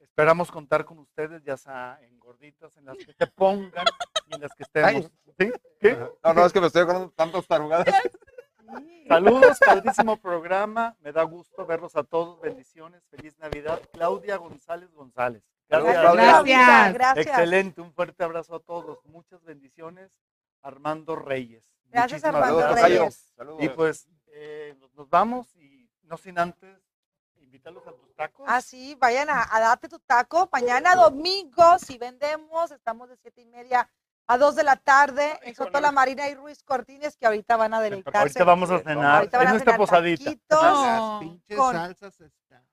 [0.00, 3.84] esperamos contar con ustedes, ya sea en gorditas, en las que se pongan
[4.28, 5.10] y en las que estemos.
[5.38, 5.52] ¿Sí?
[5.80, 5.98] ¿Qué?
[6.22, 7.86] No, no, es que me estoy acordando de tantas tarugadas.
[9.08, 10.96] Saludos, padrísimo programa.
[11.00, 12.40] Me da gusto verlos a todos.
[12.40, 13.02] Bendiciones.
[13.10, 13.80] Feliz Navidad.
[13.92, 15.42] Claudia González González.
[15.68, 16.00] Gracias.
[16.00, 16.24] Claudia.
[16.24, 16.94] Gracias.
[16.94, 17.26] Gracias.
[17.26, 17.80] Excelente.
[17.80, 19.04] Un fuerte abrazo a todos.
[19.06, 20.10] Muchas bendiciones.
[20.62, 21.70] Armando Reyes.
[21.90, 22.88] Gracias, Muchísimas Armando gracias.
[22.88, 23.32] Reyes.
[23.36, 23.62] Saludos.
[23.62, 26.93] Y pues eh, nos vamos y no sin antes
[27.54, 28.46] invitarlos a tus tacos.
[28.48, 30.48] Ah, sí, vayan a, a darte tu taco.
[30.52, 33.88] Mañana domingo, si vendemos, estamos de siete y media
[34.26, 37.74] a dos de la tarde en Soto La Marina y Ruiz Cortines, que ahorita van
[37.74, 38.18] a deleitarse.
[38.18, 39.16] Ahorita vamos a Sí, cenar.
[39.16, 40.24] ahorita van Es a nuestra cenar posadita.
[40.24, 41.18] taquitos No.
[41.20, 42.64] pinches Con- salsas están.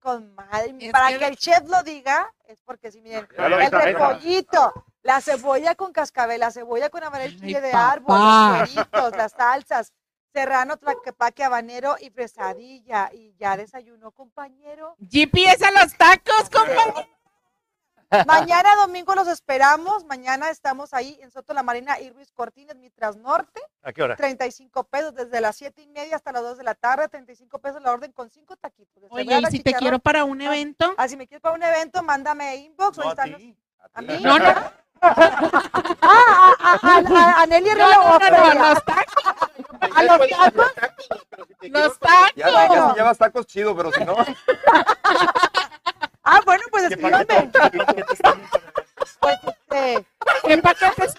[0.00, 0.74] con madre.
[0.80, 3.70] Es Para que- que el chef lo diga, es porque si miren, Ya lo el
[3.70, 4.72] repollito,
[5.02, 9.32] la cebolla con cascabel, la cebolla con amarillo Ay, chile de árbol, los cueritos, las
[9.32, 9.92] salsas,
[10.32, 13.10] serrano, tlaquepaque, habanero y fresadilla.
[13.12, 14.96] Y ya desayunó, compañero.
[15.10, 17.08] GPS a los tacos, compañero.
[18.26, 20.04] Mañana domingo los esperamos.
[20.04, 23.60] Mañana estamos ahí en Soto La Marina y Ruiz Cortines, Mitras Norte.
[23.82, 24.16] ¿A qué hora?
[24.16, 27.08] 35 pesos desde las 7 y media hasta las 2 de la tarde.
[27.08, 29.04] 35 pesos la orden con 5 taquitos.
[29.08, 30.92] Oye, y si te quiero para un evento.
[30.98, 32.98] Ah, si me quieres para un evento, mándame inbox.
[32.98, 33.56] No, a están los- ti.
[33.94, 34.06] ¿A ti.
[34.08, 34.20] mí?
[34.22, 34.44] No, no,
[35.02, 39.24] Ah, a, a, a, a, a Nelly Herrera no, no, no, los tacos.
[39.94, 40.72] A los tacos.
[41.62, 42.30] Los tacos.
[42.36, 44.16] Ya, ya si llevas tacos chido, pero si no,
[46.24, 47.24] Ah, bueno, pues ¿Qué escríbeme.
[47.26, 48.42] paquete- qué te están-
[49.20, 50.06] Pues, este,
[50.44, 51.14] ¿Qué paquetes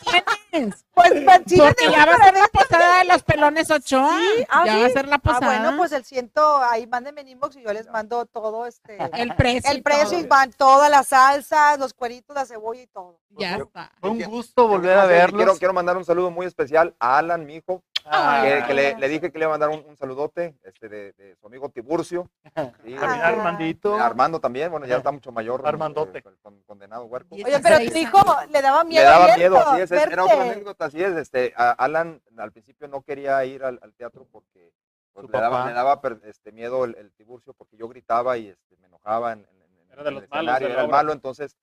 [0.52, 0.86] tienes?
[0.94, 4.10] pues, pues, sí, Porque ya va a ser la posada de los pelones Ochoa.
[4.20, 4.80] Sí, ah, ya sí.
[4.82, 5.46] va a ser la Ah, posada.
[5.62, 8.98] bueno, pues el ciento, ahí mándenme en inbox y yo les mando todo este.
[9.14, 9.72] el precio.
[9.72, 13.20] y El precio y van todas las salsas, los cueritos, la cebolla y todo.
[13.32, 13.92] Ya Yo- está.
[14.00, 15.38] Fue un gusto volver a verlos.
[15.40, 18.96] Quiero, quiero mandar un saludo muy especial a Alan, mi hijo, Ah, que, que le,
[18.98, 21.70] le dije que le iba a mandar un, un saludote este, de, de su amigo
[21.70, 22.30] Tiburcio.
[22.54, 23.28] También Ah.
[23.28, 23.96] Armandito.
[23.96, 25.62] Armando también, bueno, ya está mucho mayor.
[25.66, 26.20] Armandote.
[26.20, 27.36] eh, con- condenado huerco.
[27.38, 28.20] Y Oye, pero tu hijo
[28.50, 29.06] le daba Le miedo.
[29.12, 31.16] daba abierto, miedo, así es, era otra anécdota, así es.
[31.18, 34.72] Este, a- Alan al principio no quería ir al, al teatro porque
[35.14, 38.48] pues, le daba, le daba per- este, miedo el, el Tiburcio porque yo gritaba y
[38.48, 40.90] este, me enojaba en, en- en- Era de en los el malos escenario, era el
[40.90, 41.56] malo, entonces,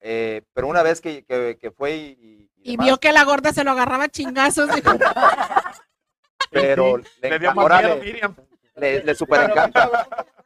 [0.00, 3.12] eh, pero una vez que, que, que fue y, y- y Y demás, vio que
[3.12, 4.68] la gorda se lo agarraba a chingazos.
[6.50, 8.36] pero Sí, le, le dio más miedo, le- Miriam.
[8.76, 9.90] le, le super encanta.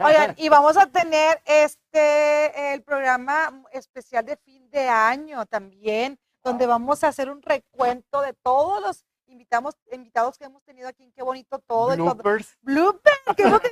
[0.00, 6.66] Oigan, y vamos a tener este el programa especial de fin de año también, donde
[6.66, 11.12] vamos a hacer un recuento de todos los invitamos, invitados que hemos tenido aquí en
[11.12, 11.96] Qué Bonito Todo.
[11.96, 13.70] Bloopers Blooper, que es lo que.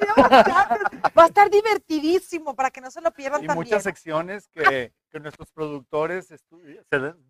[1.16, 3.66] Va a estar divertidísimo para que no se lo pierdan y también.
[3.66, 6.38] muchas secciones que, que nuestros productores se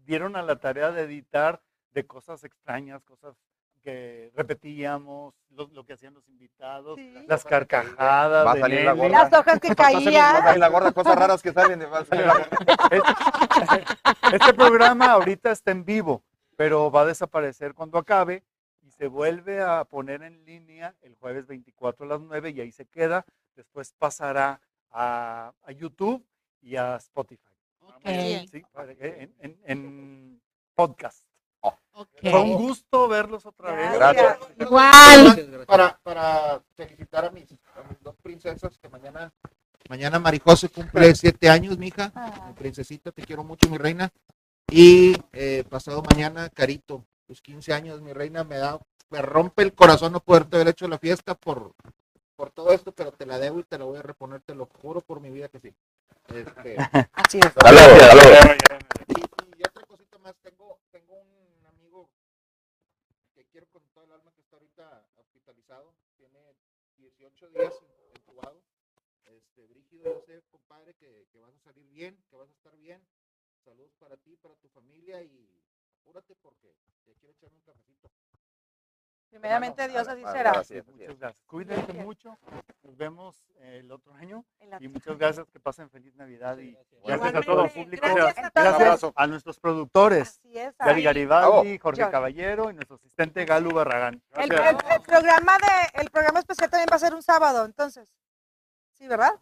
[0.04, 1.62] dieron a la tarea de editar
[1.92, 3.36] de cosas extrañas, cosas
[3.84, 7.14] que repetíamos, lo, lo que hacían los invitados, Sí.
[7.28, 9.22] las carcajadas Va a de salir la gorda.
[9.24, 10.58] Las hojas que Va a salir caían.
[10.60, 11.80] la gorda, cosas raras que salen.
[11.82, 12.48] va a salir la gorda.
[14.32, 16.24] Este programa ahorita está en vivo,
[16.56, 18.42] pero va a desaparecer cuando acabe
[18.82, 22.72] y se vuelve a poner en línea el jueves 24 a las 9 y ahí
[22.72, 23.24] se queda.
[23.54, 26.24] Después pasará a, a YouTube
[26.62, 27.42] y a Spotify.
[27.80, 28.00] Ok,
[28.50, 30.40] Sí, para que- en, en- en
[30.74, 31.22] podcast.
[32.20, 33.92] Fue un gusto verlos otra vez.
[33.94, 34.38] Gracias.
[34.58, 35.64] Igual.
[35.66, 39.32] Para, para felicitar a mis, a mis dos princesas que mañana,
[39.88, 42.12] mañana Marijose cumple siete años, mija.
[42.14, 42.46] Ah.
[42.48, 44.10] Mi princesita, te quiero mucho, mi reina.
[44.70, 48.80] Y eh, pasado mañana, Carito, tus 15 años, mi reina, me da
[49.14, 51.72] me rompe el corazón no poderte haber hecho la fiesta por,
[52.34, 54.66] por todo esto, pero te la debo y te la voy a reponer, te lo
[54.66, 55.72] juro por mi vida que sí.
[56.34, 56.76] Este,
[57.12, 57.52] Así es.
[57.56, 58.56] Saludos, saludos.
[59.08, 61.53] y, y otra cosita más, tengo, tengo un
[63.54, 66.56] quiero con todo el alma que está ahorita hospitalizado, tiene
[66.96, 67.72] 18 días
[68.12, 68.60] entubado.
[69.26, 72.76] Este, Brígido, yo sé, compadre, que, que vas a salir bien, que vas a estar
[72.76, 73.06] bien.
[73.64, 75.62] Saludos para ti, para tu familia y
[76.00, 76.74] apúrate porque
[77.04, 78.10] te quiero echarme un cafecito.
[79.30, 80.50] Primeramente Dios así será.
[80.52, 81.34] Muchas gracias.
[81.46, 82.38] Cuídense mucho.
[82.82, 84.44] Nos vemos el otro año.
[84.78, 85.46] Y muchas gracias.
[85.50, 86.56] Que pasen feliz Navidad.
[86.58, 88.06] Y gracias a todo el público.
[88.14, 89.12] Gracias a Gracias, todos.
[89.16, 90.38] a nuestros productores.
[90.38, 90.76] Así es.
[90.78, 91.02] Gary.
[91.02, 92.12] Garibaldi, Jorge George.
[92.12, 94.22] Caballero y nuestro asistente Galu Barragán.
[94.36, 94.82] El, Gracias.
[94.84, 98.08] el- el programa de el programa especial también va a ser un sábado, entonces.
[98.92, 99.32] Sí, ¿verdad?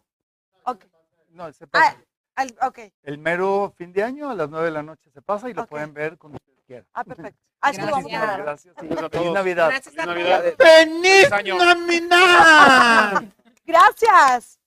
[0.65, 0.85] Ok.
[1.29, 1.97] No, se Ah, pasa.
[2.35, 2.79] al- ok.
[3.03, 5.67] El mero fin de año a las 9 de la noche se pasa y lo
[5.67, 6.87] pueden ver cuando ustedes quieran.
[6.93, 7.39] Ah, perfecto.
[7.65, 8.21] Ah, es que lo vamos a Gracias.
[8.21, 8.43] grabar.
[8.43, 8.75] Gracias.
[8.75, 9.33] y Gracias a Feliz todos.
[9.33, 9.69] Navidad.
[9.69, 10.17] Gracias a Feliz todos.
[10.17, 10.53] Navidad.
[10.57, 11.57] ¡Feliz año.
[11.57, 13.23] Navidad!
[13.65, 14.59] Gracias.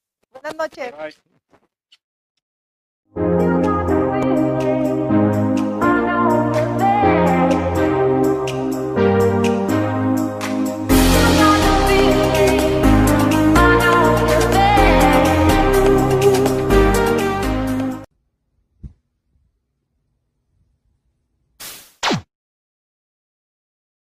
[0.43, 1.15] Bye.